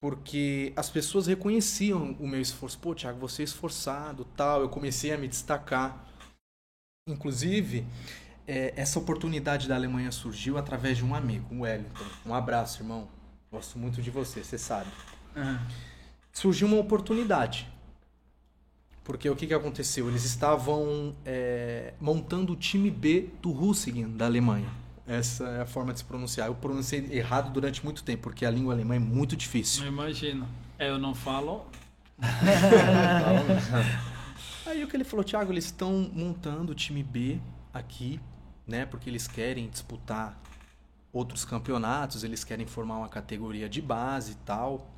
[0.00, 2.78] Porque as pessoas reconheciam o meu esforço.
[2.78, 4.60] Pô, Thiago, você é esforçado, tal.
[4.60, 6.08] Eu comecei a me destacar.
[7.08, 7.86] Inclusive,
[8.46, 12.04] é, essa oportunidade da Alemanha surgiu através de um amigo, o Wellington.
[12.26, 13.08] Um abraço, irmão.
[13.50, 14.90] Gosto muito de você, você sabe.
[15.36, 15.64] Ah,
[16.32, 17.70] surgiu uma oportunidade.
[19.04, 20.08] Porque o que, que aconteceu?
[20.08, 24.68] Eles estavam é, montando o time B do Russingen, da Alemanha.
[25.06, 26.46] Essa é a forma de se pronunciar.
[26.46, 29.82] Eu pronunciei errado durante muito tempo, porque a língua alemã é muito difícil.
[29.82, 30.46] eu imagino.
[30.78, 31.66] É, eu não falo.
[34.64, 37.40] Aí o que ele falou, Thiago, eles estão montando o time B
[37.74, 38.20] aqui,
[38.66, 38.86] né?
[38.86, 40.40] Porque eles querem disputar
[41.12, 44.88] outros campeonatos, eles querem formar uma categoria de base e tal.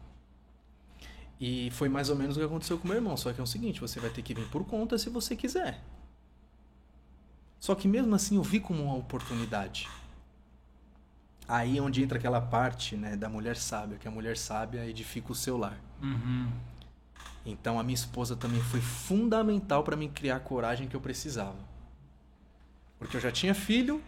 [1.41, 3.17] E foi mais ou menos o que aconteceu com meu irmão.
[3.17, 5.83] Só que é o seguinte, você vai ter que vir por conta se você quiser.
[7.59, 9.89] Só que mesmo assim eu vi como uma oportunidade.
[11.49, 15.33] Aí é onde entra aquela parte né, da mulher sábia, que a mulher sábia edifica
[15.33, 15.79] o seu lar.
[16.03, 16.51] Uhum.
[17.45, 21.59] Então a minha esposa também foi fundamental para mim criar a coragem que eu precisava.
[22.99, 24.03] Porque eu já tinha filho,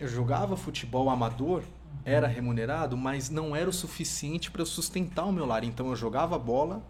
[0.00, 1.62] eu jogava futebol amador,
[2.04, 5.64] era remunerado, mas não era o suficiente para eu sustentar o meu lar.
[5.64, 6.82] Então eu jogava bola,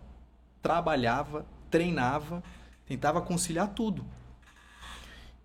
[0.63, 2.43] trabalhava, treinava,
[2.87, 4.05] tentava conciliar tudo.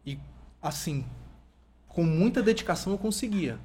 [0.06, 0.20] E
[0.62, 1.06] assim,
[1.88, 3.60] com muita dedicação eu conseguia.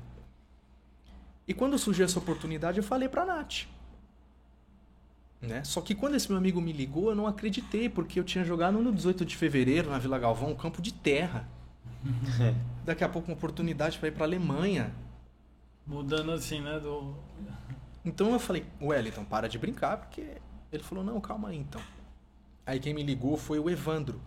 [1.47, 3.67] E quando surgiu essa oportunidade, eu falei para Nath.
[5.41, 5.65] Né?
[5.65, 8.79] Só que quando esse meu amigo me ligou, eu não acreditei, porque eu tinha jogado
[8.79, 11.49] no 18 de fevereiro, na Vila Galvão, um campo de terra.
[12.87, 14.95] Daqui a pouco uma oportunidade para ir para Alemanha.
[15.87, 16.79] Mudando assim, né?
[16.79, 17.17] Do...
[18.05, 20.39] Então eu falei, Wellington, para de brincar, porque
[20.73, 21.81] ele falou, não, calma aí então.
[22.65, 24.21] Aí quem me ligou foi o Evandro,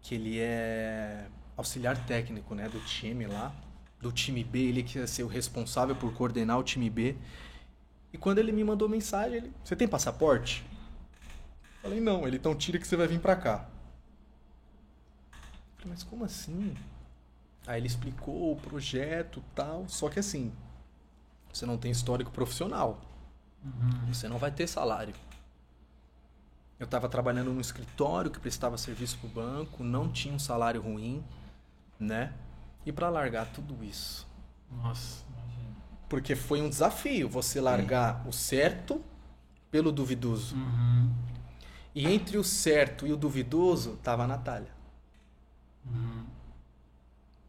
[0.00, 3.54] que ele é auxiliar técnico né, do time lá,
[4.00, 7.16] do time B, ele que ia ser o responsável por coordenar o time B.
[8.12, 10.64] E quando ele me mandou mensagem, ele, você tem passaporte?
[11.82, 13.68] Falei, não, ele então tira que você vai vir pra cá.
[15.76, 16.74] Falei, mas como assim?
[17.66, 20.52] Aí ele explicou o projeto tal, só que assim,
[21.52, 23.00] você não tem histórico profissional.
[24.08, 25.14] Você não vai ter salário.
[26.78, 30.80] Eu estava trabalhando num escritório que prestava serviço para o banco, não tinha um salário
[30.80, 31.24] ruim,
[31.98, 32.32] né?
[32.84, 34.28] E para largar tudo isso,
[34.70, 35.74] Nossa, imagina.
[36.08, 39.02] porque foi um desafio você largar o certo
[39.70, 40.54] pelo duvidoso.
[40.54, 41.12] Uhum.
[41.94, 44.70] E entre o certo e o duvidoso tava a Natália,
[45.84, 46.15] Uhum.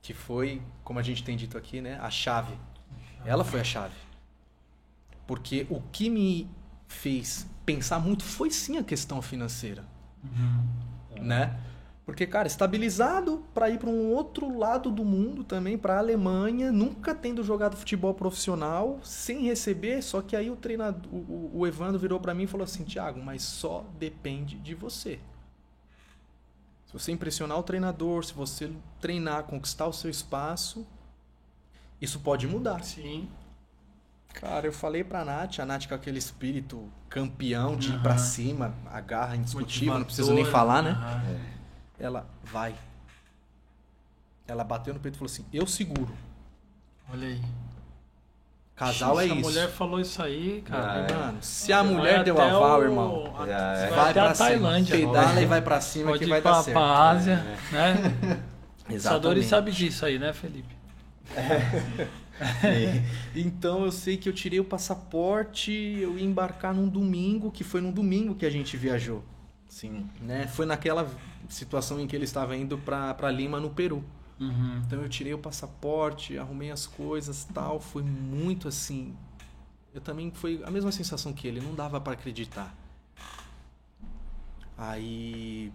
[0.01, 2.53] Que foi, como a gente tem dito aqui, né, a chave.
[3.25, 3.95] Ela foi a chave.
[5.25, 6.49] Porque o que me
[6.87, 9.83] fez pensar muito foi sim a questão financeira.
[10.23, 11.23] Uhum.
[11.23, 11.59] né?
[12.07, 16.71] Porque, cara, estabilizado para ir para um outro lado do mundo também, para a Alemanha,
[16.71, 21.99] nunca tendo jogado futebol profissional, sem receber, só que aí o treinador, o, o Evandro
[21.99, 25.19] virou para mim e falou assim: "Thiago, mas só depende de você.
[26.97, 30.85] Se você impressionar o treinador, se você treinar, conquistar o seu espaço,
[32.01, 32.83] isso pode mudar".
[32.83, 33.29] Sim.
[34.33, 38.03] Cara, eu falei pra Nath, a Nath com aquele espírito campeão de ir Aham.
[38.03, 40.91] pra cima, a garra indiscutível, não preciso nem falar, né?
[40.91, 41.39] Aham.
[41.99, 42.75] Ela vai.
[44.47, 46.15] Ela bateu no peito e falou assim: Eu seguro.
[47.09, 47.41] Olha aí.
[48.77, 49.41] Casal Se é a isso.
[49.49, 50.91] mulher falou isso aí, cara.
[50.93, 51.13] Ah, é.
[51.15, 53.87] Mano, se a mulher deu aval, o- irmão, a- é.
[53.89, 54.95] vai, vai pra a Tailândia.
[54.95, 55.13] cima.
[55.13, 56.75] Pedala e vai pra cima Pode que vai pra, dar certo.
[56.77, 57.73] pra Ásia, É.
[57.73, 58.43] né?
[58.89, 59.47] Exatamente.
[59.47, 60.77] sabe disso aí, né, Felipe?
[63.35, 67.81] Então eu sei que eu tirei o passaporte, eu ia embarcar num domingo, que foi
[67.81, 69.23] num domingo que a gente viajou.
[69.67, 70.07] Sim.
[70.21, 70.47] Né?
[70.47, 71.07] Foi naquela
[71.49, 74.03] situação em que ele estava indo pra Lima, no Peru.
[74.39, 74.81] Uhum.
[74.85, 77.79] Então eu tirei o passaporte, arrumei as coisas tal.
[77.79, 79.15] Foi muito assim.
[79.93, 82.75] Eu também foi a mesma sensação que ele, não dava pra acreditar.
[84.77, 85.71] Aí.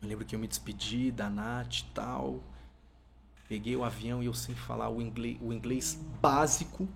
[0.00, 2.40] Eu lembro que eu me despedi da Nath e tal.
[3.48, 6.88] Peguei o avião e eu sem falar o inglês, o inglês básico.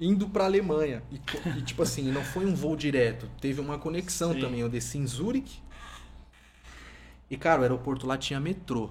[0.00, 1.02] Indo pra Alemanha.
[1.10, 1.20] E,
[1.58, 3.30] e, tipo assim, não foi um voo direto.
[3.40, 4.40] Teve uma conexão Sim.
[4.40, 4.60] também.
[4.60, 5.62] Eu desci em Zurique.
[7.32, 8.90] E, cara, o aeroporto lá tinha metrô.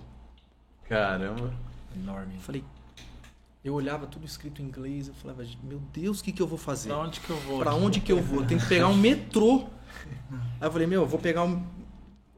[0.89, 1.53] Caramba.
[1.95, 2.33] Enorme.
[2.35, 2.63] Eu falei,
[3.63, 6.57] eu olhava tudo escrito em inglês, eu falava, meu Deus, o que, que eu vou
[6.57, 6.89] fazer?
[6.89, 7.59] Pra onde que eu vou?
[7.59, 8.43] Pra onde que eu vou?
[8.43, 9.65] Tem que pegar um metrô.
[10.59, 11.63] Aí eu falei, meu, eu vou pegar um,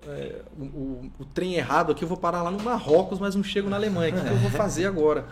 [0.05, 3.43] é, o, o- o trem errado aqui, eu vou parar lá no Marrocos, mas não
[3.43, 4.13] chego na Alemanha.
[4.13, 5.25] O que, que eu vou fazer agora?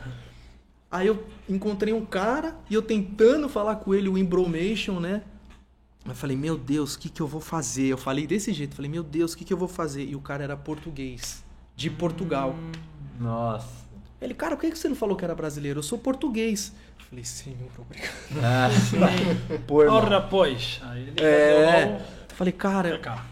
[0.89, 5.23] Aí eu encontrei um cara e eu tentando falar com ele o embromation, né?
[6.05, 7.85] Eu falei, meu Deus, o que, que eu vou fazer?
[7.87, 10.03] Eu falei desse jeito, falei, meu Deus, o que, que eu vou fazer?
[10.03, 11.43] E o cara era português,
[11.75, 12.55] de Portugal.
[13.19, 13.67] Nossa.
[14.19, 15.79] Ele, cara, por que que você não falou que era brasileiro?
[15.79, 16.73] Eu sou português.
[16.99, 18.11] Eu falei, senhor, obrigado.
[18.43, 18.69] Ah,
[19.67, 19.77] Pô.
[19.89, 20.79] Ora, pois.
[20.83, 21.85] Aí ele É.
[21.85, 21.95] deu
[22.29, 23.25] Eu falei, cara, cá.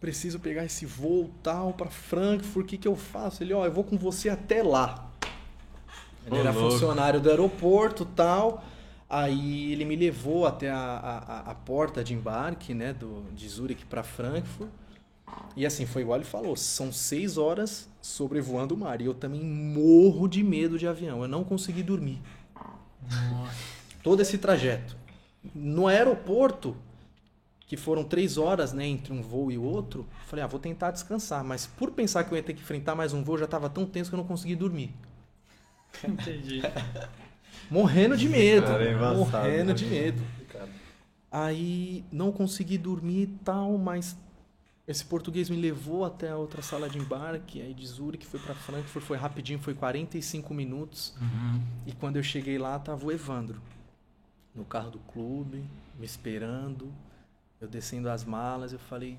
[0.00, 3.42] preciso pegar esse voo tal pra Frankfurt, o que que eu faço?
[3.42, 5.10] Ele, ó, eu vou com você até lá.
[6.26, 6.70] Ele Ô, era louco.
[6.70, 8.62] funcionário do aeroporto tal.
[9.08, 13.84] Aí ele me levou até a, a, a- porta de embarque, né, do, de Zurich
[13.86, 14.70] pra Frankfurt.
[15.56, 19.00] E assim, foi igual ele falou, são seis horas sobrevoando o mar.
[19.00, 21.22] E eu também morro de medo de avião.
[21.22, 22.20] Eu não consegui dormir.
[23.10, 23.74] Nossa.
[24.02, 24.96] todo esse trajeto.
[25.54, 26.76] No aeroporto,
[27.66, 30.90] que foram três horas né, entre um voo e outro, eu falei, ah, vou tentar
[30.90, 31.44] descansar.
[31.44, 33.70] Mas por pensar que eu ia ter que enfrentar mais um voo, eu já estava
[33.70, 34.92] tão tenso que eu não consegui dormir.
[36.02, 36.62] Entendi.
[37.70, 38.66] Morrendo de medo.
[38.66, 39.74] Cara, é embaçado, morrendo né?
[39.74, 40.22] de medo.
[41.30, 44.16] Aí não consegui dormir e tal, mas
[44.86, 48.54] esse português me levou até a outra sala de embarque, aí de Zurich foi para
[48.54, 51.14] Frankfurt, foi rapidinho, foi 45 minutos.
[51.20, 51.60] Uhum.
[51.86, 53.60] E quando eu cheguei lá, tava o Evandro
[54.54, 55.64] no carro do clube,
[55.98, 56.92] me esperando.
[57.60, 59.18] Eu descendo as malas, eu falei.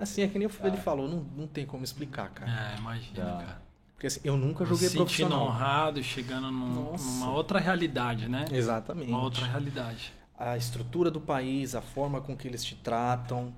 [0.00, 2.72] Assim, é que nem ele falou, não, não tem como explicar, cara.
[2.74, 3.62] É, imagina, cara.
[3.98, 5.46] Porque assim, eu nunca joguei Se sentindo profissional.
[5.48, 8.44] honrado, chegando num- numa outra realidade, né?
[8.52, 9.08] Exatamente.
[9.08, 10.12] Uma outra realidade.
[10.38, 13.52] A estrutura do país, a forma com que eles te tratam,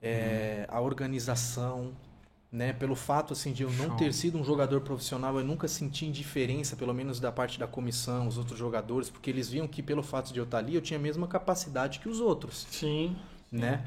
[0.00, 1.90] é, a organização,
[2.52, 2.72] né?
[2.72, 3.96] Pelo fato assim de eu não Show.
[3.96, 8.28] ter sido um jogador profissional, eu nunca senti indiferença, pelo menos da parte da comissão,
[8.28, 11.00] os outros jogadores, porque eles viam que pelo fato de eu estar ali, eu tinha
[11.00, 12.64] a mesma capacidade que os outros.
[12.70, 13.16] Sim.
[13.50, 13.82] né?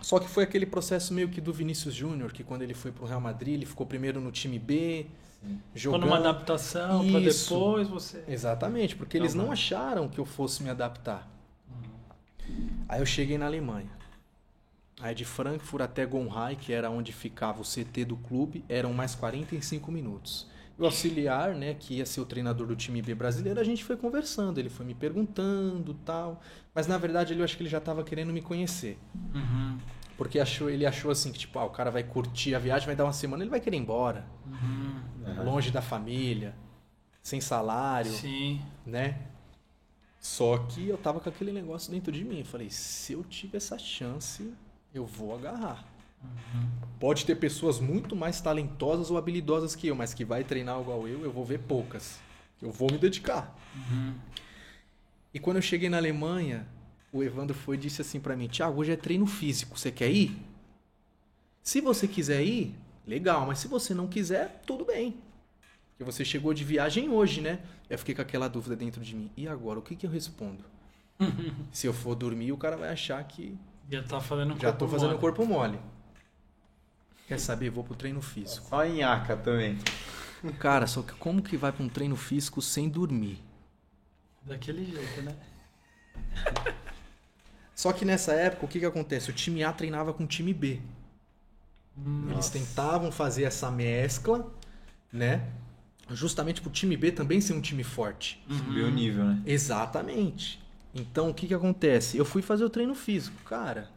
[0.00, 3.04] Só que foi aquele processo meio que do Vinícius Júnior, que quando ele foi pro
[3.06, 5.06] Real Madrid, ele ficou primeiro no time B,
[5.40, 5.48] Sim.
[5.48, 6.02] Ficou jogando.
[6.06, 7.50] numa adaptação pra Isso.
[7.54, 8.24] depois você.
[8.28, 9.52] Exatamente, porque eles não vai.
[9.54, 11.28] acharam que eu fosse me adaptar.
[12.88, 13.90] Aí eu cheguei na Alemanha.
[15.00, 19.14] Aí de Frankfurt até Gonhai, que era onde ficava o CT do clube, eram mais
[19.14, 20.46] 45 minutos.
[20.80, 23.98] O auxiliar, né, que ia ser o treinador do time B brasileiro, a gente foi
[23.98, 26.40] conversando, ele foi me perguntando, tal,
[26.74, 28.98] mas na verdade ele eu acho que ele já estava querendo me conhecer.
[29.34, 29.78] Uhum.
[30.16, 32.96] Porque achou, ele achou assim que, tipo, ah, o cara vai curtir a viagem, vai
[32.96, 34.26] dar uma semana, ele vai querer ir embora.
[34.46, 35.02] Uhum.
[35.26, 35.42] Aham.
[35.44, 36.54] Longe da família,
[37.22, 38.60] sem salário, Sim.
[38.84, 39.18] né?
[40.18, 42.40] Só que eu tava com aquele negócio dentro de mim.
[42.40, 44.52] Eu falei, se eu tiver essa chance,
[44.92, 45.89] eu vou agarrar.
[46.98, 51.08] Pode ter pessoas muito mais talentosas ou habilidosas que eu, mas que vai treinar igual
[51.08, 52.18] eu, eu vou ver poucas.
[52.60, 53.56] Eu vou me dedicar.
[53.74, 54.14] Uhum.
[55.32, 56.66] E quando eu cheguei na Alemanha,
[57.12, 60.10] o Evandro foi e disse assim pra mim: Tiago, hoje é treino físico, você quer
[60.10, 60.36] ir?
[61.62, 62.74] Se você quiser ir,
[63.06, 65.16] legal, mas se você não quiser, tudo bem.
[65.90, 67.60] Porque você chegou de viagem hoje, né?
[67.88, 69.30] Eu fiquei com aquela dúvida dentro de mim.
[69.36, 70.64] E agora, o que, que eu respondo?
[71.70, 73.54] Se eu for dormir, o cara vai achar que
[73.90, 75.20] Já tá fazendo já tô corpo fazendo mole.
[75.20, 75.78] corpo mole.
[77.30, 77.70] Quer saber?
[77.70, 78.66] Vou pro treino físico.
[78.68, 79.78] Só em Aca também.
[80.58, 83.38] Cara, só que como que vai pra um treino físico sem dormir?
[84.42, 85.36] Daquele jeito, né?
[87.72, 89.30] Só que nessa época, o que que acontece?
[89.30, 90.80] O time A treinava com o time B.
[91.96, 92.52] Eles Nossa.
[92.52, 94.52] tentavam fazer essa mescla,
[95.12, 95.48] né?
[96.10, 98.44] Justamente pro time B também ser um time forte.
[98.48, 99.40] Subiu o nível, né?
[99.46, 100.60] Exatamente.
[100.92, 102.18] Então, o que que acontece?
[102.18, 103.88] Eu fui fazer o treino físico, cara.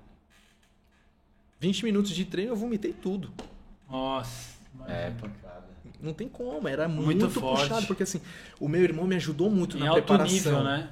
[1.63, 3.31] 20 minutos de treino eu vomitei tudo.
[3.89, 4.57] Nossa.
[4.85, 5.63] É, pancada.
[6.01, 7.61] Não tem como, era Muito muito, forte.
[7.61, 8.19] puxado, porque assim,
[8.59, 10.33] o meu irmão me ajudou muito em na alto preparação.
[10.35, 10.89] nível, né?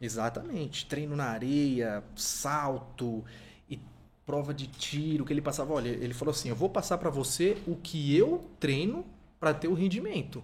[0.00, 0.86] Exatamente.
[0.86, 3.22] Treino na areia, salto
[3.68, 3.78] e
[4.24, 5.74] prova de tiro que ele passava.
[5.74, 9.04] Olha, ele falou assim: "Eu vou passar pra você o que eu treino
[9.38, 10.42] pra ter o rendimento".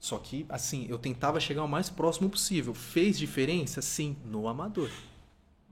[0.00, 2.74] Só que assim, eu tentava chegar o mais próximo possível.
[2.74, 3.80] Fez diferença?
[3.80, 4.90] Sim, no amador.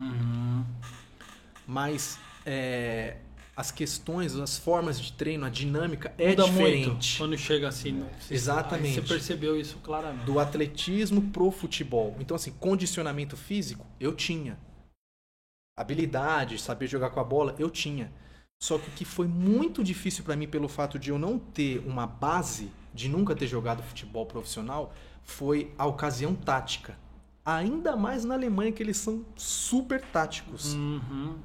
[0.01, 0.65] Uhum.
[1.67, 2.19] Mas
[2.51, 3.17] é,
[3.55, 7.19] as questões, as formas de treino, a dinâmica é Muda muito diferente.
[7.19, 8.05] quando chega assim.
[8.21, 8.95] Você- Exatamente.
[8.95, 10.25] Você percebeu isso claramente.
[10.25, 12.17] do atletismo pro futebol.
[12.21, 14.59] Então, assim, condicionamento físico, eu tinha.
[15.77, 18.11] Habilidade, saber jogar com a bola, eu tinha.
[18.61, 21.79] Só que o que foi muito difícil pra mim pelo fato de eu não ter
[21.87, 24.93] uma base, de nunca ter jogado futebol profissional,
[25.23, 26.99] foi a ocasião tática.
[27.45, 30.75] Ainda mais na Alemanha, que eles são super táticos.
[30.75, 31.37] Uhum.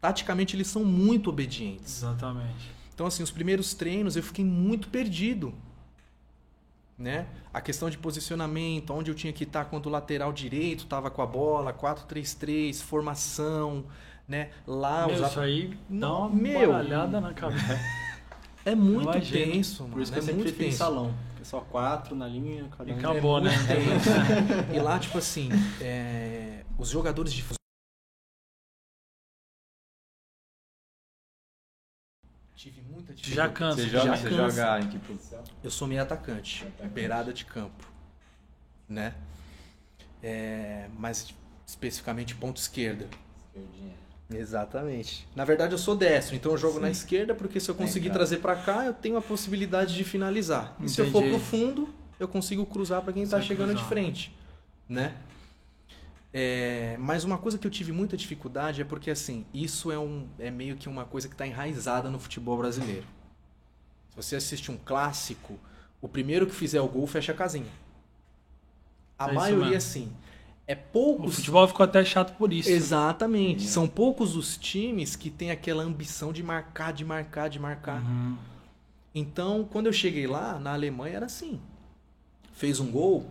[0.00, 1.98] Taticamente, eles são muito obedientes.
[1.98, 2.70] Exatamente.
[2.94, 5.52] Então, assim, os primeiros treinos eu fiquei muito perdido.
[6.98, 7.26] Né?
[7.52, 11.22] A questão de posicionamento, onde eu tinha que estar quando o lateral direito estava com
[11.22, 13.84] a bola, 4-3-3, formação,
[14.28, 14.50] né?
[14.66, 16.70] Lá Meu, usava- isso aí dá uma Meu.
[16.72, 17.78] baralhada na cabeça.
[18.62, 19.52] É muito Imagina.
[19.52, 19.94] tenso, mano.
[19.94, 20.76] Por isso que é eu sempre muito tenso.
[20.76, 21.14] salão.
[21.30, 22.98] Porque só quatro na linha, cada E um.
[22.98, 23.50] acabou, é né?
[23.66, 24.76] tenso.
[24.76, 25.48] e lá, tipo assim,
[25.80, 27.42] é, os jogadores de
[33.28, 33.82] muita Já cansa.
[33.82, 34.56] Você Já joga, você cansa.
[34.56, 35.44] joga em que posição?
[35.62, 37.86] Eu sou meio atacante, beirada de campo,
[38.88, 39.14] né?
[40.22, 41.34] É, mas
[41.66, 43.06] especificamente ponto esquerda.
[43.48, 43.94] Esquerdinha.
[44.32, 45.26] Exatamente.
[45.34, 46.80] Na verdade eu sou destro, então eu jogo Sim.
[46.82, 48.18] na esquerda porque se eu conseguir Entra.
[48.20, 50.76] trazer pra cá, eu tenho a possibilidade de finalizar.
[50.80, 51.36] E se eu for Entendi.
[51.36, 51.88] pro fundo,
[52.18, 53.88] eu consigo cruzar pra quem tá Você chegando de cruzar.
[53.88, 54.36] frente,
[54.88, 55.14] né?
[56.32, 60.28] É, mas uma coisa que eu tive muita dificuldade é porque assim, isso é um
[60.38, 63.06] é meio que uma coisa que tá enraizada no futebol brasileiro.
[64.10, 65.58] Se você assiste um clássico,
[66.00, 67.72] o primeiro que fizer o gol fecha a casinha.
[69.18, 70.12] A É maioria sim.
[70.66, 72.68] É O poucos futebol ficou até chato por isso.
[72.70, 73.66] Exatamente.
[73.68, 78.02] São poucos os times que têm aquela ambição de marcar, de marcar, de marcar.
[78.02, 78.36] Uhum.
[79.14, 81.60] Então, quando eu cheguei lá, na Alemanha era assim.
[82.52, 83.30] Fez um gol,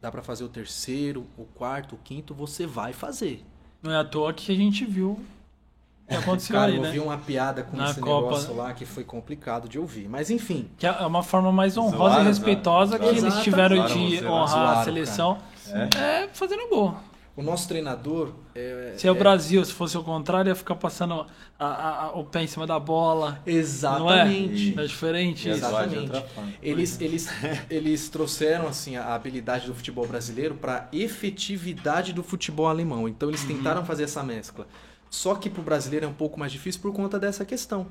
[0.00, 3.44] dá pra fazer o terceiro, o quarto, o quinto, você vai fazer.
[3.82, 6.88] Não é à toa que a gente viu o que aconteceu Cara, aí, eu né?
[6.88, 8.62] ouvi uma piada com Na esse Copa, negócio né?
[8.62, 10.08] lá que foi complicado de ouvir.
[10.08, 13.18] Mas enfim, Que é uma forma mais honrosa Zoaram, e respeitosa que zoaram.
[13.18, 14.30] eles tiveram Zoaram de lá.
[14.30, 15.98] honrar a Zoaram, seleção É?
[16.24, 16.94] é fazendo gol.
[17.40, 18.32] O nosso treinador.
[18.54, 21.26] É, Se é o Brasil, se fosse o contrário, ia ficar passando
[21.58, 23.40] a- a- a- o pé em cima da bola.
[23.46, 24.72] Exatamente.
[24.74, 24.84] Não é?
[24.84, 25.98] É diferente E Exatamente.
[25.98, 26.52] outra forma.
[26.62, 27.28] Eles, eles,
[27.70, 33.08] eles trouxeram assim a habilidade do futebol brasileiro para efetividade do futebol alemão.
[33.08, 34.66] Então eles tentaram fazer essa mescla.
[35.08, 37.86] Só que para o brasileiro é um pouco mais difícil por conta dessa questão.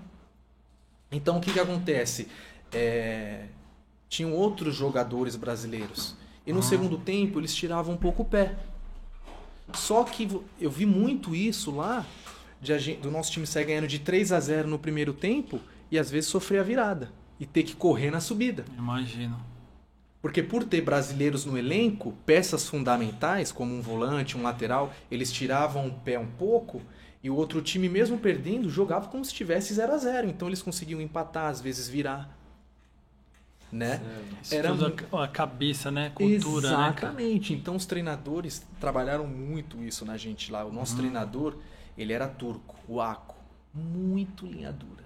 [1.11, 2.27] Então o que, que acontece?
[2.71, 3.45] É,
[4.07, 6.15] Tinham outros jogadores brasileiros.
[6.45, 8.55] E no segundo tempo eles tiravam um pouco o pé.
[9.73, 10.27] Só que
[10.59, 12.05] eu vi muito isso lá,
[12.61, 15.59] de do nosso time sair ganhando de 3 a 0 no primeiro tempo
[15.91, 17.11] e às vezes sofrer a virada.
[17.39, 18.65] E ter que correr na subida.
[18.77, 19.39] Imagino.
[20.21, 25.87] Porque por ter brasileiros no elenco, peças fundamentais, como um volante, um lateral, eles tiravam
[25.87, 26.81] o pé um pouco
[27.23, 30.61] e o outro time, mesmo perdendo, jogava como se estivesse 0 a 0 Então eles
[30.61, 32.37] conseguiam empatar, às vezes virar.
[33.71, 34.01] Né?
[34.41, 36.09] Isso Era a, a cabeça, né?
[36.15, 36.87] Cultura, né?
[36.89, 37.53] Exatamente.
[37.53, 40.65] Então os treinadores trabalharam muito isso na gente lá.
[40.65, 40.99] O nosso Uhum.
[40.99, 41.55] treinador,
[41.97, 43.35] ele era turco, o Aco.
[43.73, 45.03] Muito linha dura.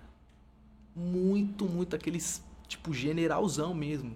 [0.96, 4.16] Muito, muito aqueles tipo generalzão mesmo.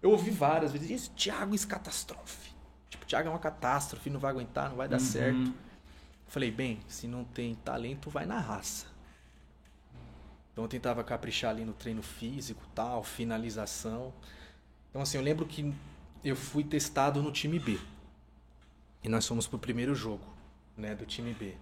[0.00, 2.50] Eu ouvi várias vezes, isso, Thiago, isso é catástrofe.
[2.88, 5.02] Tipo, Thiago é uma catástrofe, não vai aguentar, não vai dar Uhum.
[5.04, 5.52] certo.
[6.26, 8.86] Falei, bem, se não tem talento, vai na raça.
[10.52, 14.12] Então eu tentava caprichar ali no treino físico, tal, finalização.
[14.90, 15.74] Então assim, eu lembro que
[16.22, 17.78] eu fui testado no time B.
[19.02, 20.24] E nós fomos pro primeiro jogo,
[20.76, 21.54] né, do time B.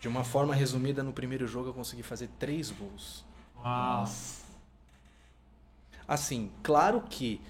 [0.00, 3.24] De uma forma resumida, no primeiro jogo eu consegui fazer três gols.
[3.56, 4.08] Uau.
[6.08, 7.40] Assim, claro que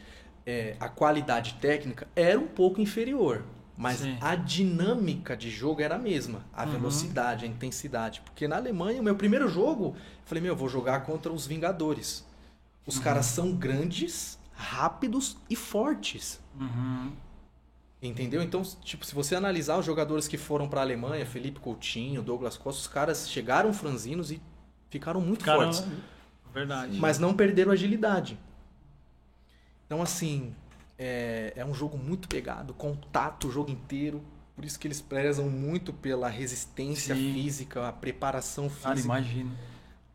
[0.45, 3.45] é, a qualidade técnica era um pouco inferior,
[3.77, 4.17] mas Sim.
[4.21, 6.73] a dinâmica de jogo era a mesma, a Uhum.
[6.73, 8.21] velocidade, a intensidade.
[8.25, 11.47] Porque na Alemanha, o meu primeiro jogo, eu falei, meu, eu vou jogar contra os
[11.47, 12.25] Vingadores.
[12.87, 13.03] Os Uhum.
[13.03, 16.41] caras são grandes, rápidos e fortes.
[16.61, 17.13] Uhum.
[18.03, 18.43] Entendeu?
[18.43, 22.57] Então, tipo, se você analisar os jogadores que foram para a Alemanha, Felipe Coutinho, Douglas
[22.57, 24.43] Costa, os caras chegaram franzinos e
[24.91, 25.85] ficaram muito Cara, fortes
[26.53, 26.99] verdade.
[26.99, 28.37] mas não perderam agilidade.
[29.87, 30.55] Então, assim,
[30.99, 34.23] é, é um jogo muito pegado, contato o jogo inteiro,
[34.55, 37.33] por isso que eles prezam muito pela resistência Sim.
[37.33, 39.15] física, a preparação Cara, física.
[39.15, 39.51] imagina.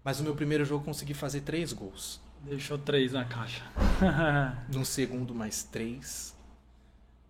[0.03, 2.21] Mas no meu primeiro jogo eu consegui fazer três gols.
[2.43, 3.63] Deixou três na caixa.
[4.71, 6.35] No segundo, mais três.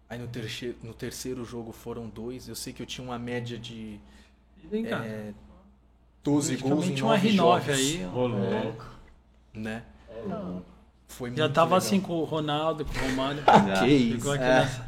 [0.09, 2.47] Aí no terceiro, no terceiro jogo foram dois.
[2.47, 3.99] Eu sei que eu tinha uma média de
[4.65, 5.03] vem cá.
[5.05, 5.33] é,
[6.23, 7.69] 12 gols em praticamente um 9 R9 jogos.
[7.69, 8.05] aí.
[8.05, 8.85] Ô, louco.
[9.53, 9.83] Né?
[11.07, 11.77] Foi Já tava legal.
[11.77, 13.41] assim com o Ronaldo, com o Romário.
[13.79, 14.33] Que isso.
[14.33, 14.37] É.
[14.37, 14.87] nessa-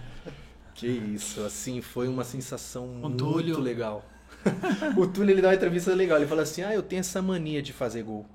[0.76, 3.60] Que isso, assim, foi uma sensação O muito Túlio.
[3.60, 4.06] legal.
[4.98, 7.62] o Túlio, ele dá uma entrevista legal, ele fala assim, ah, eu tenho essa mania
[7.62, 8.26] de fazer gol.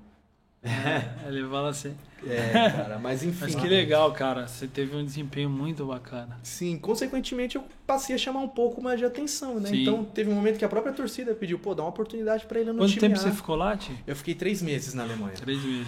[1.27, 1.95] Ele fala assim.
[2.25, 3.37] É, cara, mas enfim.
[3.41, 4.47] Mas que legal, cara.
[4.47, 6.39] Você teve um desempenho muito bacana.
[6.41, 9.69] Sim, consequentemente eu passei a chamar um pouco mais de atenção, né?
[9.69, 9.83] Sim.
[9.83, 12.71] Então teve um momento que a própria torcida pediu, pô, dá uma oportunidade pra ele
[12.71, 13.17] no Quanto time tempo A.
[13.19, 13.91] você ficou lá, Ti?
[14.07, 15.35] Eu fiquei três meses na Alemanha.
[15.35, 15.87] Três meses.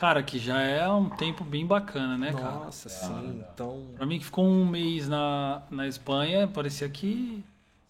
[0.00, 2.52] Cara, que já é um tempo bem bacana, né, cara?
[2.52, 3.84] Nossa, sim, então...
[3.96, 7.44] Pra mim que ficou um mês na, na Espanha, parecia que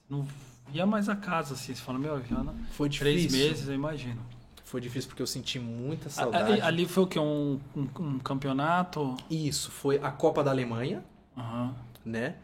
[0.09, 0.27] não
[0.74, 1.73] ia mais a casa, assim.
[1.73, 2.53] Você fala, meu, já não...
[2.73, 3.28] Foi difícil.
[3.28, 4.20] três meses, eu imagino.
[4.65, 6.51] Foi difícil porque eu senti muita saudade.
[6.51, 7.16] Ali, ali foi o que?
[7.16, 9.16] Um, um, um campeonato?
[9.31, 11.05] Isso, foi a Copa da Alemanha,
[11.39, 11.77] Aham.
[12.05, 12.35] né?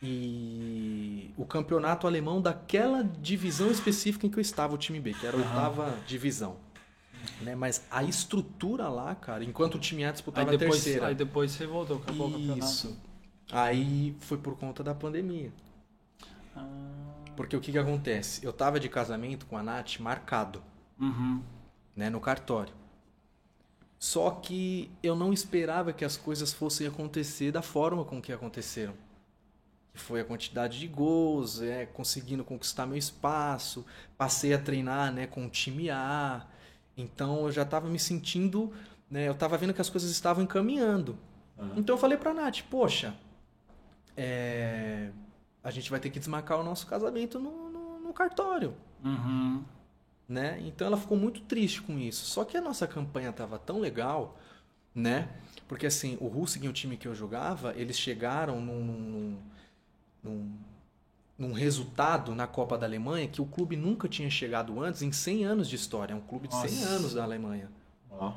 [0.00, 5.26] E o campeonato alemão daquela divisão específica em que eu estava, o time B, que
[5.26, 6.56] era a oitava divisão.
[7.40, 7.54] Né?
[7.54, 11.08] Mas a estrutura lá, cara, enquanto o time A Aí disputava a terceira.
[11.08, 12.64] aí depois você voltou, acabou o campeonato.
[12.64, 12.96] Isso.
[13.50, 15.52] Aí foi por conta da pandemia.
[16.56, 16.64] Ah,
[17.36, 18.44] Porque o que que acontece?
[18.44, 20.62] Eu tava de casamento com a Nath marcado,
[20.98, 21.42] uhum.
[21.94, 22.74] né, no cartório.
[23.98, 28.94] Só que eu não esperava que as coisas fossem acontecer da forma com que aconteceram.
[29.94, 33.86] Que foi a quantidade de gols, é, conseguindo conquistar meu espaço,
[34.18, 36.44] passei a treinar, né, com o time A.
[36.96, 38.72] Então eu já estava me sentindo,
[39.10, 41.16] né, eu estava vendo que as coisas estavam encaminhando.
[41.76, 43.14] Então eu falei pra Nath, poxa,
[44.16, 45.10] é,
[45.62, 48.74] a gente vai ter que desmarcar o nosso casamento no, no- no cartório,
[49.04, 49.62] Uhum.
[50.28, 50.60] né?
[50.66, 52.24] Então ela ficou muito triste com isso.
[52.26, 54.36] Só que a nossa campanha tava tão legal,
[54.94, 55.28] né?
[55.68, 59.38] Porque assim, o Husing, o time que eu jogava, eles chegaram num, num,
[60.22, 60.52] num,
[61.42, 65.44] num resultado na Copa da Alemanha que o clube nunca tinha chegado antes em 100
[65.44, 66.12] anos de história.
[66.12, 66.86] É um clube de 100 Nossa.
[66.88, 67.68] anos da Alemanha,
[68.12, 68.32] Ó.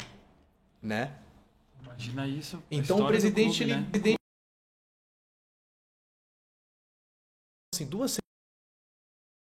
[0.81, 1.15] né?
[1.83, 2.61] Imagina isso.
[2.71, 3.87] Então o presidente, clube, ele né?
[3.91, 4.15] presidente-
[7.73, 8.25] assim, duas semanas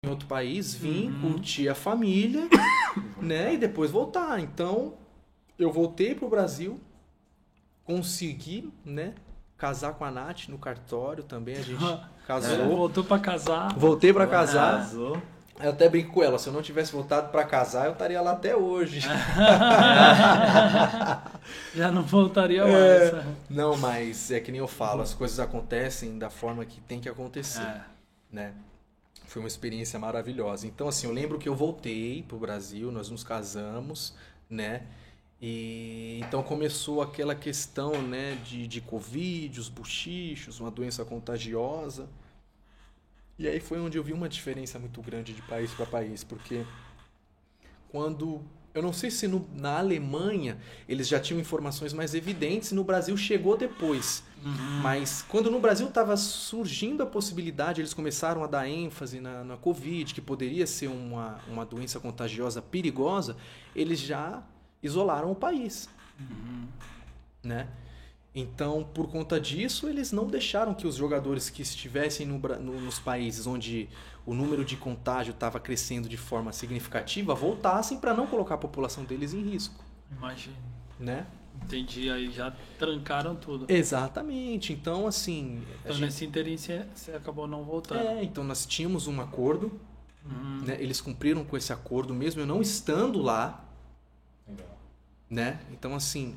[0.04, 1.34] em outro país, vir, Uhum.
[1.34, 2.48] curtir a família,
[3.22, 4.40] né, e depois voltar.
[4.40, 4.98] Então,
[5.60, 6.80] eu voltei pro Brasil,
[7.84, 9.14] consegui, né,
[9.58, 11.84] casar com a Nath no cartório também, a gente
[12.28, 12.66] casou.
[12.68, 13.74] Voltou pra casar.
[13.78, 14.76] Voltei pra casar.
[14.76, 15.22] Arrasou.
[15.58, 18.32] Eu até brinco com ela, se eu não tivesse voltado pra casar, eu estaria lá
[18.34, 19.00] até hoje.
[21.74, 23.12] Já não voltaria É.
[23.12, 23.26] mais.
[23.50, 27.08] Não, mas é que nem eu falo, as coisas acontecem da forma que tem que
[27.10, 27.62] acontecer.
[27.62, 27.82] É.
[28.32, 28.52] né?
[29.28, 30.68] Foi uma experiência maravilhosa.
[30.68, 34.14] Então, assim, eu lembro que eu voltei pro Brasil, nós nos casamos,
[34.50, 34.84] né?
[35.48, 42.10] E então começou aquela questão, né, de, de Covid, os buchichos, uma doença contagiosa.
[43.38, 46.66] E aí foi onde eu vi uma diferença muito grande de país para país, porque
[47.90, 48.42] quando
[48.74, 50.58] eu não sei se no- na Alemanha
[50.90, 54.24] eles já tinham informações mais evidentes, no Brasil chegou depois.
[54.44, 54.82] Uhum.
[54.82, 59.58] Mas quando no Brasil estava surgindo a possibilidade, eles começaram a dar ênfase na, na
[59.58, 63.38] Covid, que poderia ser uma, uma doença contagiosa perigosa,
[63.76, 64.44] eles já
[64.86, 65.90] isolaram o país.
[66.20, 66.68] Uhum.
[67.44, 67.68] Né?
[68.34, 73.00] Então, por conta disso, eles não deixaram que os jogadores que estivessem no no- nos
[73.00, 73.88] países onde
[74.26, 79.04] o número de contágio estava crescendo de forma significativa voltassem para não colocar a população
[79.06, 79.84] deles em risco.
[80.12, 80.56] Imagina.
[81.00, 81.26] Né?
[81.64, 82.10] Entendi.
[82.10, 83.66] Aí já trancaram tudo.
[83.70, 84.74] Exatamente.
[84.74, 85.64] Então, assim.
[85.82, 88.02] Então gente- nesse interim você, você acabou não voltando.
[88.02, 89.80] É, então nós tínhamos um acordo,
[90.26, 90.64] Uhum.
[90.66, 90.76] né?
[90.80, 93.65] Eles cumpriram com esse acordo mesmo eu não estando lá.
[95.30, 95.60] Né?
[95.72, 96.36] Então assim,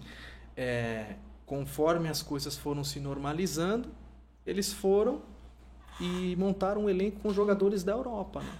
[0.56, 1.14] é,
[1.46, 3.88] conforme as coisas foram se normalizando,
[4.46, 5.20] eles foram
[6.00, 8.52] e montaram um elenco com jogadores da Europa, né?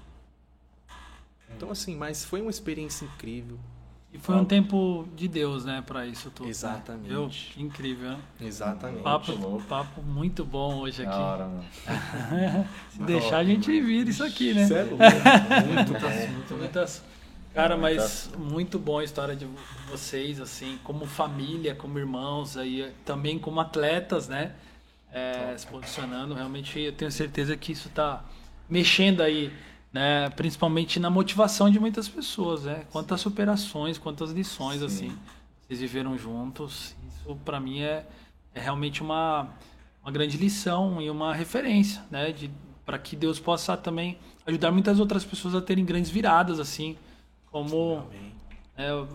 [1.57, 3.59] Então assim, mas foi uma experiência incrível,
[4.13, 6.45] E foi um tempo de Deus, né, pra isso tudo.
[6.47, 6.51] né?
[6.51, 7.09] Exatamente.
[7.09, 7.29] Viu?
[7.29, 8.19] Que incrível, né?
[8.41, 9.03] exatamente.
[9.03, 9.63] Papo, louco.
[9.67, 11.15] papo muito bom hoje aqui.
[11.17, 11.65] hora, mano.
[12.91, 14.67] Se deixar, a gente vira isso aqui, né?
[14.67, 14.97] Cê é louco.
[15.69, 16.59] Muito Muitas, assunto, né?
[16.59, 17.03] muitas...
[17.59, 19.45] Cara, mas muito bom a história de
[19.91, 24.55] vocês, assim, como família, como irmãos, aí, também como atletas, né?
[25.13, 26.35] É, se posicionando.
[26.35, 28.25] Realmente, eu tenho certeza que isso tá
[28.71, 29.53] mexendo aí,
[29.93, 30.31] né?
[30.31, 32.85] Principalmente na motivação de muitas pessoas, né?
[32.93, 34.87] Quantas superações, quantas lições, Sim.
[34.87, 35.19] assim,
[35.67, 36.95] vocês viveram juntos.
[37.09, 38.07] Isso, para mim, é,
[38.55, 39.49] é realmente uma,
[40.01, 42.31] uma grande lição e uma referência, né?
[42.31, 42.49] De
[42.87, 44.17] para que Deus possa também
[44.47, 46.97] ajudar muitas outras pessoas a terem grandes viradas, assim,
[47.65, 48.05] como
[48.77, 49.09] é, o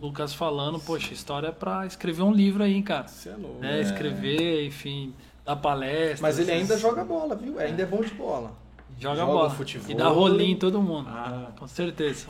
[0.00, 3.06] Lucas falando, poxa, história é pra escrever um livro aí, cara.
[3.06, 3.64] Você é louco.
[3.64, 5.14] É, escrever, enfim,
[5.44, 6.22] dar palestra.
[6.22, 7.58] Mas ele ainda joga bola, viu?
[7.58, 8.52] Ainda é bom de bola.
[8.98, 9.50] joga, joga bola.
[9.50, 9.90] futebol.
[9.90, 11.08] E dá rolinho em todo mundo.
[11.08, 11.52] Ah.
[11.58, 12.26] Com certeza.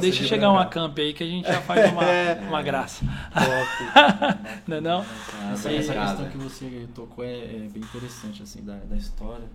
[0.00, 2.02] Deixa de chegar uma camp aí que a gente já faz uma,
[2.48, 3.04] uma graça.
[4.66, 5.04] não é não?
[5.52, 6.24] Essa, E- essa Casa.
[6.24, 9.46] questão que você tocou é, é bem interessante, assim, da, da história,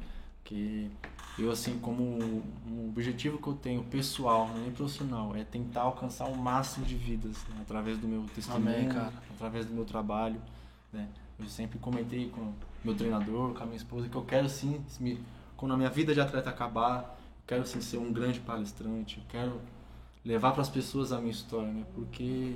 [0.44, 0.90] que
[1.38, 6.36] eu, assim, como um objetivo que eu tenho pessoal, nem profissional, é tentar alcançar o
[6.36, 9.14] máximo de vidas, né, através do meu testemunho, Amém, cara.
[9.36, 10.42] através do meu trabalho,
[10.92, 11.08] né.
[11.40, 12.52] Eu sempre comentei com
[12.84, 15.20] meu treinador, com a minha esposa, que eu quero, sim, me-
[15.56, 17.02] quando a minha vida de atleta acabar,
[17.40, 19.62] eu quero, sim, ser um grande palestrante, eu quero
[20.26, 22.56] levar para as pessoas a minha história, né, porque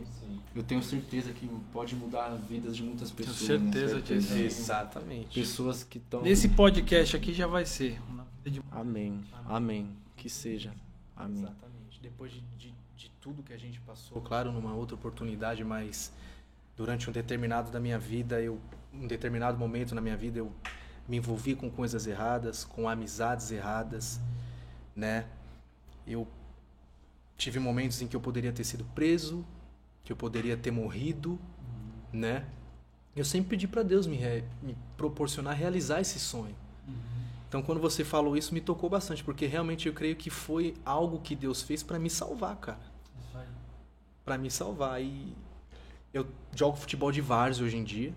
[0.56, 3.62] eu tenho certeza que pode mudar as vidas de muitas Tenho pessoas.
[3.62, 3.72] né?
[3.72, 4.34] certeza disso.
[4.34, 5.40] Exatamente.
[5.40, 6.22] Pessoas que estão.
[6.24, 8.00] Nesse podcast aqui já vai ser.
[8.50, 9.24] De- Amém.
[9.46, 9.92] Amém.
[10.18, 10.74] Que seja.
[11.16, 11.40] Amém.
[11.44, 12.00] Exatamente.
[12.02, 16.12] Depois de, de, de tudo que a gente passou, claro, numa outra oportunidade, mas
[16.76, 18.60] durante um determinado da minha vida, eu,
[18.94, 20.52] um determinado momento na minha vida, eu
[21.08, 24.20] me envolvi com coisas erradas, com amizades erradas,
[24.96, 25.26] né?
[26.08, 26.28] Eu
[27.38, 29.46] tive momentos em que eu poderia ter sido preso,
[30.04, 31.40] que eu poderia ter morrido,
[32.12, 32.46] né?
[33.16, 36.56] Eu sempre pedi para Deus me, re- me proporcionar realizar esse sonho.
[37.52, 41.20] Então, quando você falou isso, me tocou bastante, porque realmente eu creio que foi algo
[41.20, 42.80] que Deus fez para me salvar, cara.
[44.24, 45.02] Para me salvar.
[45.02, 45.34] E
[46.14, 46.26] eu
[46.56, 48.14] jogo futebol de várzea hoje em dia,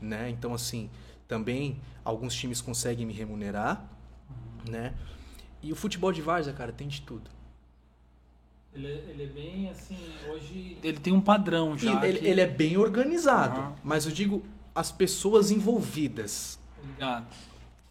[0.00, 0.30] né?
[0.30, 0.88] Então, assim,
[1.28, 3.86] também alguns times conseguem me remunerar,
[4.66, 4.94] né?
[5.62, 7.30] E o futebol de várzea, cara, tem de tudo.
[8.72, 9.98] Ele, é- ele é bem assim,
[10.30, 10.78] hoje.
[10.82, 12.02] Ele tem um padrão já.
[12.06, 13.74] ele, que- ele é bem organizado, Aham.
[13.84, 14.42] mas eu digo
[14.74, 16.58] as pessoas envolvidas.
[16.82, 17.26] Ligado.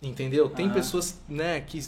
[0.02, 0.49] Entendeu?
[0.49, 0.73] Tem Ah.
[0.73, 1.80] pessoas, né, que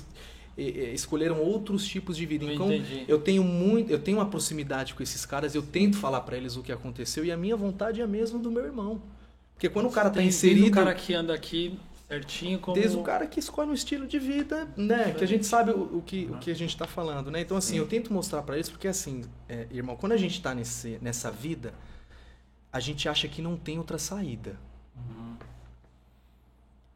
[0.56, 2.46] escolheram outros tipos de vida.
[2.46, 3.06] Então, entendi.
[3.08, 6.56] eu tenho muito, eu tenho uma proximidade com esses caras, eu tento falar pra eles
[6.56, 9.02] o que aconteceu e a minha vontade é a mesma do meu irmão.
[9.56, 12.76] Porque quando o cara tá inserido, Desde o cara que anda aqui certinho, como.
[12.80, 15.98] desde o cara que escolhe um estilo de vida, né, que a gente sabe o,
[15.98, 17.42] o que o que a gente tá falando, né?
[17.42, 20.54] Então assim, eu tento mostrar pra eles porque assim, é, irmão, quando a gente tá
[20.54, 21.74] nesse nessa vida,
[22.72, 24.56] a gente acha que não tem outra saída.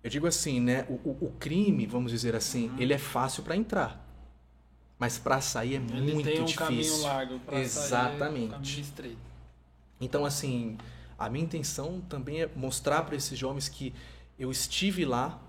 [0.08, 0.10] Uhum.
[0.10, 0.86] Eu digo assim, né?
[0.90, 4.04] O, o- o crime, vamos dizer assim, ele é fácil para entrar.
[4.98, 6.66] Mas para sair é Ele muito tem um difícil.
[6.66, 8.46] caminho largo pra sair, Exatamente.
[8.46, 9.18] um caminho estreito.
[10.02, 10.78] Então, assim,
[11.20, 13.94] a minha intenção também é mostrar para esses jovens que
[14.40, 15.40] eu estive lá,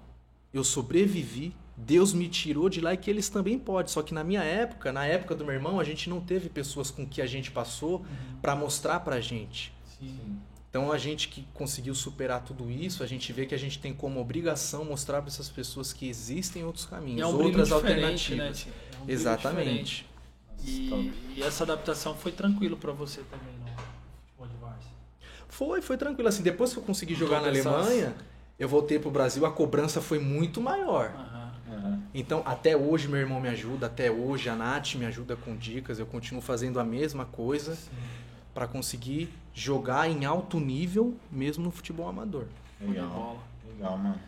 [0.52, 3.90] eu sobrevivi, Deus me tirou de lá e que eles também podem.
[3.92, 6.90] Só que na minha época, na época do meu irmão, a gente não teve pessoas
[6.90, 8.04] com que a gente passou
[8.42, 9.72] para mostrar pra gente.
[9.98, 10.36] Sim.
[10.70, 13.94] Então a gente que conseguiu superar tudo isso, a gente vê que a gente tem
[13.94, 17.74] como obrigação mostrar para essas pessoas que existem outros caminhos, é um outras né?
[17.74, 18.58] alternativas.
[18.60, 18.72] Tio?
[18.72, 20.06] É um Exatamente.
[20.64, 23.54] E, e essa adaptação foi tranquilo pra você também,
[24.46, 24.90] de várzea?
[25.48, 26.42] Foi, foi tranquilo assim.
[26.42, 28.14] Depois que eu consegui jogar na Alemanha,
[28.58, 31.12] eu voltei pro Brasil, a cobrança foi muito maior.
[32.12, 35.98] Então, até hoje meu irmão me ajuda, até hoje a Nath me ajuda com dicas,
[35.98, 37.76] eu continuo fazendo a mesma coisa
[38.58, 42.48] para conseguir jogar em alto nível mesmo no futebol amador.
[42.80, 43.08] Legal.
[43.08, 43.38] bola.
[43.72, 44.20] Legal, mano.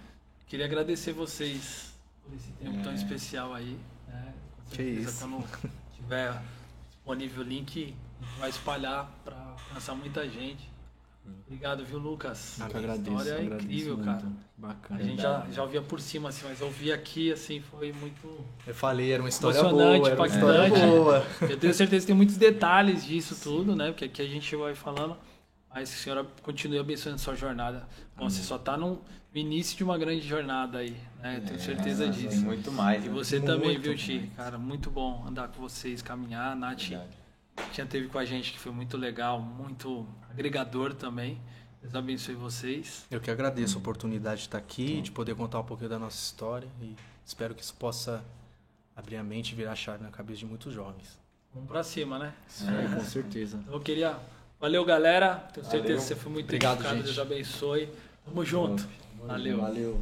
[0.47, 1.93] Queria agradecer vocês
[2.25, 2.83] por esse tempo É.
[2.85, 3.77] tão especial aí.
[4.07, 4.33] Né?
[4.69, 5.19] Com Que isso.
[5.29, 5.45] Quando
[5.97, 6.41] tiver
[6.91, 7.93] disponível o link,
[8.39, 9.35] vai espalhar para
[9.67, 10.70] alcançar muita gente.
[11.47, 12.59] Obrigado, viu, Lucas?
[12.61, 13.11] Eu que A agradeço.
[13.11, 14.07] história é agradeço incrível, muito.
[14.07, 14.27] cara.
[14.57, 15.01] Bacana.
[15.01, 18.45] A gente já, já ouvia por cima, assim, mas ouvir aqui, assim, foi muito...
[18.67, 20.67] Eu falei, era uma história Emocionante, boa, era uma impactante.
[20.75, 21.27] história boa.
[21.51, 23.89] Eu tenho certeza que tem muitos detalhes disso tudo, né?
[23.91, 25.17] Porque aqui a gente vai falando,
[25.73, 27.87] mas que a senhora continue abençoando sua jornada.
[28.17, 29.01] Bom, você só tá no
[29.35, 31.37] início de uma grande jornada aí, né?
[31.39, 32.45] Eu tenho certeza É, Tem disso.
[32.45, 33.05] muito mais.
[33.05, 33.15] E né?
[33.15, 33.97] você Muito também, viu.
[33.97, 34.31] Ti?
[34.37, 36.53] Cara, muito bom andar com vocês, caminhar.
[36.53, 37.20] A Nath Verdade.
[37.73, 41.41] Tinha teve com a gente, que foi muito legal, muito agregador também.
[41.81, 43.07] Deus abençoe vocês.
[43.11, 46.17] Eu que agradeço a oportunidade de estar aqui, de poder contar um pouquinho da nossa
[46.17, 46.95] história e
[47.25, 48.23] espero que isso possa
[48.95, 51.19] abrir a mente e virar chave na cabeça de muitos jovens.
[51.55, 52.35] Vamos pra cima, né?
[52.63, 53.59] É, com certeza.
[53.63, 54.17] Então eu queria.
[54.61, 55.37] Valeu, galera.
[55.53, 55.97] Tenho certeza Valeu.
[55.97, 57.05] que você foi muito Obrigado, gente.
[57.05, 57.89] Deus abençoe.
[58.25, 58.87] Tamo junto.
[59.27, 59.61] Valeu.
[59.61, 60.01] Valeu.